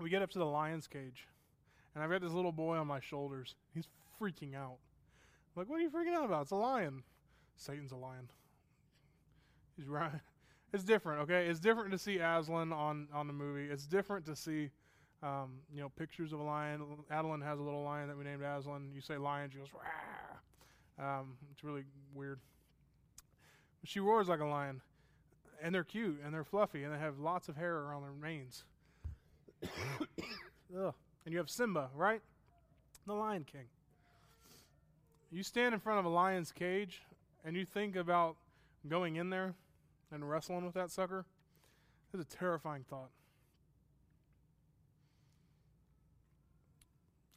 we 0.00 0.08
get 0.08 0.22
up 0.22 0.30
to 0.30 0.38
the 0.38 0.46
lion's 0.46 0.86
cage, 0.86 1.28
and 1.94 2.02
I've 2.02 2.10
got 2.10 2.22
this 2.22 2.32
little 2.32 2.52
boy 2.52 2.76
on 2.76 2.86
my 2.86 3.00
shoulders. 3.00 3.54
He's 3.74 3.86
freaking 4.18 4.54
out. 4.54 4.78
Like, 5.56 5.68
what 5.68 5.78
are 5.78 5.82
you 5.82 5.90
freaking 5.90 6.14
out 6.14 6.24
about? 6.24 6.42
It's 6.42 6.50
a 6.50 6.56
lion. 6.56 7.02
Satan's 7.56 7.92
a 7.92 7.96
lion. 7.96 8.28
He's 9.76 9.86
right. 9.86 10.12
It's 10.72 10.82
different, 10.82 11.20
okay? 11.20 11.46
It's 11.46 11.60
different 11.60 11.92
to 11.92 11.98
see 11.98 12.18
Aslan 12.18 12.72
on, 12.72 13.06
on 13.14 13.28
the 13.28 13.32
movie. 13.32 13.70
It's 13.70 13.86
different 13.86 14.26
to 14.26 14.34
see, 14.34 14.70
um, 15.22 15.60
you 15.72 15.80
know, 15.80 15.88
pictures 15.88 16.32
of 16.32 16.40
a 16.40 16.42
lion. 16.42 16.82
Adeline 17.12 17.42
has 17.42 17.60
a 17.60 17.62
little 17.62 17.84
lion 17.84 18.08
that 18.08 18.18
we 18.18 18.24
named 18.24 18.42
Aslan. 18.42 18.90
You 18.92 19.00
say 19.00 19.16
lion, 19.16 19.50
she 19.52 19.58
goes, 19.58 19.68
Rah! 19.72 21.20
Um, 21.20 21.36
it's 21.52 21.62
really 21.62 21.84
weird. 22.12 22.40
She 23.84 24.00
roars 24.00 24.26
like 24.26 24.40
a 24.40 24.46
lion. 24.46 24.80
And 25.62 25.72
they're 25.72 25.84
cute, 25.84 26.20
and 26.24 26.34
they're 26.34 26.42
fluffy, 26.42 26.82
and 26.82 26.92
they 26.92 26.98
have 26.98 27.20
lots 27.20 27.48
of 27.48 27.54
hair 27.54 27.76
around 27.76 28.02
their 28.02 28.10
manes. 28.10 28.64
Ugh. 30.76 30.94
And 31.24 31.32
you 31.32 31.38
have 31.38 31.48
Simba, 31.48 31.88
right? 31.94 32.20
The 33.06 33.14
Lion 33.14 33.44
King. 33.44 33.66
You 35.30 35.42
stand 35.42 35.74
in 35.74 35.80
front 35.80 35.98
of 35.98 36.04
a 36.04 36.08
lion's 36.08 36.52
cage, 36.52 37.02
and 37.44 37.56
you 37.56 37.64
think 37.64 37.96
about 37.96 38.36
going 38.88 39.16
in 39.16 39.30
there 39.30 39.54
and 40.12 40.28
wrestling 40.28 40.64
with 40.64 40.74
that 40.74 40.90
sucker, 40.90 41.24
it's 42.12 42.22
a 42.22 42.36
terrifying 42.36 42.84
thought. 42.88 43.10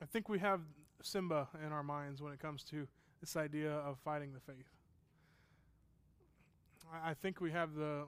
I 0.02 0.06
think 0.06 0.30
we 0.30 0.40
have 0.40 0.62
Simba 1.02 1.48
in 1.66 1.72
our 1.72 1.84
minds 1.84 2.22
when 2.22 2.32
it 2.32 2.40
comes 2.40 2.64
to 2.66 2.88
this 3.20 3.36
idea 3.36 3.72
of 3.72 3.98
fighting 4.00 4.32
the 4.34 4.40
faith. 4.40 4.68
I, 6.94 7.12
I 7.12 7.14
think 7.14 7.42
we 7.42 7.52
have 7.52 7.74
the 7.74 8.04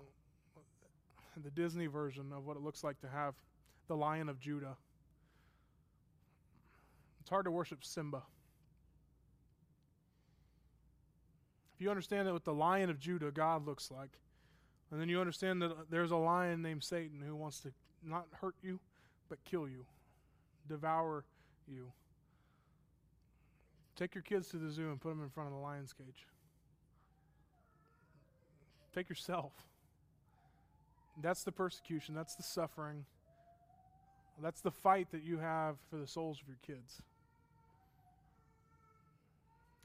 the 1.44 1.50
Disney 1.52 1.88
version 1.88 2.34
of 2.34 2.46
what 2.46 2.58
it 2.58 2.64
looks 2.64 2.84
like 2.84 3.00
to 3.00 3.08
have 3.08 3.34
the 3.88 3.96
Lion 3.96 4.28
of 4.28 4.40
Judah. 4.40 4.76
It's 7.22 7.30
hard 7.30 7.46
to 7.46 7.52
worship 7.52 7.84
Simba. 7.84 8.24
If 11.80 11.84
you 11.84 11.90
understand 11.90 12.28
that 12.28 12.34
what 12.34 12.44
the 12.44 12.54
Lion 12.54 12.90
of 12.90 13.00
Judah 13.00 13.32
God 13.32 13.66
looks 13.66 13.90
like, 13.90 14.20
and 14.92 15.00
then 15.00 15.08
you 15.08 15.22
understand 15.22 15.62
that 15.62 15.90
there's 15.90 16.12
a 16.12 16.18
lion 16.18 16.62
named 16.62 16.84
Satan 16.84 17.22
who 17.26 17.38
wants 17.38 17.62
to 17.62 17.72
not 18.04 18.26
hurt 18.42 18.56
you, 18.62 18.82
but 19.30 19.38
kill 19.46 19.66
you, 19.66 19.86
devour 20.68 21.24
you. 21.70 21.86
Take 23.96 24.14
your 24.14 24.24
kids 24.24 24.50
to 24.50 24.58
the 24.58 24.70
zoo 24.70 24.90
and 24.90 25.00
put 25.00 25.10
them 25.10 25.24
in 25.24 25.30
front 25.30 25.48
of 25.48 25.54
the 25.54 25.62
lion's 25.62 25.94
cage. 25.94 26.28
Take 28.94 29.08
yourself. 29.08 29.54
That's 31.22 31.44
the 31.44 31.52
persecution, 31.54 32.14
that's 32.14 32.36
the 32.36 32.44
suffering, 32.44 33.06
that's 34.42 34.60
the 34.60 34.72
fight 34.72 35.12
that 35.12 35.24
you 35.24 35.38
have 35.38 35.78
for 35.90 35.96
the 35.96 36.08
souls 36.08 36.42
of 36.42 36.48
your 36.50 36.58
kids. 36.66 37.02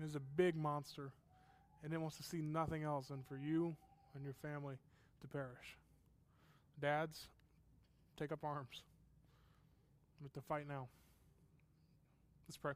There's 0.01 0.17
a 0.17 0.21
big 0.21 0.57
monster, 0.57 1.13
and 1.85 1.93
it 1.93 2.01
wants 2.01 2.17
to 2.17 2.23
see 2.23 2.41
nothing 2.41 2.83
else 2.83 3.09
than 3.09 3.23
for 3.29 3.37
you 3.37 3.77
and 4.15 4.25
your 4.25 4.35
family 4.35 4.77
to 5.21 5.29
perish. 5.29 5.77
Dads, 6.81 7.29
take 8.17 8.33
up 8.33 8.43
arms. 8.43 8.83
We 10.21 10.25
have 10.25 10.33
to 10.33 10.41
fight 10.41 10.67
now. 10.67 10.89
Let's 12.49 12.57
pray. 12.57 12.73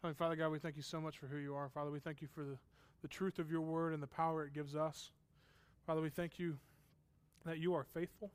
Heavenly 0.00 0.16
Father 0.16 0.36
God, 0.36 0.50
we 0.50 0.58
thank 0.58 0.76
you 0.76 0.82
so 0.82 1.00
much 1.00 1.18
for 1.18 1.26
who 1.26 1.38
you 1.38 1.54
are. 1.54 1.68
Father, 1.68 1.90
we 1.90 1.98
thank 1.98 2.22
you 2.22 2.28
for 2.32 2.44
the, 2.44 2.56
the 3.02 3.08
truth 3.08 3.38
of 3.38 3.50
your 3.50 3.62
word 3.62 3.92
and 3.92 4.02
the 4.02 4.06
power 4.06 4.44
it 4.44 4.52
gives 4.52 4.76
us. 4.76 5.10
Father, 5.86 6.00
we 6.00 6.10
thank 6.10 6.38
you 6.38 6.56
that 7.44 7.58
you 7.58 7.74
are 7.74 7.84
faithful. 7.84 8.30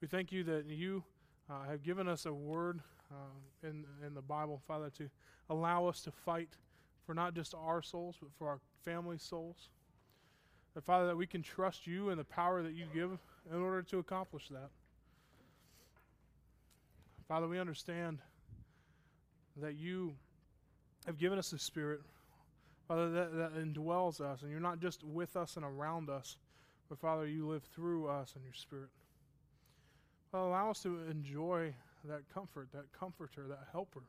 We 0.00 0.08
thank 0.08 0.30
you 0.30 0.44
that 0.44 0.66
you 0.66 1.02
uh, 1.50 1.64
have 1.68 1.82
given 1.82 2.06
us 2.08 2.26
a 2.26 2.32
word 2.32 2.80
uh, 3.10 3.68
in, 3.68 3.84
in 4.06 4.14
the 4.14 4.22
Bible, 4.22 4.60
Father, 4.66 4.90
to 4.98 5.08
allow 5.50 5.86
us 5.86 6.00
to 6.02 6.10
fight 6.10 6.50
for 7.06 7.14
not 7.14 7.34
just 7.34 7.54
our 7.54 7.82
souls, 7.82 8.16
but 8.20 8.30
for 8.38 8.48
our 8.48 8.60
family 8.84 9.18
souls. 9.18 9.68
That, 10.74 10.84
Father, 10.84 11.06
that 11.06 11.16
we 11.16 11.26
can 11.26 11.42
trust 11.42 11.86
you 11.86 12.10
and 12.10 12.18
the 12.18 12.24
power 12.24 12.62
that 12.62 12.72
you 12.72 12.86
give 12.92 13.16
in 13.52 13.60
order 13.60 13.82
to 13.82 13.98
accomplish 13.98 14.48
that. 14.48 14.70
Father, 17.28 17.46
we 17.48 17.58
understand 17.58 18.18
that 19.56 19.74
you 19.76 20.14
have 21.06 21.18
given 21.18 21.38
us 21.38 21.52
a 21.52 21.58
spirit, 21.58 22.00
Father, 22.88 23.10
that, 23.10 23.36
that 23.36 23.54
indwells 23.54 24.20
us, 24.20 24.42
and 24.42 24.50
you're 24.50 24.60
not 24.60 24.80
just 24.80 25.04
with 25.04 25.36
us 25.36 25.56
and 25.56 25.64
around 25.64 26.10
us, 26.10 26.36
but 26.88 26.98
Father, 26.98 27.26
you 27.26 27.48
live 27.48 27.62
through 27.74 28.08
us 28.08 28.34
in 28.36 28.42
your 28.42 28.52
spirit. 28.52 28.90
Father, 30.32 30.48
allow 30.48 30.70
us 30.70 30.82
to 30.82 30.98
enjoy 31.08 31.72
that 32.04 32.22
comfort, 32.32 32.68
that 32.72 32.92
comforter, 32.98 33.46
that 33.48 33.68
helper. 33.70 34.02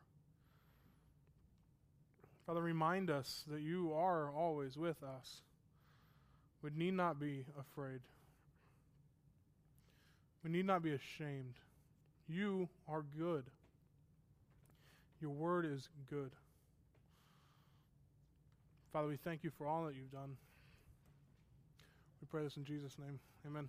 Father, 2.46 2.62
remind 2.62 3.10
us 3.10 3.44
that 3.50 3.60
you 3.60 3.92
are 3.92 4.30
always 4.30 4.76
with 4.76 5.02
us. 5.02 5.42
We 6.62 6.70
need 6.76 6.94
not 6.94 7.18
be 7.18 7.44
afraid. 7.58 8.00
We 10.44 10.50
need 10.50 10.64
not 10.64 10.82
be 10.82 10.92
ashamed. 10.92 11.54
You 12.28 12.68
are 12.88 13.04
good. 13.18 13.44
Your 15.20 15.32
word 15.32 15.66
is 15.66 15.88
good. 16.08 16.30
Father, 18.92 19.08
we 19.08 19.16
thank 19.16 19.42
you 19.42 19.50
for 19.58 19.66
all 19.66 19.84
that 19.86 19.94
you've 19.94 20.12
done. 20.12 20.36
We 22.20 22.28
pray 22.30 22.44
this 22.44 22.56
in 22.56 22.64
Jesus' 22.64 22.96
name. 22.98 23.18
Amen. 23.46 23.68